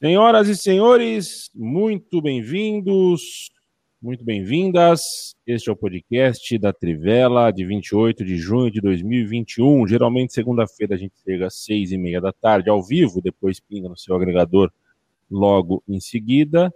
Senhoras 0.00 0.46
e 0.46 0.56
senhores, 0.56 1.50
muito 1.52 2.22
bem-vindos, 2.22 3.50
muito 4.00 4.24
bem-vindas. 4.24 5.34
Este 5.44 5.70
é 5.70 5.72
o 5.72 5.76
podcast 5.76 6.56
da 6.56 6.72
Trivela 6.72 7.50
de 7.50 7.64
28 7.64 8.24
de 8.24 8.36
junho 8.36 8.70
de 8.70 8.80
2021. 8.80 9.88
Geralmente, 9.88 10.32
segunda-feira, 10.32 10.94
a 10.94 10.96
gente 10.96 11.14
chega 11.24 11.48
às 11.48 11.64
seis 11.64 11.90
e 11.90 11.98
meia 11.98 12.20
da 12.20 12.32
tarde 12.32 12.70
ao 12.70 12.80
vivo, 12.80 13.20
depois 13.20 13.58
pinga 13.58 13.88
no 13.88 13.98
seu 13.98 14.14
agregador 14.14 14.70
logo 15.28 15.82
em 15.88 15.98
seguida. 15.98 16.72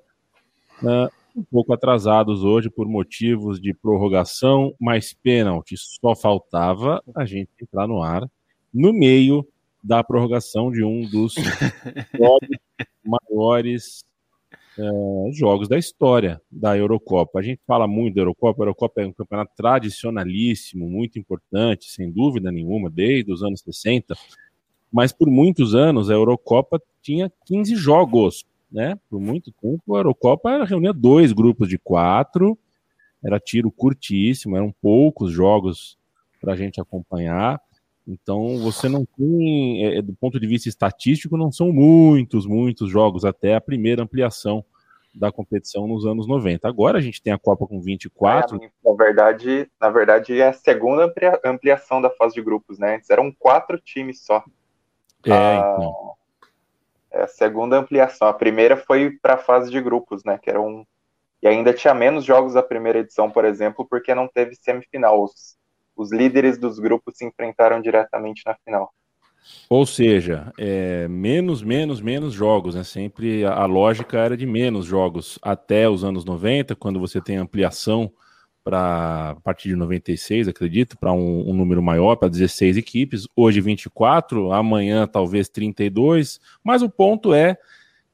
Uh, 0.82 1.08
um 1.38 1.44
pouco 1.44 1.72
atrasados 1.72 2.42
hoje 2.42 2.68
por 2.68 2.88
motivos 2.88 3.60
de 3.60 3.72
prorrogação, 3.72 4.74
mais 4.80 5.12
pênalti. 5.12 5.76
Só 5.76 6.16
faltava 6.16 7.00
a 7.14 7.24
gente 7.24 7.50
entrar 7.62 7.86
no 7.86 8.02
ar 8.02 8.28
no 8.74 8.92
meio 8.92 9.46
da 9.82 10.04
prorrogação 10.04 10.70
de 10.70 10.84
um 10.84 11.02
dos 11.08 11.34
maiores 13.04 14.04
é, 14.78 15.32
jogos 15.32 15.68
da 15.68 15.78
história 15.78 16.40
da 16.50 16.76
Eurocopa. 16.76 17.40
A 17.40 17.42
gente 17.42 17.60
fala 17.66 17.86
muito 17.86 18.14
da 18.14 18.22
Eurocopa, 18.22 18.62
a 18.62 18.64
Eurocopa 18.64 19.02
é 19.02 19.06
um 19.06 19.12
campeonato 19.12 19.52
tradicionalíssimo, 19.56 20.88
muito 20.88 21.18
importante, 21.18 21.90
sem 21.90 22.10
dúvida 22.10 22.50
nenhuma, 22.52 22.88
desde 22.88 23.32
os 23.32 23.42
anos 23.42 23.60
60, 23.60 24.14
mas 24.92 25.12
por 25.12 25.28
muitos 25.28 25.74
anos 25.74 26.10
a 26.10 26.14
Eurocopa 26.14 26.80
tinha 27.02 27.30
15 27.46 27.74
jogos, 27.74 28.46
né? 28.70 28.98
Por 29.10 29.20
muito 29.20 29.52
tempo 29.52 29.94
a 29.94 29.98
Eurocopa 29.98 30.64
reunia 30.64 30.92
dois 30.92 31.32
grupos 31.32 31.68
de 31.68 31.78
quatro, 31.78 32.58
era 33.22 33.38
tiro 33.38 33.70
curtíssimo, 33.70 34.56
eram 34.56 34.74
poucos 34.80 35.32
jogos 35.32 35.98
para 36.40 36.54
a 36.54 36.56
gente 36.56 36.80
acompanhar. 36.80 37.60
Então, 38.06 38.58
você 38.58 38.88
não 38.88 39.04
tem, 39.04 39.98
é, 39.98 40.02
do 40.02 40.12
ponto 40.14 40.40
de 40.40 40.46
vista 40.46 40.68
estatístico, 40.68 41.36
não 41.36 41.52
são 41.52 41.72
muitos, 41.72 42.46
muitos 42.46 42.90
jogos 42.90 43.24
até 43.24 43.54
a 43.54 43.60
primeira 43.60 44.02
ampliação 44.02 44.64
da 45.14 45.30
competição 45.30 45.86
nos 45.86 46.06
anos 46.06 46.26
90. 46.26 46.66
Agora 46.66 46.98
a 46.98 47.00
gente 47.00 47.22
tem 47.22 47.32
a 47.32 47.38
Copa 47.38 47.66
com 47.66 47.80
24. 47.80 48.56
É, 48.62 48.70
na 48.84 48.94
verdade, 48.94 49.70
na 49.80 49.90
verdade 49.90 50.40
é 50.40 50.48
a 50.48 50.52
segunda 50.52 51.12
ampliação 51.44 52.00
da 52.00 52.10
fase 52.10 52.34
de 52.34 52.42
grupos, 52.42 52.78
né? 52.78 52.96
Antes 52.96 53.10
eram 53.10 53.30
quatro 53.30 53.78
times 53.78 54.24
só. 54.24 54.42
É, 55.26 55.32
a... 55.32 55.58
então. 55.58 56.12
É 57.10 57.22
a 57.24 57.28
segunda 57.28 57.78
ampliação. 57.78 58.26
A 58.26 58.32
primeira 58.32 58.74
foi 58.76 59.10
para 59.20 59.34
a 59.34 59.38
fase 59.38 59.70
de 59.70 59.80
grupos, 59.82 60.24
né? 60.24 60.38
Que 60.38 60.48
era 60.48 60.60
um 60.60 60.84
e 61.42 61.48
ainda 61.48 61.74
tinha 61.74 61.92
menos 61.92 62.24
jogos 62.24 62.54
da 62.54 62.62
primeira 62.62 63.00
edição, 63.00 63.28
por 63.28 63.44
exemplo, 63.44 63.84
porque 63.84 64.14
não 64.14 64.28
teve 64.28 64.54
semifinal. 64.54 65.24
Os 65.24 65.56
os 65.96 66.12
líderes 66.12 66.58
dos 66.58 66.78
grupos 66.78 67.16
se 67.16 67.24
enfrentaram 67.24 67.80
diretamente 67.80 68.42
na 68.46 68.54
final. 68.64 68.92
Ou 69.68 69.84
seja, 69.84 70.52
é, 70.58 71.08
menos, 71.08 71.62
menos, 71.62 72.00
menos 72.00 72.32
jogos, 72.32 72.74
né? 72.74 72.84
Sempre 72.84 73.44
a, 73.44 73.54
a, 73.54 73.66
lógica 73.66 74.18
era 74.18 74.36
de 74.36 74.46
menos 74.46 74.86
jogos 74.86 75.38
até 75.42 75.88
os 75.88 76.04
anos 76.04 76.24
90, 76.24 76.76
quando 76.76 77.00
você 77.00 77.20
tem 77.20 77.36
ampliação 77.36 78.12
para 78.62 79.30
a 79.30 79.40
partir 79.40 79.68
de 79.68 79.76
96, 79.76 80.46
acredito, 80.46 80.96
para 80.96 81.12
um, 81.12 81.50
um, 81.50 81.52
número 81.52 81.82
maior, 81.82 82.14
para 82.14 82.28
16 82.28 82.76
equipes. 82.76 83.26
Hoje 83.34 83.60
24, 83.60 84.52
amanhã 84.52 85.06
talvez 85.06 85.48
32, 85.48 86.38
mas 86.62 86.80
o 86.80 86.88
ponto 86.88 87.34
é 87.34 87.56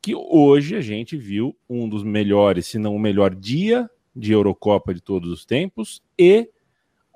que 0.00 0.14
hoje 0.14 0.76
a 0.76 0.80
gente 0.80 1.16
viu 1.16 1.54
um 1.68 1.86
dos 1.88 2.02
melhores, 2.02 2.66
se 2.66 2.78
não 2.78 2.96
o 2.96 2.98
melhor 2.98 3.34
dia 3.34 3.90
de 4.16 4.32
Eurocopa 4.32 4.94
de 4.94 5.02
todos 5.02 5.30
os 5.30 5.44
tempos 5.44 6.02
e 6.18 6.48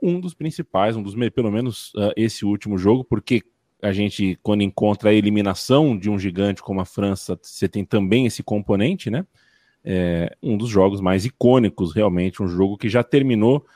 um 0.02 0.20
dos 0.20 0.34
principais, 0.34 0.96
um 0.96 1.02
dos 1.02 1.14
pelo 1.30 1.50
menos 1.50 1.94
uh, 1.94 2.12
esse 2.16 2.44
último 2.44 2.76
jogo, 2.76 3.04
porque 3.04 3.42
a 3.80 3.92
gente, 3.92 4.38
quando 4.42 4.62
encontra 4.62 5.10
a 5.10 5.14
eliminação 5.14 5.96
de 5.96 6.10
um 6.10 6.18
gigante 6.18 6.62
como 6.62 6.80
a 6.80 6.84
França, 6.84 7.38
você 7.40 7.68
tem 7.68 7.84
também 7.84 8.26
esse 8.26 8.42
componente, 8.42 9.10
né? 9.10 9.26
É 9.84 10.36
um 10.40 10.56
dos 10.56 10.68
jogos 10.68 11.00
mais 11.00 11.24
icônicos, 11.24 11.92
realmente, 11.92 12.42
um 12.42 12.46
jogo 12.46 12.76
que 12.76 12.88
já 12.88 13.02
terminou, 13.02 13.66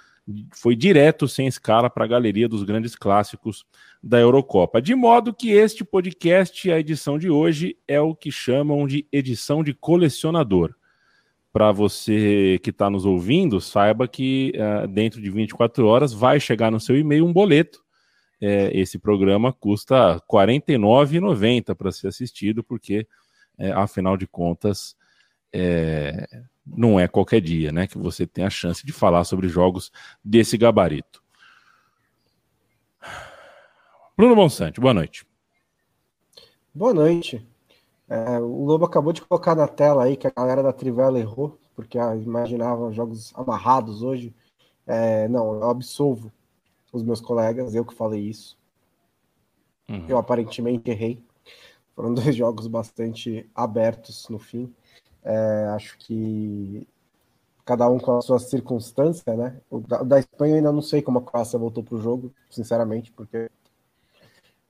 foi 0.53 0.77
direto, 0.77 1.27
sem 1.27 1.47
escala, 1.47 1.91
para 1.91 2.05
a 2.05 2.09
galeria 2.09 2.49
dos 2.49 2.63
grandes 2.63 2.95
clássicos 2.95 3.65
da 4.01 4.19
Eurocopa. 4.21 4.81
De 4.81 4.95
modo 4.95 5.35
que 5.35 5.51
este 5.51 5.85
podcast, 5.85 6.71
a 6.71 6.79
edição 6.79 7.19
de 7.19 7.29
hoje, 7.29 7.77
é 7.89 8.01
o 8.01 8.15
que 8.15 8.31
chamam 8.31 8.87
de 8.87 9.07
edição 9.11 9.65
de 9.65 9.75
colecionador 9.75 10.75
para 11.57 11.73
você 11.73 12.61
que 12.63 12.69
está 12.69 12.91
nos 12.91 13.07
ouvindo, 13.07 13.63
saiba 13.63 14.07
que 14.07 14.53
uh, 14.57 14.87
dentro 14.87 15.23
de 15.23 15.31
24 15.31 15.87
horas 15.87 16.13
vai 16.13 16.39
chegar 16.39 16.71
no 16.71 16.79
seu 16.79 16.99
e-mail 16.99 17.25
um 17.25 17.33
boleto. 17.33 17.83
É, 18.39 18.71
esse 18.79 18.99
programa 18.99 19.55
custa 19.55 20.17
R$ 20.17 20.21
49,90 20.31 21.75
para 21.75 21.91
ser 21.91 22.09
assistido, 22.09 22.63
porque, 22.63 23.09
é, 23.57 23.73
afinal 23.73 24.19
de 24.19 24.27
contas, 24.27 24.95
é, 25.51 26.29
não 26.67 27.01
é 27.01 27.09
qualquer 27.09 27.41
dia 27.41 27.73
né, 27.73 27.87
que 27.87 27.97
você 27.97 28.27
tem 28.27 28.45
a 28.45 28.51
chance 28.51 28.85
de 28.85 28.93
falar 28.93 29.25
sobre 29.25 29.49
jogos 29.49 29.91
desse 30.23 30.59
gabarito. 30.59 31.25
Bruno 34.15 34.37
Bonsante, 34.37 34.79
boa 34.79 34.93
noite. 34.93 35.25
Boa 36.75 36.93
noite. 36.93 37.43
É, 38.09 38.39
o 38.39 38.65
Lobo 38.65 38.85
acabou 38.85 39.13
de 39.13 39.23
colocar 39.23 39.55
na 39.55 39.67
tela 39.67 40.05
aí 40.05 40.17
que 40.17 40.27
a 40.27 40.33
galera 40.35 40.63
da 40.63 40.73
Trivela 40.73 41.19
errou, 41.19 41.59
porque 41.75 41.99
imaginava 41.99 42.93
jogos 42.93 43.33
amarrados 43.35 44.03
hoje. 44.03 44.35
É, 44.87 45.27
não, 45.29 45.55
eu 45.55 45.71
absolvo 45.71 46.33
os 46.93 47.03
meus 47.03 47.21
colegas, 47.21 47.75
eu 47.75 47.85
que 47.85 47.95
falei 47.95 48.21
isso. 48.21 48.57
Uhum. 49.89 50.07
Eu 50.09 50.19
aparentemente 50.19 50.91
errei. 50.91 51.23
Foram 51.95 52.15
dois 52.15 52.35
jogos 52.35 52.67
bastante 52.67 53.49
abertos 53.55 54.29
no 54.29 54.39
fim. 54.39 54.73
É, 55.23 55.67
acho 55.75 55.99
que 55.99 56.87
cada 57.65 57.89
um 57.89 57.99
com 57.99 58.17
a 58.17 58.23
sua 58.23 58.39
circunstância, 58.39 59.35
né? 59.35 59.61
O 59.69 59.81
da, 59.81 60.03
da 60.05 60.19
Espanha 60.21 60.53
eu 60.53 60.57
ainda 60.59 60.73
não 60.73 60.83
sei 60.83 61.03
como 61.03 61.19
a 61.19 61.23
Croácia 61.23 61.59
voltou 61.59 61.83
para 61.83 61.97
o 61.97 62.01
jogo, 62.01 62.33
sinceramente, 62.49 63.11
porque 63.13 63.51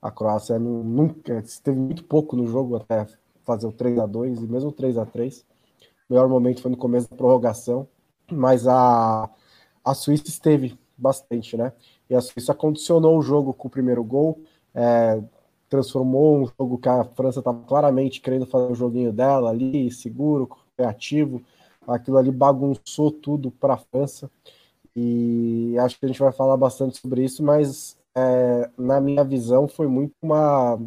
a 0.00 0.10
Croácia 0.10 0.58
nunca 0.58 1.42
teve 1.62 1.78
muito 1.78 2.04
pouco 2.04 2.34
no 2.36 2.46
jogo 2.46 2.76
até 2.76 3.06
fazer 3.46 3.66
o 3.66 3.72
3 3.72 3.98
a 3.98 4.06
2 4.06 4.42
e 4.42 4.46
mesmo 4.46 4.70
o 4.70 4.72
3 4.72 4.98
a 4.98 5.06
3 5.06 5.46
O 6.10 6.12
melhor 6.12 6.28
momento 6.28 6.60
foi 6.60 6.70
no 6.70 6.76
começo 6.76 7.08
da 7.08 7.16
prorrogação, 7.16 7.88
mas 8.30 8.66
a, 8.66 9.30
a 9.84 9.94
Suíça 9.94 10.28
esteve 10.28 10.78
bastante, 10.98 11.56
né? 11.56 11.72
E 12.10 12.14
a 12.14 12.20
Suíça 12.20 12.54
condicionou 12.54 13.18
o 13.18 13.22
jogo 13.22 13.54
com 13.54 13.68
o 13.68 13.70
primeiro 13.70 14.02
gol, 14.02 14.42
é, 14.74 15.22
transformou 15.68 16.42
um 16.42 16.46
jogo 16.58 16.78
que 16.78 16.88
a 16.88 17.04
França 17.04 17.40
estava 17.40 17.62
claramente 17.62 18.20
querendo 18.20 18.46
fazer 18.46 18.72
o 18.72 18.74
joguinho 18.74 19.12
dela 19.12 19.50
ali, 19.50 19.90
seguro, 19.90 20.48
criativo. 20.76 21.42
Aquilo 21.86 22.18
ali 22.18 22.30
bagunçou 22.30 23.10
tudo 23.10 23.50
para 23.50 23.74
a 23.74 23.78
França. 23.78 24.30
E 24.94 25.76
acho 25.78 25.98
que 25.98 26.06
a 26.06 26.08
gente 26.08 26.20
vai 26.20 26.32
falar 26.32 26.56
bastante 26.56 26.98
sobre 26.98 27.24
isso, 27.24 27.42
mas 27.42 27.98
é, 28.14 28.70
na 28.78 29.00
minha 29.00 29.22
visão 29.22 29.68
foi 29.68 29.86
muito 29.86 30.14
uma 30.22 30.80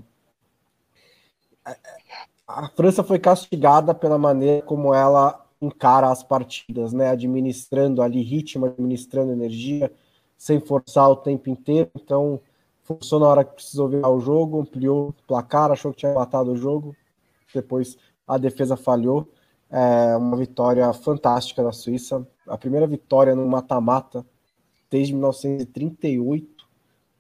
a 2.50 2.68
França 2.68 3.04
foi 3.04 3.20
castigada 3.20 3.94
pela 3.94 4.18
maneira 4.18 4.66
como 4.66 4.92
ela 4.92 5.46
encara 5.62 6.10
as 6.10 6.24
partidas, 6.24 6.92
né? 6.92 7.10
Administrando 7.10 8.02
ali 8.02 8.24
ritmo, 8.24 8.66
administrando 8.66 9.32
energia, 9.32 9.92
sem 10.36 10.60
forçar 10.60 11.08
o 11.12 11.16
tempo 11.16 11.48
inteiro. 11.48 11.92
Então, 11.96 12.42
funcionou 12.84 13.28
na 13.28 13.32
hora 13.32 13.44
que 13.46 13.54
precisou 13.54 13.88
virar 13.88 14.10
o 14.10 14.20
jogo, 14.20 14.62
ampliou 14.62 15.10
o 15.10 15.14
placar, 15.28 15.72
achou 15.72 15.92
que 15.92 16.00
tinha 16.00 16.14
matado 16.14 16.52
o 16.52 16.58
jogo. 16.58 16.96
Depois 17.54 17.98
a 18.28 18.36
defesa 18.38 18.76
falhou. 18.76 19.30
É 19.70 20.18
uma 20.18 20.36
vitória 20.36 20.92
fantástica 20.92 21.62
da 21.62 21.72
Suíça. 21.72 22.28
A 22.48 22.58
primeira 22.58 22.88
vitória 22.88 23.36
no 23.36 23.48
mata-mata 23.48 24.26
desde 24.90 25.14
1938, 25.14 26.68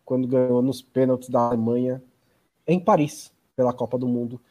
quando 0.03 0.27
ganhou 0.27 0.59
nos 0.63 0.81
pênaltis 0.81 1.29
da 1.29 1.41
Alemanha 1.41 2.01
em 2.65 2.79
Paris 2.79 3.31
pela 3.55 3.71
Copa 3.71 3.95
do 3.95 4.07
Mundo. 4.07 4.41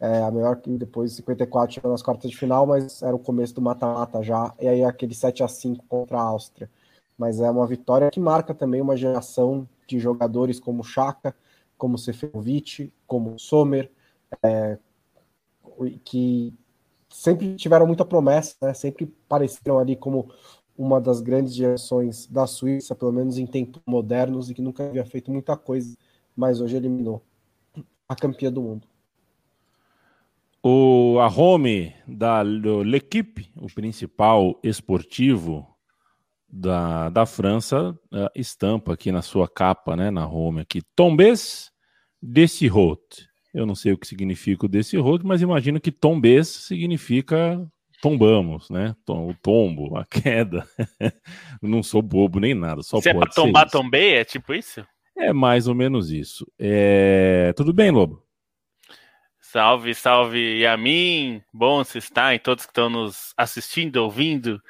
É, 0.00 0.22
a 0.22 0.30
melhor 0.30 0.56
que 0.56 0.70
depois 0.78 1.12
54 1.14 1.74
chegou 1.74 1.90
nas 1.90 2.02
quartas 2.02 2.30
de 2.30 2.36
final, 2.36 2.66
mas 2.66 3.02
era 3.02 3.16
o 3.16 3.18
começo 3.18 3.54
do 3.54 3.60
mata-mata 3.60 4.22
já, 4.22 4.54
e 4.60 4.68
aí 4.68 4.84
aquele 4.84 5.14
7 5.14 5.42
a 5.42 5.48
5 5.48 5.84
contra 5.88 6.18
a 6.18 6.22
Áustria. 6.22 6.70
Mas 7.16 7.40
é 7.40 7.50
uma 7.50 7.66
vitória 7.66 8.10
que 8.10 8.20
marca 8.20 8.54
também 8.54 8.80
uma 8.80 8.96
geração 8.96 9.68
de 9.88 9.98
jogadores 9.98 10.60
como 10.60 10.84
Chaka, 10.84 11.34
como 11.76 11.98
Seferovic, 11.98 12.92
como 13.06 13.38
Sommer, 13.38 13.90
é, 14.42 14.78
que 16.04 16.54
sempre 17.08 17.56
tiveram 17.56 17.86
muita 17.86 18.04
promessa, 18.04 18.54
né? 18.62 18.74
sempre 18.74 19.06
pareceram 19.28 19.78
ali 19.78 19.96
como 19.96 20.30
uma 20.76 21.00
das 21.00 21.20
grandes 21.20 21.54
gerações 21.54 22.26
da 22.26 22.46
Suíça, 22.46 22.94
pelo 22.94 23.12
menos 23.12 23.36
em 23.36 23.46
tempos 23.46 23.82
modernos, 23.84 24.48
e 24.48 24.54
que 24.54 24.62
nunca 24.62 24.86
havia 24.86 25.04
feito 25.04 25.30
muita 25.30 25.56
coisa, 25.56 25.96
mas 26.36 26.60
hoje 26.60 26.76
eliminou 26.76 27.20
a 28.08 28.14
campeã 28.14 28.52
do 28.52 28.62
mundo. 28.62 28.86
O, 30.62 31.18
a 31.20 31.28
home 31.28 31.94
da 32.06 32.42
L'Equipe, 32.42 33.50
o 33.56 33.66
principal 33.66 34.58
esportivo 34.62 35.66
da, 36.48 37.08
da 37.10 37.26
França, 37.26 37.90
uh, 38.12 38.30
estampa 38.34 38.92
aqui 38.92 39.12
na 39.12 39.22
sua 39.22 39.48
capa, 39.48 39.94
né, 39.94 40.10
na 40.10 40.26
home 40.26 40.60
aqui, 40.60 40.82
Tombes 40.96 41.70
de 42.20 42.48
Sirot. 42.48 43.28
Eu 43.54 43.64
não 43.64 43.74
sei 43.74 43.92
o 43.92 43.98
que 43.98 44.06
significa 44.06 44.66
o 44.66 44.68
desse 44.68 44.96
road, 44.96 45.24
mas 45.24 45.42
imagino 45.42 45.80
que 45.80 45.90
tombês 45.90 46.48
significa 46.48 47.60
tombamos, 48.00 48.70
né? 48.70 48.94
O 49.08 49.34
tombo, 49.42 49.96
a 49.96 50.04
queda. 50.04 50.66
não 51.62 51.82
sou 51.82 52.02
bobo 52.02 52.38
nem 52.38 52.54
nada, 52.54 52.82
só 52.82 53.00
Se 53.00 53.08
é 53.08 53.12
pode 53.14 53.30
é 53.30 53.32
pra 53.32 53.42
tombar, 53.42 53.70
tombei? 53.70 54.14
É 54.14 54.24
tipo 54.24 54.54
isso? 54.54 54.86
É 55.16 55.32
mais 55.32 55.66
ou 55.66 55.74
menos 55.74 56.10
isso. 56.10 56.46
É... 56.58 57.52
Tudo 57.56 57.72
bem, 57.72 57.90
Lobo? 57.90 58.22
Salve, 59.50 59.94
salve, 59.94 60.60
Yamin. 60.60 61.42
Bom 61.50 61.82
se 61.82 61.96
está 61.96 62.34
em 62.34 62.38
todos 62.38 62.66
que 62.66 62.70
estão 62.70 62.90
nos 62.90 63.32
assistindo, 63.34 63.96
ouvindo. 63.96 64.62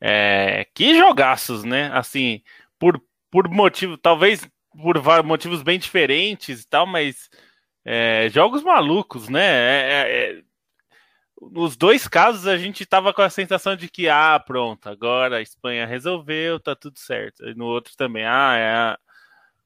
É... 0.00 0.66
Que 0.74 0.96
jogaços, 0.96 1.62
né? 1.62 1.90
Assim, 1.92 2.42
por, 2.78 2.98
por 3.30 3.50
motivo, 3.50 3.98
talvez 3.98 4.48
por 4.74 4.96
motivos 5.22 5.62
bem 5.62 5.78
diferentes 5.78 6.62
e 6.62 6.66
tal, 6.66 6.86
mas 6.86 7.28
é, 7.84 8.30
jogos 8.30 8.62
malucos, 8.62 9.28
né? 9.28 9.42
É, 9.42 9.90
é, 9.90 10.30
é, 10.38 10.42
nos 11.52 11.76
dois 11.76 12.08
casos 12.08 12.46
a 12.46 12.56
gente 12.56 12.86
tava 12.86 13.12
com 13.12 13.20
a 13.20 13.28
sensação 13.28 13.76
de 13.76 13.90
que, 13.90 14.08
ah, 14.08 14.40
pronto, 14.40 14.88
agora 14.88 15.36
a 15.36 15.42
Espanha 15.42 15.86
resolveu, 15.86 16.58
tá 16.58 16.74
tudo 16.74 16.98
certo. 16.98 17.46
E 17.46 17.54
no 17.54 17.66
outro 17.66 17.94
também, 17.94 18.24
ah, 18.24 18.56
é 18.56 18.72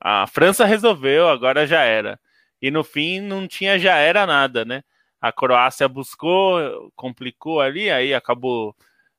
a, 0.00 0.22
a 0.24 0.26
França 0.26 0.64
resolveu, 0.66 1.28
agora 1.28 1.64
já 1.64 1.82
era. 1.82 2.18
E 2.60 2.70
no 2.70 2.82
fim 2.82 3.20
não 3.20 3.46
tinha 3.46 3.78
já 3.78 3.96
era 3.96 4.26
nada, 4.26 4.64
né? 4.64 4.82
A 5.20 5.32
Croácia 5.32 5.88
buscou, 5.88 6.92
complicou 6.94 7.60
ali, 7.60 7.90
aí 7.90 8.14
acabou 8.14 8.74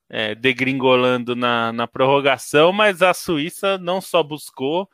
é, 0.10 0.34
degringolando 0.34 1.36
na, 1.36 1.72
na 1.74 1.88
prorrogação, 1.88 2.72
mas 2.72 3.02
a 3.02 3.14
Suíça 3.14 3.78
não 3.78 4.02
só 4.02 4.24
buscou, 4.24 4.90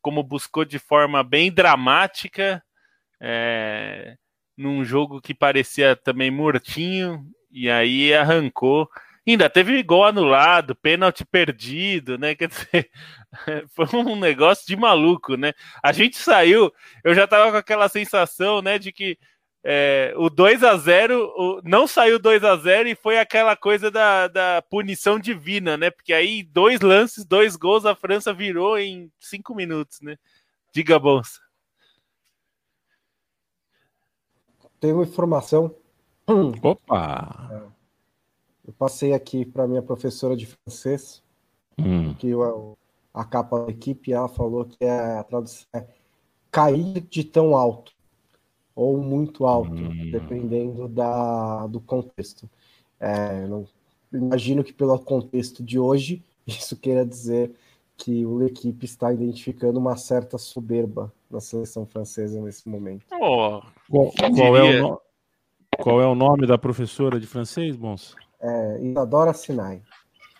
como 0.00 0.22
buscou 0.22 0.64
de 0.64 0.78
forma 0.78 1.22
bem 1.22 1.50
dramática, 1.50 2.62
é, 3.20 4.16
num 4.56 4.84
jogo 4.84 5.20
que 5.20 5.34
parecia 5.34 5.96
também 5.96 6.30
mortinho, 6.30 7.26
e 7.50 7.70
aí 7.70 8.12
arrancou. 8.12 8.88
Ainda 9.26 9.48
teve 9.48 9.82
gol 9.82 10.04
anulado, 10.04 10.74
pênalti 10.74 11.24
perdido, 11.24 12.18
né? 12.18 12.34
Quer 12.34 12.48
dizer, 12.48 12.90
foi 13.70 13.86
um 13.94 14.16
negócio 14.16 14.66
de 14.66 14.76
maluco, 14.76 15.36
né? 15.36 15.54
A 15.82 15.92
gente 15.92 16.16
saiu, 16.16 16.70
eu 17.02 17.14
já 17.14 17.26
tava 17.26 17.50
com 17.50 17.56
aquela 17.56 17.88
sensação, 17.88 18.60
né, 18.60 18.78
de 18.78 18.92
que 18.92 19.18
é, 19.66 20.12
o 20.18 20.28
2 20.28 20.62
a 20.62 20.76
0 20.76 21.32
o, 21.34 21.60
não 21.64 21.86
saiu 21.86 22.18
2 22.18 22.44
a 22.44 22.54
0 22.54 22.86
e 22.86 22.94
foi 22.94 23.18
aquela 23.18 23.56
coisa 23.56 23.90
da, 23.90 24.28
da 24.28 24.60
punição 24.60 25.18
divina, 25.18 25.74
né? 25.78 25.90
Porque 25.90 26.12
aí 26.12 26.42
dois 26.42 26.82
lances, 26.82 27.24
dois 27.24 27.56
gols, 27.56 27.86
a 27.86 27.94
França 27.94 28.30
virou 28.30 28.78
em 28.78 29.10
cinco 29.18 29.54
minutos, 29.54 30.02
né? 30.02 30.18
Diga, 30.70 30.98
Bonsa. 30.98 31.40
Tem 34.78 34.92
uma 34.92 35.04
informação. 35.04 35.74
Opa! 36.62 37.48
É. 37.50 37.83
Eu 38.66 38.72
passei 38.72 39.12
aqui 39.12 39.44
para 39.44 39.68
minha 39.68 39.82
professora 39.82 40.36
de 40.36 40.46
francês, 40.46 41.22
hum. 41.78 42.14
que 42.14 42.28
eu, 42.28 42.78
a 43.12 43.24
capa 43.24 43.66
da 43.66 43.70
equipe, 43.70 44.12
ela 44.12 44.28
falou 44.28 44.64
que 44.64 44.84
é, 44.84 45.18
a 45.18 45.24
tradução 45.24 45.66
é 45.74 45.86
cair 46.50 47.00
de 47.02 47.24
tão 47.24 47.56
alto 47.56 47.92
ou 48.74 48.98
muito 48.98 49.46
alto, 49.46 49.72
hum. 49.72 50.10
dependendo 50.10 50.88
da, 50.88 51.66
do 51.66 51.80
contexto. 51.80 52.48
É, 52.98 53.46
não, 53.46 53.66
imagino 54.12 54.64
que 54.64 54.72
pelo 54.72 54.98
contexto 54.98 55.62
de 55.62 55.78
hoje, 55.78 56.24
isso 56.46 56.76
queira 56.76 57.04
dizer 57.04 57.52
que 57.96 58.26
o 58.26 58.42
equipe 58.42 58.84
está 58.84 59.12
identificando 59.12 59.78
uma 59.78 59.96
certa 59.96 60.36
soberba 60.36 61.12
na 61.30 61.40
seleção 61.40 61.86
francesa 61.86 62.40
nesse 62.40 62.68
momento. 62.68 63.06
Oh, 63.12 63.60
qual, 63.88 64.12
qual, 64.34 64.56
é 64.56 64.82
o, 64.82 65.00
qual, 65.78 66.00
é 66.00 66.06
o 66.06 66.14
nome 66.14 66.46
da 66.46 66.58
professora 66.58 67.20
de 67.20 67.26
francês, 67.26 67.76
Bons? 67.76 68.16
É, 68.44 68.82
Isadora 68.82 69.32
Sinai. 69.32 69.80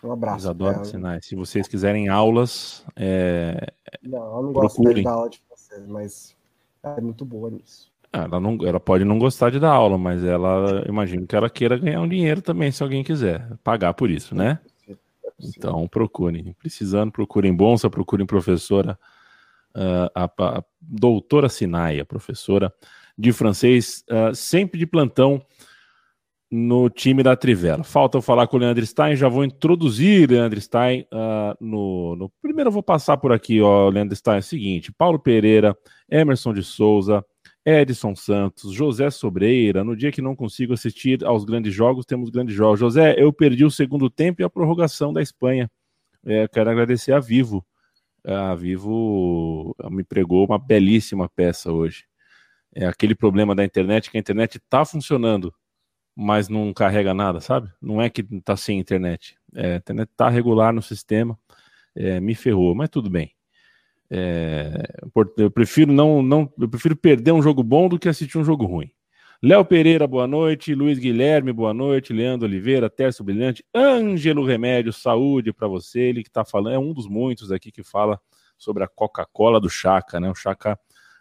Um 0.03 0.11
abraço. 0.11 0.37
Isadora 0.37 0.83
Sinai. 0.85 1.19
Se 1.23 1.35
vocês 1.35 1.67
quiserem 1.67 2.07
aulas, 2.07 2.85
é... 2.95 3.73
não, 4.03 4.37
eu 4.37 4.43
não 4.43 4.53
gosto 4.53 4.81
de 4.93 5.01
dar 5.01 5.11
aula 5.11 5.29
de 5.29 5.39
francês, 5.39 5.87
mas 5.87 6.37
é 6.83 7.01
muito 7.01 7.25
boa 7.25 7.49
nisso. 7.49 7.91
Ela, 8.13 8.39
não, 8.39 8.57
ela 8.61 8.79
pode 8.79 9.03
não 9.03 9.17
gostar 9.17 9.49
de 9.49 9.59
dar 9.59 9.71
aula, 9.71 9.97
mas 9.97 10.23
ela 10.23 10.85
imagino 10.87 11.25
que 11.25 11.35
ela 11.35 11.49
queira 11.49 11.77
ganhar 11.77 11.99
um 11.99 12.07
dinheiro 12.07 12.41
também, 12.41 12.71
se 12.71 12.83
alguém 12.83 13.03
quiser 13.03 13.57
pagar 13.63 13.93
por 13.95 14.11
isso, 14.11 14.35
né? 14.35 14.59
Então 15.39 15.87
procurem. 15.87 16.55
Precisando, 16.59 17.11
procurem 17.11 17.53
Bonsa, 17.53 17.89
procurem 17.89 18.25
professora, 18.25 18.97
uh, 19.75 20.09
a, 20.13 20.25
a, 20.25 20.63
doutora 20.79 21.49
Sinaia, 21.49 22.05
professora 22.05 22.71
de 23.17 23.33
francês, 23.33 24.05
uh, 24.09 24.33
sempre 24.33 24.79
de 24.79 24.85
plantão 24.85 25.41
no 26.51 26.89
time 26.89 27.23
da 27.23 27.35
Trivela. 27.35 27.83
Falta 27.83 28.17
eu 28.17 28.21
falar 28.21 28.47
com 28.47 28.57
o 28.57 28.59
Leandro 28.59 28.85
Stein, 28.85 29.15
já 29.15 29.27
vou 29.27 29.43
introduzir 29.43 30.29
Leandro 30.29 30.59
Stein 30.61 31.01
uh, 31.11 31.55
no, 31.59 32.15
no, 32.15 32.31
Primeiro 32.41 32.69
eu 32.69 32.71
vou 32.71 32.83
passar 32.83 33.17
por 33.17 33.31
aqui, 33.31 33.61
ó, 33.61 33.89
Leandro 33.89 34.15
Stein, 34.15 34.35
é 34.35 34.39
o 34.39 34.43
seguinte, 34.43 34.91
Paulo 34.91 35.19
Pereira, 35.19 35.75
Emerson 36.09 36.53
de 36.53 36.63
Souza, 36.63 37.25
Edson 37.65 38.15
Santos, 38.15 38.71
José 38.71 39.09
Sobreira. 39.09 39.83
No 39.83 39.95
dia 39.95 40.11
que 40.11 40.21
não 40.21 40.35
consigo 40.35 40.73
assistir 40.73 41.25
aos 41.25 41.43
grandes 41.43 41.73
jogos, 41.73 42.05
temos 42.05 42.29
grandes 42.29 42.53
jogos. 42.55 42.79
José, 42.79 43.15
eu 43.17 43.33
perdi 43.33 43.65
o 43.65 43.71
segundo 43.71 44.09
tempo 44.09 44.41
e 44.41 44.45
a 44.45 44.49
prorrogação 44.49 45.11
da 45.11 45.21
Espanha. 45.21 45.69
É, 46.23 46.47
quero 46.47 46.69
agradecer 46.69 47.11
a 47.11 47.19
Vivo. 47.19 47.65
A 48.23 48.53
Vivo 48.55 49.75
me 49.89 50.03
pregou 50.03 50.45
uma 50.45 50.59
belíssima 50.59 51.27
peça 51.27 51.71
hoje. 51.71 52.05
É 52.73 52.85
aquele 52.85 53.15
problema 53.15 53.55
da 53.55 53.63
internet 53.63 54.11
que 54.11 54.17
a 54.17 54.19
internet 54.19 54.57
está 54.57 54.85
funcionando, 54.85 55.53
mas 56.15 56.47
não 56.47 56.73
carrega 56.73 57.13
nada, 57.13 57.41
sabe? 57.41 57.69
Não 57.81 58.01
é 58.01 58.09
que 58.09 58.21
está 58.21 58.55
sem 58.55 58.79
internet. 58.79 59.37
É, 59.53 59.73
a 59.73 59.77
internet 59.77 60.09
está 60.09 60.29
regular 60.29 60.73
no 60.73 60.81
sistema. 60.81 61.37
É, 61.95 62.19
me 62.19 62.35
ferrou, 62.35 62.73
mas 62.73 62.89
tudo 62.89 63.09
bem. 63.09 63.31
É, 64.09 64.87
eu 65.37 65.49
prefiro 65.49 65.91
não, 65.91 66.21
não, 66.21 66.51
eu 66.59 66.69
prefiro 66.69 66.95
perder 66.95 67.31
um 67.31 67.41
jogo 67.41 67.63
bom 67.63 67.89
do 67.89 67.97
que 67.97 68.07
assistir 68.07 68.37
um 68.37 68.45
jogo 68.45 68.65
ruim. 68.65 68.91
Léo 69.43 69.65
Pereira, 69.65 70.07
boa 70.07 70.25
noite. 70.25 70.73
Luiz 70.73 70.97
Guilherme, 70.97 71.51
boa 71.51 71.73
noite. 71.73 72.13
Leandro 72.13 72.47
Oliveira, 72.47 72.89
Tércio 72.89 73.23
Brilhante. 73.23 73.63
Ângelo 73.75 74.45
Remédio, 74.45 74.93
saúde 74.93 75.51
para 75.51 75.67
você. 75.67 75.99
Ele 75.99 76.23
que 76.23 76.29
está 76.29 76.45
falando, 76.45 76.73
é 76.73 76.79
um 76.79 76.93
dos 76.93 77.07
muitos 77.07 77.51
aqui 77.51 77.71
que 77.71 77.83
fala 77.83 78.19
sobre 78.57 78.83
a 78.83 78.87
Coca-Cola 78.87 79.59
do 79.59 79.69
Chaka, 79.69 80.19
né? 80.19 80.29
O 80.29 80.35
Chaka 80.35 80.79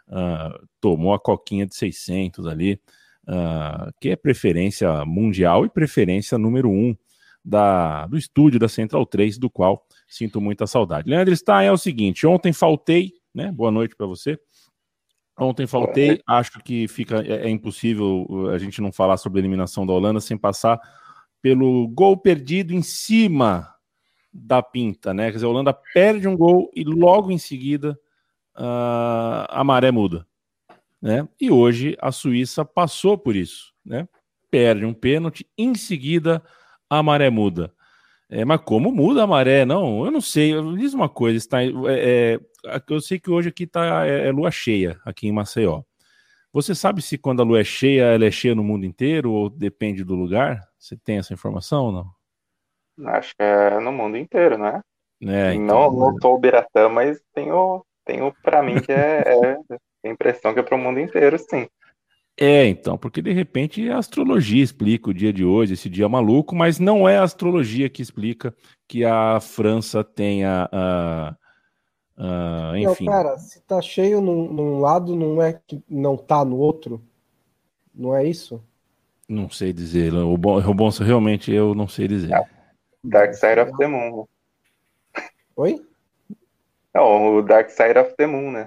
uh, 0.09 0.67
tomou 0.81 1.13
a 1.13 1.19
coquinha 1.19 1.67
de 1.67 1.75
600 1.75 2.47
ali, 2.47 2.81
uh, 3.29 3.93
que 4.01 4.11
é 4.11 4.17
preferência 4.17 5.05
mundial 5.05 5.65
e 5.65 5.71
preferência 5.71 6.39
número 6.39 6.71
um 6.71 6.97
da, 7.45 8.07
do 8.07 8.17
estúdio 8.17 8.59
da 8.59 8.69
Central 8.69 9.05
3, 9.05 9.39
do 9.39 9.51
qual 9.51 9.87
Sinto 10.07 10.41
muita 10.41 10.67
saudade. 10.67 11.09
Leandro 11.09 11.35
Stein 11.35 11.67
é 11.67 11.73
o 11.73 11.77
seguinte: 11.77 12.27
ontem 12.27 12.53
faltei, 12.53 13.13
né? 13.35 13.51
Boa 13.51 13.71
noite 13.71 13.97
para 13.97 14.07
você. 14.07 14.39
Ontem 15.37 15.67
faltei, 15.67 16.21
acho 16.27 16.61
que 16.61 16.87
fica 16.87 17.21
é, 17.27 17.47
é, 17.47 17.51
impossível 17.51 18.25
uh, 18.29 18.49
a 18.51 18.59
gente 18.59 18.81
não 18.81 18.93
falar 18.93 19.17
sobre 19.17 19.39
a 19.39 19.43
eliminação 19.43 19.85
da 19.85 19.93
Holanda 19.93 20.21
sem 20.21 20.39
passar 20.39 20.79
pelo 21.43 21.89
gol 21.89 22.17
perdido 22.17 22.73
em 22.73 22.83
cima 22.83 23.75
da 24.33 24.63
pinta, 24.63 25.13
né? 25.13 25.27
Quer 25.27 25.35
dizer, 25.35 25.47
a 25.47 25.49
Holanda 25.49 25.77
perde 25.93 26.29
um 26.29 26.37
gol 26.37 26.71
e 26.75 26.85
logo 26.85 27.33
em 27.33 27.39
seguida 27.39 27.99
uh, 28.57 29.47
a 29.49 29.65
maré 29.65 29.91
muda, 29.91 30.27
né? 31.05 31.29
E 31.39 31.51
hoje 31.51 31.95
a 32.01 32.11
Suíça 32.11 32.65
passou 32.65 33.19
por 33.19 33.37
isso, 33.37 33.75
né? 33.85 34.09
Perde 34.51 34.87
um 34.87 34.95
pênalti, 34.95 35.47
em 35.59 35.75
seguida 35.75 36.43
a 36.89 37.03
maré 37.03 37.29
muda. 37.29 37.71
É, 38.31 38.43
mas 38.43 38.63
como 38.63 38.91
muda 38.91 39.23
a 39.23 39.27
maré? 39.27 39.67
Não, 39.67 40.03
eu 40.07 40.11
não 40.11 40.23
sei. 40.23 40.55
Diz 40.79 40.95
uma 40.95 41.11
coisa, 41.11 41.37
está, 41.37 41.63
é, 41.63 41.69
é, 41.91 42.41
eu 42.89 43.01
sei 43.03 43.21
que 43.21 43.31
hoje 43.31 43.51
aqui 43.51 43.67
tá, 43.67 44.07
é, 44.07 44.29
é, 44.29 44.33
lua 44.33 44.51
cheia, 44.51 44.99
aqui 45.05 45.29
em 45.29 45.33
Maceió. 45.33 45.83
Você 46.55 46.75
sabe 46.75 47.03
se 47.03 47.19
quando 47.19 47.43
a 47.43 47.45
lua 47.45 47.61
é 47.61 47.65
cheia, 47.65 48.05
ela 48.05 48.25
é 48.25 48.31
cheia 48.31 48.55
no 48.55 48.65
mundo 48.65 48.87
inteiro 48.87 49.31
ou 49.31 49.51
depende 49.51 50.05
do 50.05 50.15
lugar? 50.15 50.59
Você 50.79 50.97
tem 50.97 51.19
essa 51.19 51.35
informação 51.35 51.85
ou 51.85 51.93
não? 51.93 53.11
Acho 53.11 53.37
que 53.37 53.43
é 53.43 53.79
no 53.79 53.93
mundo 53.93 54.17
inteiro, 54.17 54.57
né? 54.57 54.81
É, 55.21 55.53
então... 55.53 55.93
Não, 55.93 55.93
não 55.93 56.17
tô 56.17 56.39
Biratã, 56.39 56.89
mas 56.89 57.21
tenho, 57.35 57.85
tenho 58.07 58.33
para 58.43 58.63
mim 58.63 58.81
que 58.81 58.93
é, 58.93 59.23
é 59.69 59.77
a 60.09 60.11
impressão 60.11 60.53
que 60.53 60.61
é 60.61 60.63
para 60.63 60.77
o 60.77 60.79
mundo 60.79 61.01
inteiro, 61.01 61.39
sim. 61.39 61.69
É, 62.37 62.67
então, 62.67 62.99
porque 62.99 63.23
de 63.23 63.33
repente 63.33 63.89
a 63.89 63.99
astrologia 63.99 64.63
explica 64.63 65.11
o 65.11 65.15
dia 65.15 65.33
de 65.33 65.45
hoje, 65.45 65.75
esse 65.75 65.89
dia 65.89 66.09
maluco, 66.09 66.55
mas 66.55 66.81
não 66.81 67.09
é 67.09 67.17
a 67.17 67.23
astrologia 67.23 67.89
que 67.89 68.03
explica 68.03 68.55
que 68.89 69.05
a 69.05 69.39
França 69.41 70.03
tenha. 70.03 70.69
Uh, 70.73 72.23
uh, 72.23 72.77
enfim. 72.77 73.05
Não, 73.05 73.13
cara, 73.13 73.39
se 73.39 73.61
tá 73.63 73.81
cheio 73.81 74.21
num, 74.21 74.53
num, 74.53 74.81
lado, 74.81 75.15
não 75.15 75.41
é 75.41 75.61
que 75.65 75.81
não 75.89 76.17
tá 76.17 76.45
no 76.45 76.57
outro? 76.57 77.01
Não 77.95 78.17
é 78.17 78.25
isso? 78.25 78.61
Não 79.29 79.49
sei 79.49 79.73
dizer. 79.73 80.13
O 80.13 80.37
bom, 80.37 80.59
o 80.59 80.75
bom 80.75 80.89
realmente 80.89 81.53
eu 81.53 81.73
não 81.73 81.87
sei 81.87 82.09
dizer. 82.09 82.31
Dark 83.05 83.35
Side 83.35 83.61
of 83.61 83.73
the 83.79 83.87
Moon. 83.87 84.27
Oi? 85.55 85.81
Não, 86.93 87.37
o 87.37 87.43
Dark 87.43 87.71
Side 87.71 87.99
of 87.99 88.17
the 88.17 88.27
Moon, 88.27 88.51
né? 88.51 88.67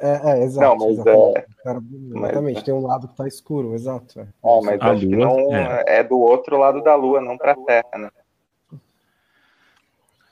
É, 0.00 0.30
é, 0.30 0.44
exato. 0.44 0.66
Não, 0.66 0.86
mas 0.86 0.98
exatamente. 0.98 1.38
É... 1.38 1.46
Cara, 1.62 1.80
exatamente, 2.16 2.54
mas... 2.54 2.62
tem 2.64 2.74
um 2.74 2.86
lado 2.86 3.08
que 3.08 3.14
tá 3.14 3.28
escuro, 3.28 3.74
exato. 3.74 4.18
É, 4.18 4.22
é 4.22 4.60
mas 4.64 4.80
a 4.80 4.90
acho 4.92 5.06
lua, 5.06 5.10
que 5.10 5.16
não 5.16 5.54
é. 5.54 5.84
é. 5.86 6.02
do 6.02 6.18
outro 6.18 6.56
lado 6.56 6.82
da 6.82 6.94
Lua, 6.94 7.20
não 7.20 7.36
para 7.36 7.52
a 7.52 7.56
Terra, 7.56 7.98
né? 7.98 8.10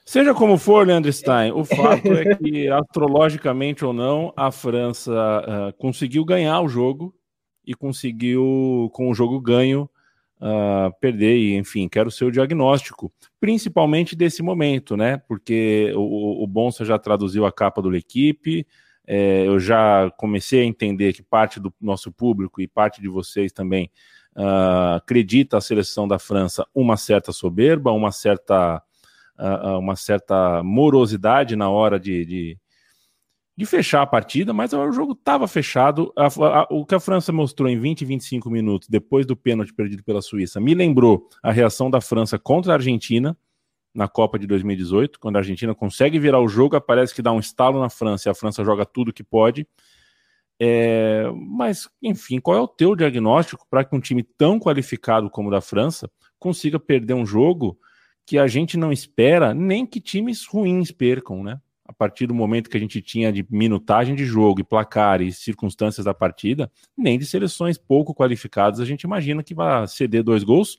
Seja 0.06 0.32
como 0.32 0.56
for, 0.56 0.86
Leandro 0.86 1.12
Stein, 1.12 1.52
o 1.52 1.66
fato 1.66 2.08
é 2.14 2.34
que, 2.36 2.66
astrologicamente 2.68 3.84
ou 3.84 3.92
não, 3.92 4.32
a 4.34 4.50
França 4.50 5.12
uh, 5.12 5.72
conseguiu 5.76 6.24
ganhar 6.24 6.62
o 6.62 6.68
jogo 6.68 7.14
e 7.62 7.74
conseguiu, 7.74 8.90
com 8.94 9.10
o 9.10 9.14
jogo 9.14 9.38
ganho, 9.38 9.82
uh, 10.40 10.90
perder. 10.98 11.36
E, 11.36 11.56
enfim, 11.56 11.90
quero 11.90 12.08
o 12.08 12.12
seu 12.12 12.30
diagnóstico, 12.30 13.12
principalmente 13.38 14.16
desse 14.16 14.42
momento, 14.42 14.96
né? 14.96 15.18
Porque 15.28 15.92
o, 15.94 16.42
o 16.42 16.46
Bonsa 16.46 16.86
já 16.86 16.98
traduziu 16.98 17.44
a 17.44 17.52
capa 17.52 17.82
do 17.82 17.90
L'Equipe, 17.90 18.66
é, 19.10 19.46
eu 19.46 19.58
já 19.58 20.10
comecei 20.18 20.60
a 20.60 20.64
entender 20.66 21.14
que 21.14 21.22
parte 21.22 21.58
do 21.58 21.72
nosso 21.80 22.12
público 22.12 22.60
e 22.60 22.68
parte 22.68 23.00
de 23.00 23.08
vocês 23.08 23.50
também 23.50 23.90
uh, 24.36 24.96
acredita 24.96 25.56
a 25.56 25.62
seleção 25.62 26.06
da 26.06 26.18
França 26.18 26.66
uma 26.74 26.94
certa 26.98 27.32
soberba, 27.32 27.90
uma 27.90 28.12
certa 28.12 28.82
uh, 29.38 29.78
uma 29.78 29.96
certa 29.96 30.62
morosidade 30.62 31.56
na 31.56 31.70
hora 31.70 31.98
de, 31.98 32.26
de, 32.26 32.58
de 33.56 33.64
fechar 33.64 34.02
a 34.02 34.06
partida, 34.06 34.52
mas 34.52 34.74
o 34.74 34.92
jogo 34.92 35.12
estava 35.12 35.48
fechado. 35.48 36.12
A, 36.14 36.26
a, 36.26 36.66
o 36.70 36.84
que 36.84 36.94
a 36.94 37.00
França 37.00 37.32
mostrou 37.32 37.66
em 37.66 37.80
20 37.80 38.02
e 38.02 38.04
25 38.04 38.50
minutos, 38.50 38.88
depois 38.90 39.24
do 39.24 39.34
pênalti 39.34 39.72
perdido 39.72 40.04
pela 40.04 40.20
Suíça, 40.20 40.60
me 40.60 40.74
lembrou 40.74 41.26
a 41.42 41.50
reação 41.50 41.90
da 41.90 42.02
França 42.02 42.38
contra 42.38 42.72
a 42.72 42.76
Argentina 42.76 43.34
na 43.94 44.08
Copa 44.08 44.38
de 44.38 44.46
2018, 44.46 45.18
quando 45.18 45.36
a 45.36 45.38
Argentina 45.40 45.74
consegue 45.74 46.18
virar 46.18 46.40
o 46.40 46.48
jogo, 46.48 46.80
parece 46.80 47.14
que 47.14 47.22
dá 47.22 47.32
um 47.32 47.40
estalo 47.40 47.80
na 47.80 47.90
França 47.90 48.28
e 48.28 48.30
a 48.30 48.34
França 48.34 48.64
joga 48.64 48.84
tudo 48.84 49.12
que 49.12 49.24
pode. 49.24 49.66
É, 50.60 51.24
mas, 51.34 51.88
enfim, 52.02 52.40
qual 52.40 52.56
é 52.56 52.60
o 52.60 52.66
teu 52.66 52.96
diagnóstico 52.96 53.66
para 53.70 53.84
que 53.84 53.94
um 53.94 54.00
time 54.00 54.22
tão 54.22 54.58
qualificado 54.58 55.30
como 55.30 55.48
o 55.48 55.50
da 55.52 55.60
França 55.60 56.10
consiga 56.38 56.80
perder 56.80 57.14
um 57.14 57.24
jogo 57.24 57.78
que 58.26 58.38
a 58.38 58.46
gente 58.46 58.76
não 58.76 58.92
espera 58.92 59.54
nem 59.54 59.86
que 59.86 60.00
times 60.00 60.44
ruins 60.44 60.90
percam, 60.90 61.42
né? 61.42 61.60
A 61.86 61.92
partir 61.92 62.26
do 62.26 62.34
momento 62.34 62.68
que 62.68 62.76
a 62.76 62.80
gente 62.80 63.00
tinha 63.00 63.32
de 63.32 63.46
minutagem 63.48 64.14
de 64.14 64.26
jogo 64.26 64.60
e 64.60 64.64
placar 64.64 65.22
e 65.22 65.32
circunstâncias 65.32 66.04
da 66.04 66.12
partida, 66.12 66.70
nem 66.94 67.18
de 67.18 67.24
seleções 67.24 67.78
pouco 67.78 68.14
qualificadas 68.14 68.80
a 68.80 68.84
gente 68.84 69.02
imagina 69.02 69.42
que 69.42 69.54
vai 69.54 69.88
ceder 69.88 70.22
dois 70.22 70.44
gols, 70.44 70.76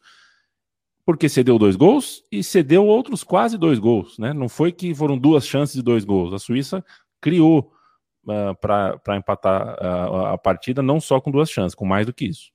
porque 1.09 1.27
cedeu 1.27 1.57
dois 1.57 1.75
gols 1.75 2.23
e 2.31 2.43
cedeu 2.43 2.85
outros 2.85 3.23
quase 3.23 3.57
dois 3.57 3.79
gols, 3.79 4.19
né? 4.19 4.31
Não 4.31 4.47
foi 4.47 4.71
que 4.71 4.93
foram 4.93 5.17
duas 5.17 5.43
chances 5.43 5.73
de 5.73 5.81
dois 5.81 6.05
gols. 6.05 6.31
A 6.35 6.37
Suíça 6.37 6.85
criou 7.19 7.73
uh, 8.27 8.49
ah, 8.51 8.95
para 9.01 9.15
empatar 9.15 9.75
uh, 9.83 10.25
a 10.27 10.37
partida, 10.37 10.83
não 10.83 11.01
só 11.01 11.19
com 11.19 11.31
duas 11.31 11.49
chances, 11.49 11.73
com 11.73 11.83
mais 11.83 12.05
do 12.05 12.13
que 12.13 12.25
isso. 12.25 12.51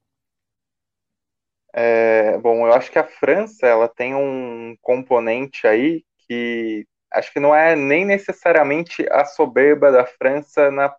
É, 1.73 2.38
bom, 2.38 2.64
eu 2.64 2.73
acho 2.73 2.92
que 2.92 2.99
a 3.00 3.02
França 3.02 3.66
ela 3.66 3.88
tem 3.88 4.14
um 4.14 4.76
componente 4.80 5.66
aí 5.66 6.04
que 6.28 6.87
acho 7.12 7.32
que 7.32 7.40
não 7.40 7.52
é 7.52 7.75
nem 7.75 8.04
necessariamente 8.04 9.04
a 9.11 9.25
soberba 9.25 9.90
da 9.90 10.06
França 10.06 10.70
na, 10.70 10.94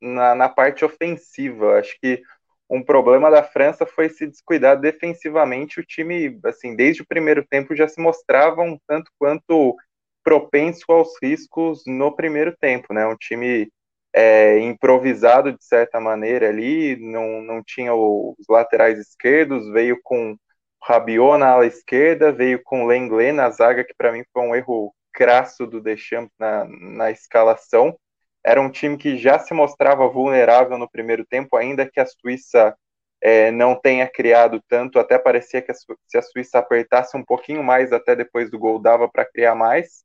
na, 0.00 0.36
na 0.36 0.48
parte 0.48 0.84
ofensiva. 0.84 1.80
Acho 1.80 1.98
que 2.00 2.22
um 2.70 2.82
problema 2.82 3.30
da 3.30 3.42
França 3.42 3.84
foi 3.84 4.08
se 4.08 4.26
descuidar 4.26 4.78
defensivamente. 4.78 5.80
O 5.80 5.84
time, 5.84 6.38
assim, 6.44 6.76
desde 6.76 7.02
o 7.02 7.06
primeiro 7.06 7.44
tempo 7.44 7.74
já 7.74 7.88
se 7.88 8.00
mostrava 8.00 8.62
um 8.62 8.78
tanto 8.86 9.10
quanto 9.18 9.76
propenso 10.22 10.84
aos 10.88 11.10
riscos 11.20 11.82
no 11.86 12.14
primeiro 12.14 12.56
tempo, 12.56 12.94
né? 12.94 13.04
Um 13.06 13.16
time 13.16 13.68
é, 14.12 14.58
improvisado 14.60 15.52
de 15.52 15.64
certa 15.64 15.98
maneira 15.98 16.48
ali, 16.48 16.96
não, 16.96 17.42
não 17.42 17.62
tinha 17.62 17.92
os 17.92 18.46
laterais 18.48 18.98
esquerdos, 18.98 19.68
veio 19.72 19.98
com 20.02 20.36
Rabiot 20.82 21.38
na 21.38 21.48
ala 21.48 21.66
esquerda, 21.66 22.32
veio 22.32 22.62
com 22.62 22.86
Lenglet 22.86 23.32
na 23.32 23.50
zaga, 23.50 23.84
que 23.84 23.94
para 23.96 24.12
mim 24.12 24.22
foi 24.32 24.42
um 24.42 24.54
erro 24.54 24.94
crasso 25.12 25.66
do 25.66 25.80
Deschamps 25.80 26.32
na, 26.38 26.64
na 26.68 27.10
escalação. 27.10 27.96
Era 28.44 28.60
um 28.60 28.70
time 28.70 28.96
que 28.96 29.16
já 29.18 29.38
se 29.38 29.52
mostrava 29.54 30.08
vulnerável 30.08 30.78
no 30.78 30.90
primeiro 30.90 31.24
tempo, 31.26 31.56
ainda 31.56 31.88
que 31.88 32.00
a 32.00 32.06
Suíça 32.06 32.74
é, 33.20 33.50
não 33.50 33.74
tenha 33.74 34.08
criado 34.08 34.62
tanto, 34.68 34.98
até 34.98 35.18
parecia 35.18 35.60
que 35.62 35.70
a, 35.70 35.74
se 35.74 36.18
a 36.18 36.22
Suíça 36.22 36.58
apertasse 36.58 37.16
um 37.16 37.24
pouquinho 37.24 37.62
mais 37.62 37.92
até 37.92 38.16
depois 38.16 38.50
do 38.50 38.58
gol 38.58 38.78
dava 38.78 39.08
para 39.08 39.26
criar 39.26 39.54
mais. 39.54 40.04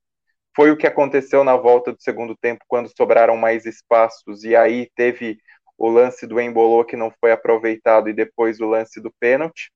Foi 0.56 0.72
o 0.72 0.78
que 0.78 0.88
aconteceu 0.88 1.44
na 1.44 1.56
volta 1.58 1.92
do 1.94 2.02
segundo 2.02 2.36
tempo, 2.36 2.64
quando 2.68 2.90
sobraram 2.96 3.38
mais 3.38 3.66
espaços, 3.66 4.44
e 4.44 4.56
aí 4.56 4.90
teve 4.96 5.38
o 5.78 5.90
lance 5.90 6.26
do 6.26 6.40
Embolô 6.40 6.84
que 6.86 6.96
não 6.96 7.12
foi 7.20 7.32
aproveitado, 7.32 8.10
e 8.10 8.14
depois 8.14 8.60
o 8.60 8.68
lance 8.68 9.02
do 9.02 9.14
pênalti. 9.20 9.72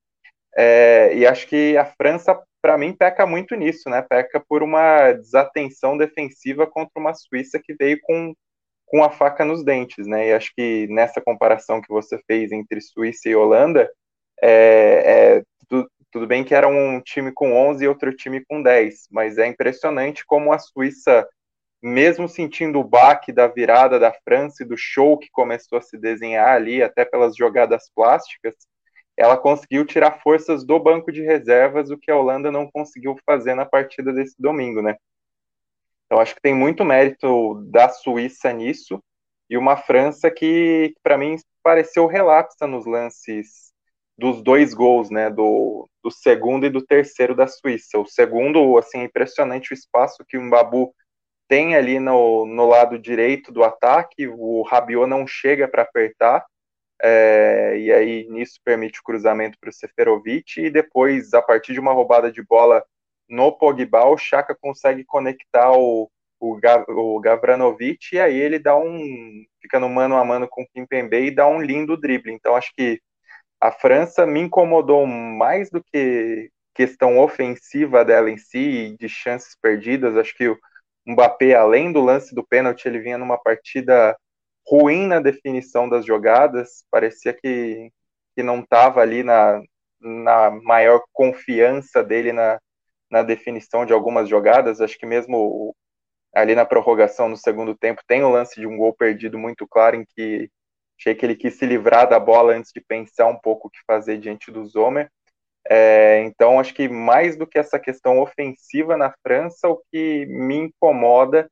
É, 0.57 1.13
e 1.15 1.27
acho 1.27 1.47
que 1.47 1.77
a 1.77 1.85
França, 1.85 2.39
para 2.61 2.77
mim, 2.77 2.93
peca 2.93 3.25
muito 3.25 3.55
nisso, 3.55 3.89
né? 3.89 4.01
Peca 4.01 4.43
por 4.47 4.63
uma 4.63 5.13
desatenção 5.13 5.97
defensiva 5.97 6.67
contra 6.67 6.99
uma 6.99 7.13
Suíça 7.13 7.59
que 7.63 7.73
veio 7.75 7.99
com, 8.01 8.33
com 8.89 9.03
a 9.03 9.09
faca 9.09 9.45
nos 9.45 9.63
dentes, 9.63 10.07
né? 10.07 10.29
E 10.29 10.33
acho 10.33 10.51
que 10.55 10.87
nessa 10.89 11.21
comparação 11.21 11.81
que 11.81 11.89
você 11.89 12.19
fez 12.27 12.51
entre 12.51 12.81
Suíça 12.81 13.29
e 13.29 13.35
Holanda, 13.35 13.89
é, 14.41 15.37
é, 15.37 15.43
tudo 16.11 16.25
bem 16.27 16.43
que 16.43 16.55
era 16.55 16.67
um 16.67 16.99
time 17.01 17.31
com 17.31 17.53
11 17.53 17.83
e 17.83 17.87
outro 17.87 18.13
time 18.15 18.43
com 18.45 18.61
10, 18.61 19.07
mas 19.11 19.37
é 19.37 19.47
impressionante 19.47 20.25
como 20.25 20.51
a 20.51 20.59
Suíça, 20.59 21.27
mesmo 21.81 22.27
sentindo 22.27 22.79
o 22.79 22.83
baque 22.83 23.31
da 23.31 23.47
virada 23.47 23.99
da 23.99 24.11
França 24.23 24.63
e 24.63 24.67
do 24.67 24.75
show 24.75 25.17
que 25.17 25.29
começou 25.31 25.77
a 25.77 25.81
se 25.81 25.97
desenhar 25.97 26.49
ali, 26.49 26.81
até 26.81 27.05
pelas 27.05 27.35
jogadas 27.35 27.89
plásticas, 27.95 28.55
ela 29.15 29.37
conseguiu 29.37 29.85
tirar 29.85 30.19
forças 30.21 30.65
do 30.65 30.79
banco 30.79 31.11
de 31.11 31.21
reservas, 31.21 31.91
o 31.91 31.97
que 31.97 32.09
a 32.09 32.17
Holanda 32.17 32.51
não 32.51 32.69
conseguiu 32.71 33.15
fazer 33.25 33.53
na 33.53 33.65
partida 33.65 34.11
desse 34.13 34.35
domingo, 34.39 34.81
né? 34.81 34.95
Então 36.09 36.19
acho 36.19 36.33
que 36.33 36.41
tem 36.41 36.55
muito 36.55 36.83
mérito 36.83 37.61
da 37.69 37.87
Suíça 37.87 38.51
nisso 38.51 38.99
e 39.47 39.55
uma 39.55 39.77
França 39.77 40.31
que, 40.31 40.95
para 41.03 41.15
mim, 41.15 41.35
pareceu 41.61 42.07
relapsa 42.07 42.65
nos 42.65 42.87
lances 42.87 43.69
dos 44.17 44.41
dois 44.41 44.73
gols, 44.73 45.11
né, 45.11 45.29
do, 45.29 45.87
do 46.03 46.09
segundo 46.09 46.65
e 46.65 46.69
do 46.69 46.83
terceiro 46.83 47.35
da 47.35 47.45
Suíça. 47.45 47.99
O 47.99 48.07
segundo, 48.07 48.77
assim, 48.79 48.99
é 48.99 49.03
impressionante 49.03 49.71
o 49.71 49.73
espaço 49.75 50.25
que 50.27 50.35
o 50.35 50.41
Mbabu 50.41 50.93
tem 51.47 51.75
ali 51.75 51.99
no, 51.99 52.45
no 52.45 52.65
lado 52.65 52.97
direito 52.97 53.51
do 53.51 53.63
ataque, 53.63 54.27
o 54.27 54.63
Rabiot 54.63 55.07
não 55.07 55.27
chega 55.27 55.67
para 55.67 55.83
apertar, 55.83 56.43
é, 57.01 57.77
e 57.77 57.91
aí 57.91 58.27
nisso 58.29 58.59
permite 58.63 58.99
o 58.99 59.03
cruzamento 59.03 59.57
para 59.59 59.69
o 59.69 59.73
Seferovic, 59.73 60.59
e 60.59 60.69
depois, 60.69 61.33
a 61.33 61.41
partir 61.41 61.73
de 61.73 61.79
uma 61.79 61.93
roubada 61.93 62.31
de 62.31 62.43
bola 62.43 62.83
no 63.29 63.51
Pogba, 63.51 64.05
o 64.05 64.17
Chaka 64.17 64.55
consegue 64.59 65.03
conectar 65.05 65.71
o, 65.71 66.09
o, 66.39 66.59
o 66.89 67.19
Gavranovic, 67.19 68.15
e 68.15 68.19
aí 68.19 68.37
ele 68.37 68.59
dá 68.59 68.77
um, 68.77 69.45
fica 69.61 69.79
no 69.79 69.89
mano 69.89 70.15
a 70.15 70.25
mano 70.25 70.47
com 70.47 70.63
o 70.63 70.67
Kimpembe 70.67 71.17
e 71.17 71.31
dá 71.31 71.47
um 71.47 71.61
lindo 71.61 71.95
drible, 71.95 72.33
então 72.33 72.55
acho 72.55 72.71
que 72.75 72.99
a 73.61 73.71
França 73.71 74.25
me 74.25 74.39
incomodou 74.41 75.05
mais 75.05 75.69
do 75.69 75.83
que 75.83 76.49
questão 76.73 77.19
ofensiva 77.19 78.05
dela 78.05 78.31
em 78.31 78.37
si, 78.37 78.95
de 78.97 79.09
chances 79.09 79.55
perdidas. 79.61 80.15
Acho 80.15 80.33
que 80.33 80.47
o 80.47 80.57
Mbappé, 81.05 81.53
além 81.53 81.91
do 81.91 82.01
lance 82.01 82.33
do 82.33 82.45
pênalti, 82.45 82.85
ele 82.87 82.99
vinha 82.99 83.17
numa 83.17 83.37
partida 83.37 84.17
ruim 84.65 85.07
na 85.07 85.19
definição 85.19 85.89
das 85.89 86.05
jogadas, 86.05 86.85
parecia 86.91 87.33
que, 87.33 87.91
que 88.35 88.43
não 88.43 88.61
estava 88.61 89.01
ali 89.01 89.23
na, 89.23 89.61
na 89.99 90.51
maior 90.51 91.01
confiança 91.11 92.03
dele 92.03 92.31
na, 92.31 92.59
na 93.11 93.23
definição 93.23 93.85
de 93.85 93.93
algumas 93.93 94.29
jogadas. 94.29 94.81
Acho 94.81 94.97
que 94.97 95.05
mesmo 95.05 95.75
ali 96.33 96.55
na 96.55 96.65
prorrogação 96.65 97.29
no 97.29 97.37
segundo 97.37 97.75
tempo 97.75 98.01
tem 98.07 98.23
o 98.23 98.29
lance 98.29 98.59
de 98.59 98.67
um 98.67 98.77
gol 98.77 98.93
perdido 98.93 99.37
muito 99.37 99.67
claro 99.67 99.95
em 99.95 100.05
que 100.15 100.49
Achei 100.99 101.15
que 101.15 101.25
ele 101.25 101.35
quis 101.35 101.57
se 101.57 101.65
livrar 101.65 102.09
da 102.09 102.19
bola 102.19 102.53
antes 102.53 102.73
de 102.73 102.81
pensar 102.81 103.27
um 103.27 103.39
pouco 103.39 103.67
o 103.67 103.71
que 103.71 103.79
fazer 103.87 104.17
diante 104.17 104.51
do 104.51 104.65
Zomer. 104.65 105.09
É, 105.69 106.21
então, 106.25 106.59
acho 106.59 106.73
que 106.73 106.89
mais 106.89 107.37
do 107.37 107.47
que 107.47 107.57
essa 107.57 107.79
questão 107.79 108.19
ofensiva 108.19 108.97
na 108.97 109.13
França, 109.23 109.69
o 109.69 109.81
que 109.89 110.25
me 110.25 110.55
incomoda 110.55 111.49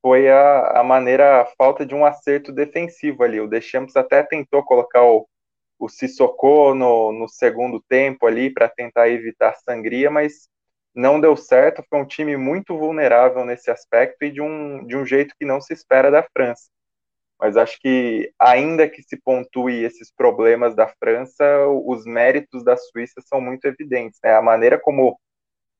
foi 0.00 0.30
a, 0.30 0.80
a 0.80 0.82
maneira, 0.82 1.42
a 1.42 1.46
falta 1.58 1.84
de 1.84 1.94
um 1.94 2.04
acerto 2.04 2.50
defensivo 2.50 3.22
ali. 3.24 3.40
O 3.40 3.48
Deschamps 3.48 3.94
até 3.94 4.22
tentou 4.22 4.64
colocar 4.64 5.04
o, 5.04 5.28
o 5.78 5.88
Sissoko 5.88 6.74
no, 6.74 7.12
no 7.12 7.28
segundo 7.28 7.82
tempo 7.88 8.26
ali 8.26 8.50
para 8.50 8.70
tentar 8.70 9.10
evitar 9.10 9.54
sangria, 9.56 10.10
mas 10.10 10.48
não 10.98 11.20
deu 11.20 11.36
certo. 11.36 11.84
Foi 11.88 12.00
um 12.00 12.06
time 12.06 12.36
muito 12.36 12.76
vulnerável 12.76 13.44
nesse 13.44 13.70
aspecto 13.70 14.24
e 14.24 14.30
de 14.30 14.40
um, 14.40 14.86
de 14.86 14.96
um 14.96 15.06
jeito 15.06 15.34
que 15.38 15.46
não 15.46 15.60
se 15.60 15.72
espera 15.72 16.10
da 16.10 16.22
França 16.22 16.68
mas 17.40 17.56
acho 17.56 17.78
que 17.80 18.32
ainda 18.38 18.88
que 18.88 19.00
se 19.02 19.16
pontue 19.16 19.84
esses 19.84 20.10
problemas 20.10 20.74
da 20.74 20.88
França, 20.98 21.44
os 21.68 22.04
méritos 22.04 22.64
da 22.64 22.76
Suíça 22.76 23.20
são 23.24 23.40
muito 23.40 23.64
evidentes. 23.66 24.18
Né? 24.22 24.34
A 24.34 24.42
maneira 24.42 24.78
como 24.78 25.18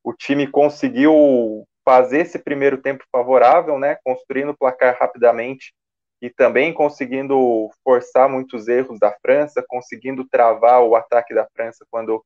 o 0.04 0.12
time 0.12 0.46
conseguiu 0.46 1.66
fazer 1.84 2.20
esse 2.20 2.38
primeiro 2.38 2.78
tempo 2.78 3.04
favorável, 3.10 3.78
né, 3.78 3.96
construindo 4.04 4.50
o 4.50 4.56
placar 4.56 4.96
rapidamente, 5.00 5.72
e 6.20 6.30
também 6.30 6.72
conseguindo 6.72 7.70
forçar 7.84 8.28
muitos 8.28 8.68
erros 8.68 8.98
da 8.98 9.16
França, 9.22 9.64
conseguindo 9.66 10.26
travar 10.28 10.82
o 10.82 10.94
ataque 10.94 11.34
da 11.34 11.46
França 11.54 11.86
quando 11.90 12.24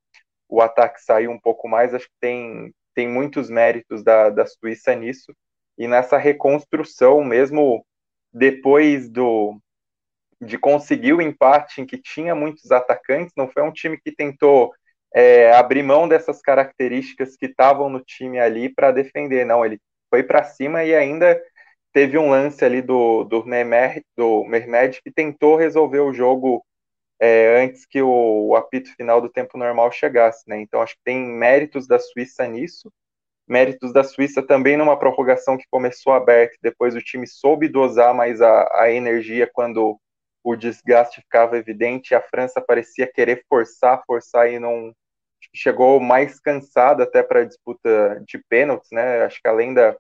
o 0.49 0.61
ataque 0.61 1.01
saiu 1.03 1.31
um 1.31 1.39
pouco 1.39 1.69
mais. 1.69 1.95
Acho 1.95 2.07
que 2.07 2.15
tem, 2.21 2.73
tem 2.95 3.09
muitos 3.09 3.51
méritos 3.51 4.03
da, 4.03 4.31
da 4.31 4.47
Suíça 4.47 4.95
nisso. 4.95 5.35
E 5.79 5.89
nessa 5.89 6.19
reconstrução, 6.19 7.25
mesmo 7.25 7.85
depois 8.33 9.09
do 9.09 9.59
de 10.41 10.59
conseguir 10.59 11.13
o 11.13 11.23
empate 11.23 11.81
em 11.81 11.87
que 11.87 11.97
tinha 11.97 12.35
muitos 12.35 12.73
atacantes, 12.73 13.33
não 13.37 13.49
foi 13.49 13.63
um 13.63 13.73
time 13.73 13.97
que 13.97 14.11
tentou 14.11 14.73
é, 15.15 15.53
abrir 15.53 15.85
mão 15.85 16.09
dessas 16.09 16.41
características 16.41 17.37
que 17.37 17.47
estavam 17.47 17.89
no 17.89 18.01
time 18.01 18.41
ali 18.41 18.69
para 18.69 18.91
defender, 18.91 19.45
não, 19.45 19.65
ele 19.65 19.79
foi 20.11 20.23
para 20.25 20.43
cima 20.43 20.83
e 20.83 20.95
ainda 20.95 21.41
teve 21.93 22.19
um 22.19 22.31
lance 22.31 22.65
ali 22.65 22.83
do, 22.83 23.25
do, 23.25 23.45
do 24.17 24.45
que 25.03 25.13
tentou 25.13 25.57
resolver 25.57 26.01
o 26.01 26.13
jogo 26.13 26.65
é, 27.23 27.62
antes 27.62 27.87
que 27.87 28.02
o, 28.02 28.49
o, 28.49 28.57
apito 28.57 28.93
final 28.97 29.21
do 29.21 29.29
tempo 29.29 29.57
normal 29.57 29.93
chegasse, 29.93 30.43
né? 30.49 30.61
Então 30.61 30.83
acho 30.83 30.97
que 30.97 31.05
tem 31.05 31.25
méritos 31.25 31.87
da 31.87 31.97
Suíça 31.97 32.49
nisso, 32.49 32.93
méritos 33.47 33.93
da 33.93 34.02
Suíça 34.02 34.43
também 34.43 34.76
numa 34.76 34.99
prorrogação 34.99 35.57
que 35.57 35.64
começou 35.71 36.12
aberta, 36.12 36.57
depois 36.61 36.97
o 36.97 37.00
time 37.00 37.25
soube 37.29 37.69
dosar 37.69 38.12
mais 38.12 38.43
a, 38.43 38.69
a 38.75 38.91
energia 38.91 39.49
quando 39.52 40.00
o 40.43 40.57
desgaste 40.57 41.21
ficava 41.21 41.57
evidente, 41.57 42.12
a 42.12 42.21
França 42.21 42.61
parecia 42.61 43.07
querer 43.07 43.45
forçar, 43.49 44.02
forçar 44.05 44.50
e 44.50 44.59
não 44.59 44.93
chegou 45.55 46.00
mais 46.00 46.41
cansada 46.41 47.05
até 47.05 47.23
para 47.23 47.43
a 47.43 47.45
disputa 47.45 48.21
de 48.26 48.38
pênaltis, 48.49 48.91
né? 48.91 49.23
Acho 49.23 49.41
que 49.41 49.49
além 49.49 49.73
da, 49.73 49.97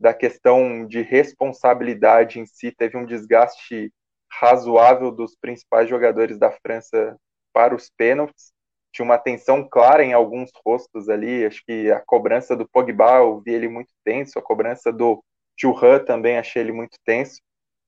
da 0.00 0.14
questão 0.14 0.86
de 0.86 1.02
responsabilidade 1.02 2.40
em 2.40 2.46
si, 2.46 2.72
teve 2.72 2.96
um 2.96 3.04
desgaste 3.04 3.92
razoável 4.30 5.10
dos 5.10 5.36
principais 5.36 5.88
jogadores 5.88 6.38
da 6.38 6.50
França 6.50 7.16
para 7.52 7.74
os 7.74 7.90
pênaltis. 7.96 8.52
Tinha 8.92 9.04
uma 9.04 9.18
tensão 9.18 9.66
clara 9.68 10.04
em 10.04 10.12
alguns 10.12 10.50
rostos 10.64 11.08
ali. 11.08 11.44
Acho 11.44 11.62
que 11.66 11.90
a 11.90 12.00
cobrança 12.00 12.56
do 12.56 12.68
Pogba, 12.68 13.18
eu 13.18 13.40
vi 13.40 13.52
ele 13.52 13.68
muito 13.68 13.92
tenso. 14.04 14.38
A 14.38 14.42
cobrança 14.42 14.92
do 14.92 15.22
Thuram 15.60 16.04
também 16.04 16.38
achei 16.38 16.62
ele 16.62 16.72
muito 16.72 16.98
tenso. 17.04 17.40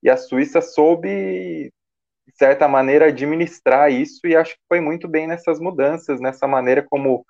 E 0.02 0.10
a 0.10 0.16
Suíça 0.16 0.60
soube 0.60 1.72
de 2.28 2.36
certa 2.36 2.68
maneira, 2.68 3.06
administrar 3.06 3.90
isso 3.90 4.26
e 4.26 4.36
acho 4.36 4.54
que 4.54 4.60
foi 4.68 4.80
muito 4.80 5.08
bem 5.08 5.26
nessas 5.26 5.58
mudanças, 5.58 6.20
nessa 6.20 6.46
maneira 6.46 6.82
como 6.82 7.24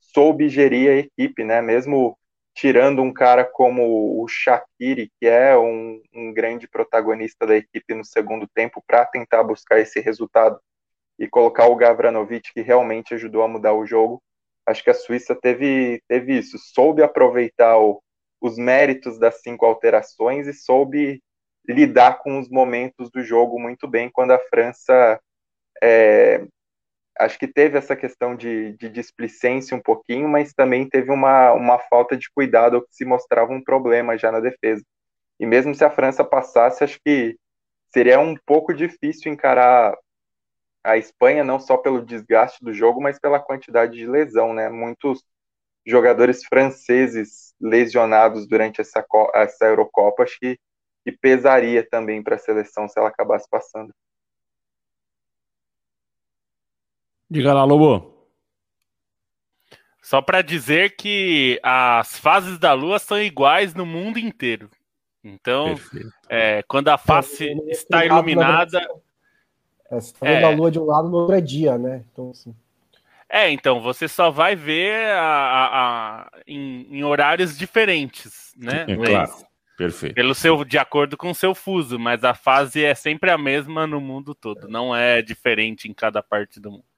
soube 0.00 0.48
gerir 0.48 0.90
a 0.90 0.94
equipe, 0.94 1.42
né? 1.42 1.60
Mesmo 1.60 2.16
tirando 2.54 3.02
um 3.02 3.12
cara 3.12 3.44
como 3.44 4.22
o 4.22 4.28
Shaqiri, 4.28 5.10
que 5.20 5.26
é 5.26 5.58
um, 5.58 6.00
um 6.14 6.32
grande 6.32 6.68
protagonista 6.68 7.46
da 7.46 7.56
equipe 7.56 7.94
no 7.94 8.04
segundo 8.04 8.46
tempo, 8.46 8.82
para 8.86 9.04
tentar 9.04 9.42
buscar 9.42 9.80
esse 9.80 10.00
resultado 10.00 10.58
e 11.18 11.28
colocar 11.28 11.66
o 11.66 11.76
Gavranovic, 11.76 12.52
que 12.52 12.60
realmente 12.60 13.14
ajudou 13.14 13.42
a 13.42 13.48
mudar 13.48 13.74
o 13.74 13.84
jogo. 13.84 14.22
Acho 14.66 14.82
que 14.82 14.90
a 14.90 14.94
Suíça 14.94 15.34
teve, 15.34 16.00
teve 16.08 16.38
isso, 16.38 16.56
soube 16.58 17.02
aproveitar 17.02 17.76
o, 17.78 18.00
os 18.40 18.56
méritos 18.56 19.18
das 19.18 19.42
cinco 19.42 19.66
alterações 19.66 20.46
e 20.46 20.54
soube 20.54 21.22
lidar 21.68 22.18
com 22.22 22.38
os 22.38 22.48
momentos 22.48 23.10
do 23.10 23.22
jogo 23.22 23.58
muito 23.58 23.88
bem 23.88 24.10
quando 24.10 24.30
a 24.32 24.38
França 24.38 25.20
é, 25.82 26.46
acho 27.18 27.38
que 27.38 27.46
teve 27.46 27.78
essa 27.78 27.96
questão 27.96 28.36
de, 28.36 28.72
de 28.76 28.88
displicência 28.88 29.76
um 29.76 29.80
pouquinho, 29.80 30.28
mas 30.28 30.52
também 30.52 30.88
teve 30.88 31.10
uma, 31.10 31.52
uma 31.52 31.78
falta 31.78 32.16
de 32.16 32.28
cuidado 32.30 32.82
que 32.82 32.94
se 32.94 33.04
mostrava 33.04 33.52
um 33.52 33.62
problema 33.62 34.18
já 34.18 34.32
na 34.32 34.40
defesa. 34.40 34.84
E 35.38 35.46
mesmo 35.46 35.74
se 35.74 35.84
a 35.84 35.90
França 35.90 36.24
passasse, 36.24 36.84
acho 36.84 36.98
que 37.04 37.36
seria 37.92 38.20
um 38.20 38.36
pouco 38.46 38.74
difícil 38.74 39.32
encarar 39.32 39.96
a 40.84 40.98
Espanha, 40.98 41.44
não 41.44 41.58
só 41.60 41.76
pelo 41.76 42.04
desgaste 42.04 42.64
do 42.64 42.72
jogo, 42.72 43.00
mas 43.00 43.18
pela 43.18 43.40
quantidade 43.40 43.96
de 43.96 44.06
lesão, 44.06 44.52
né? 44.52 44.68
Muitos 44.68 45.24
jogadores 45.86 46.44
franceses 46.44 47.54
lesionados 47.60 48.46
durante 48.46 48.80
essa, 48.80 49.04
essa 49.34 49.66
Eurocopa, 49.66 50.22
acho 50.24 50.38
que 50.38 50.58
que 51.04 51.12
pesaria 51.12 51.86
também 51.88 52.22
para 52.22 52.36
a 52.36 52.38
seleção 52.38 52.88
se 52.88 52.98
ela 52.98 53.08
acabasse 53.08 53.46
passando. 53.48 53.92
Diga 57.34 57.52
lá, 57.52 57.64
Lobo. 57.64 58.14
Só 60.00 60.22
para 60.22 60.40
dizer 60.40 60.94
que 60.94 61.58
as 61.64 62.16
fases 62.16 62.60
da 62.60 62.72
Lua 62.74 63.00
são 63.00 63.20
iguais 63.20 63.74
no 63.74 63.84
mundo 63.84 64.20
inteiro. 64.20 64.70
Então, 65.24 65.74
é, 66.28 66.62
quando 66.68 66.90
a 66.90 66.96
face 66.96 67.48
é, 67.48 67.72
está 67.72 68.06
iluminada. 68.06 68.78
É, 69.90 70.00
você 70.00 70.12
está 70.12 70.26
vendo 70.26 70.42
é, 70.42 70.44
a 70.44 70.50
Lua 70.50 70.70
de 70.70 70.78
um 70.78 70.84
lado 70.84 71.08
no 71.08 71.16
outro 71.16 71.34
é 71.34 71.40
dia, 71.40 71.76
né? 71.76 72.04
Então, 72.12 72.30
assim. 72.30 72.54
É, 73.28 73.50
então, 73.50 73.80
você 73.80 74.06
só 74.06 74.30
vai 74.30 74.54
ver 74.54 75.10
a, 75.10 75.20
a, 75.20 76.20
a 76.20 76.30
em, 76.46 76.86
em, 76.98 77.02
horários 77.02 77.58
diferentes, 77.58 78.54
né? 78.56 78.84
É, 78.86 78.94
claro. 78.94 79.32
Perfeito. 79.76 80.14
Pelo 80.14 80.36
seu, 80.36 80.64
de 80.64 80.78
acordo 80.78 81.16
com 81.16 81.32
o 81.32 81.34
seu 81.34 81.52
fuso, 81.52 81.98
mas 81.98 82.22
a 82.22 82.32
fase 82.32 82.84
é 82.84 82.94
sempre 82.94 83.28
a 83.28 83.36
mesma 83.36 83.88
no 83.88 84.00
mundo 84.00 84.36
todo, 84.36 84.68
não 84.68 84.94
é 84.94 85.20
diferente 85.20 85.88
em 85.88 85.92
cada 85.92 86.22
parte 86.22 86.60
do 86.60 86.70
mundo. 86.70 86.93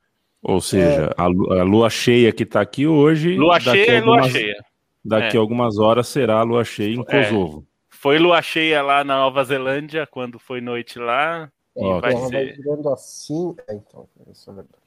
Ou 0.49 0.61
seja, 0.61 1.07
é. 1.07 1.15
a, 1.17 1.27
lua, 1.27 1.61
a, 1.61 1.63
lua, 1.65 1.91
cheia 1.91 2.33
que 2.33 2.45
está 2.45 2.61
aqui 2.61 2.87
hoje. 2.87 3.35
Lua 3.35 3.59
cheia 3.59 3.95
é 3.95 4.01
lua 4.01 4.23
cheia. 4.29 4.65
Daqui 5.05 5.37
a 5.37 5.41
é. 5.41 5.43
algumas 5.43 5.77
horas 5.77 6.07
será 6.07 6.39
a 6.39 6.43
lua 6.45 6.65
cheia 6.65 6.95
em 6.95 7.01
é. 7.01 7.05
Kosovo. 7.25 7.67
Foi 7.91 8.17
lua 8.21 8.41
cheia 8.41 8.81
lá 8.81 9.03
na 9.03 9.17
Nova 9.17 9.43
Zelândia, 9.43 10.07
quando 10.07 10.39
foi 10.39 10.61
noite 10.61 11.01
lá. 11.01 11.51
E 11.77 12.01
vai 12.01 12.17
ser... 12.17 12.57
assim. 12.93 13.57
É, 13.67 13.75
então, 13.75 14.09
isso 14.31 14.49
é 14.49 14.55
verdade. 14.55 14.87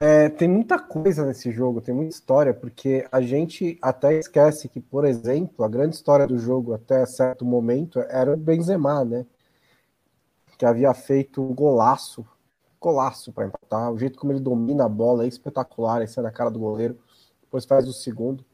É, 0.00 0.28
tem 0.28 0.46
muita 0.46 0.78
coisa 0.78 1.24
nesse 1.24 1.50
jogo, 1.50 1.80
tem 1.80 1.94
muita 1.94 2.14
história, 2.14 2.52
porque 2.52 3.06
a 3.10 3.22
gente 3.22 3.78
até 3.80 4.18
esquece 4.18 4.68
que, 4.68 4.80
por 4.80 5.06
exemplo, 5.06 5.64
a 5.64 5.68
grande 5.68 5.96
história 5.96 6.26
do 6.26 6.38
jogo 6.38 6.74
até 6.74 7.06
certo 7.06 7.42
momento 7.42 8.00
era 8.10 8.34
o 8.34 8.36
Benzema, 8.36 9.02
né? 9.02 9.24
Que 10.58 10.66
havia 10.66 10.92
feito 10.92 11.42
um 11.42 11.54
golaço, 11.54 12.24
golaço 12.80 13.32
para 13.32 13.46
empatar. 13.46 13.92
O 13.92 13.98
jeito 13.98 14.18
como 14.18 14.32
ele 14.32 14.40
domina 14.40 14.84
a 14.84 14.88
bola 14.88 15.24
é 15.24 15.28
espetacular, 15.28 16.02
esse 16.02 16.18
é 16.18 16.22
na 16.22 16.30
cara 16.30 16.50
do 16.50 16.58
goleiro. 16.58 16.98
Depois 17.42 17.64
faz 17.64 17.88
o 17.88 17.92
segundo. 17.92 18.44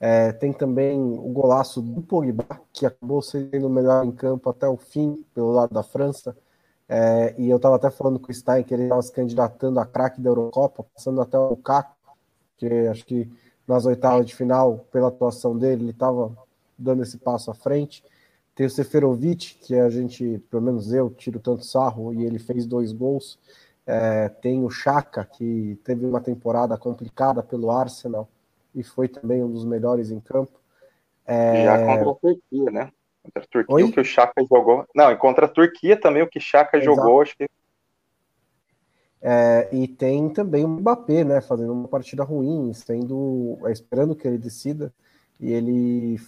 É, 0.00 0.32
tem 0.32 0.52
também 0.52 1.00
o 1.00 1.28
golaço 1.32 1.82
do 1.82 2.02
Pogba, 2.02 2.44
que 2.72 2.86
acabou 2.86 3.20
sendo 3.20 3.66
o 3.66 3.70
melhor 3.70 4.04
em 4.04 4.12
campo 4.12 4.48
até 4.48 4.68
o 4.68 4.76
fim, 4.76 5.24
pelo 5.34 5.50
lado 5.50 5.74
da 5.74 5.82
França. 5.82 6.36
É, 6.88 7.34
e 7.36 7.50
eu 7.50 7.56
estava 7.56 7.76
até 7.76 7.90
falando 7.90 8.18
com 8.18 8.30
o 8.30 8.34
Stein 8.34 8.62
que 8.64 8.72
ele 8.72 8.84
estava 8.84 9.02
se 9.02 9.12
candidatando 9.12 9.78
a 9.78 9.84
craque 9.84 10.20
da 10.20 10.30
Eurocopa, 10.30 10.84
passando 10.94 11.20
até 11.20 11.38
o 11.38 11.50
Lukaku, 11.50 11.94
que 12.56 12.66
acho 12.88 13.04
que 13.04 13.30
nas 13.66 13.84
oitavas 13.84 14.24
de 14.24 14.34
final, 14.34 14.86
pela 14.90 15.08
atuação 15.08 15.56
dele, 15.56 15.82
ele 15.84 15.90
estava 15.90 16.34
dando 16.78 17.02
esse 17.02 17.18
passo 17.18 17.50
à 17.50 17.54
frente. 17.54 18.02
Tem 18.54 18.66
o 18.66 18.70
Seferovic, 18.70 19.58
que 19.60 19.74
a 19.74 19.90
gente, 19.90 20.38
pelo 20.50 20.62
menos 20.62 20.92
eu, 20.92 21.10
tiro 21.10 21.38
tanto 21.38 21.64
sarro, 21.66 22.14
e 22.14 22.24
ele 22.24 22.38
fez 22.38 22.66
dois 22.66 22.92
gols. 22.92 23.38
É, 23.90 24.28
tem 24.28 24.62
o 24.62 24.68
Chaka, 24.68 25.24
que 25.24 25.80
teve 25.82 26.04
uma 26.04 26.20
temporada 26.20 26.76
complicada 26.76 27.42
pelo 27.42 27.70
Arsenal 27.70 28.28
e 28.74 28.82
foi 28.82 29.08
também 29.08 29.42
um 29.42 29.50
dos 29.50 29.64
melhores 29.64 30.10
em 30.10 30.20
campo. 30.20 30.60
É... 31.24 31.64
Já 31.64 31.78
contra 31.86 32.10
a 32.10 32.14
Turquia, 32.14 32.70
né? 32.70 32.92
Contra 33.22 33.42
a 33.42 33.46
Turquia, 33.46 33.74
Oi? 33.74 33.82
o 33.84 33.90
que 33.90 34.00
o 34.00 34.04
Chaka 34.04 34.44
jogou. 34.44 34.84
Não, 34.94 35.10
e 35.10 35.16
contra 35.16 35.46
a 35.46 35.48
Turquia 35.48 35.98
também, 35.98 36.22
o 36.22 36.28
que 36.28 36.38
Chaka 36.38 36.76
Exato. 36.76 36.94
jogou, 36.94 37.22
acho 37.22 37.34
que. 37.34 37.48
É, 39.22 39.68
e 39.72 39.88
tem 39.88 40.28
também 40.28 40.66
o 40.66 40.68
Mbappé, 40.68 41.24
né? 41.24 41.40
Fazendo 41.40 41.72
uma 41.72 41.88
partida 41.88 42.22
ruim, 42.22 42.72
sendo, 42.74 43.58
é, 43.64 43.72
esperando 43.72 44.14
que 44.14 44.28
ele 44.28 44.38
decida, 44.38 44.92
e 45.40 45.50
ele 45.50 46.20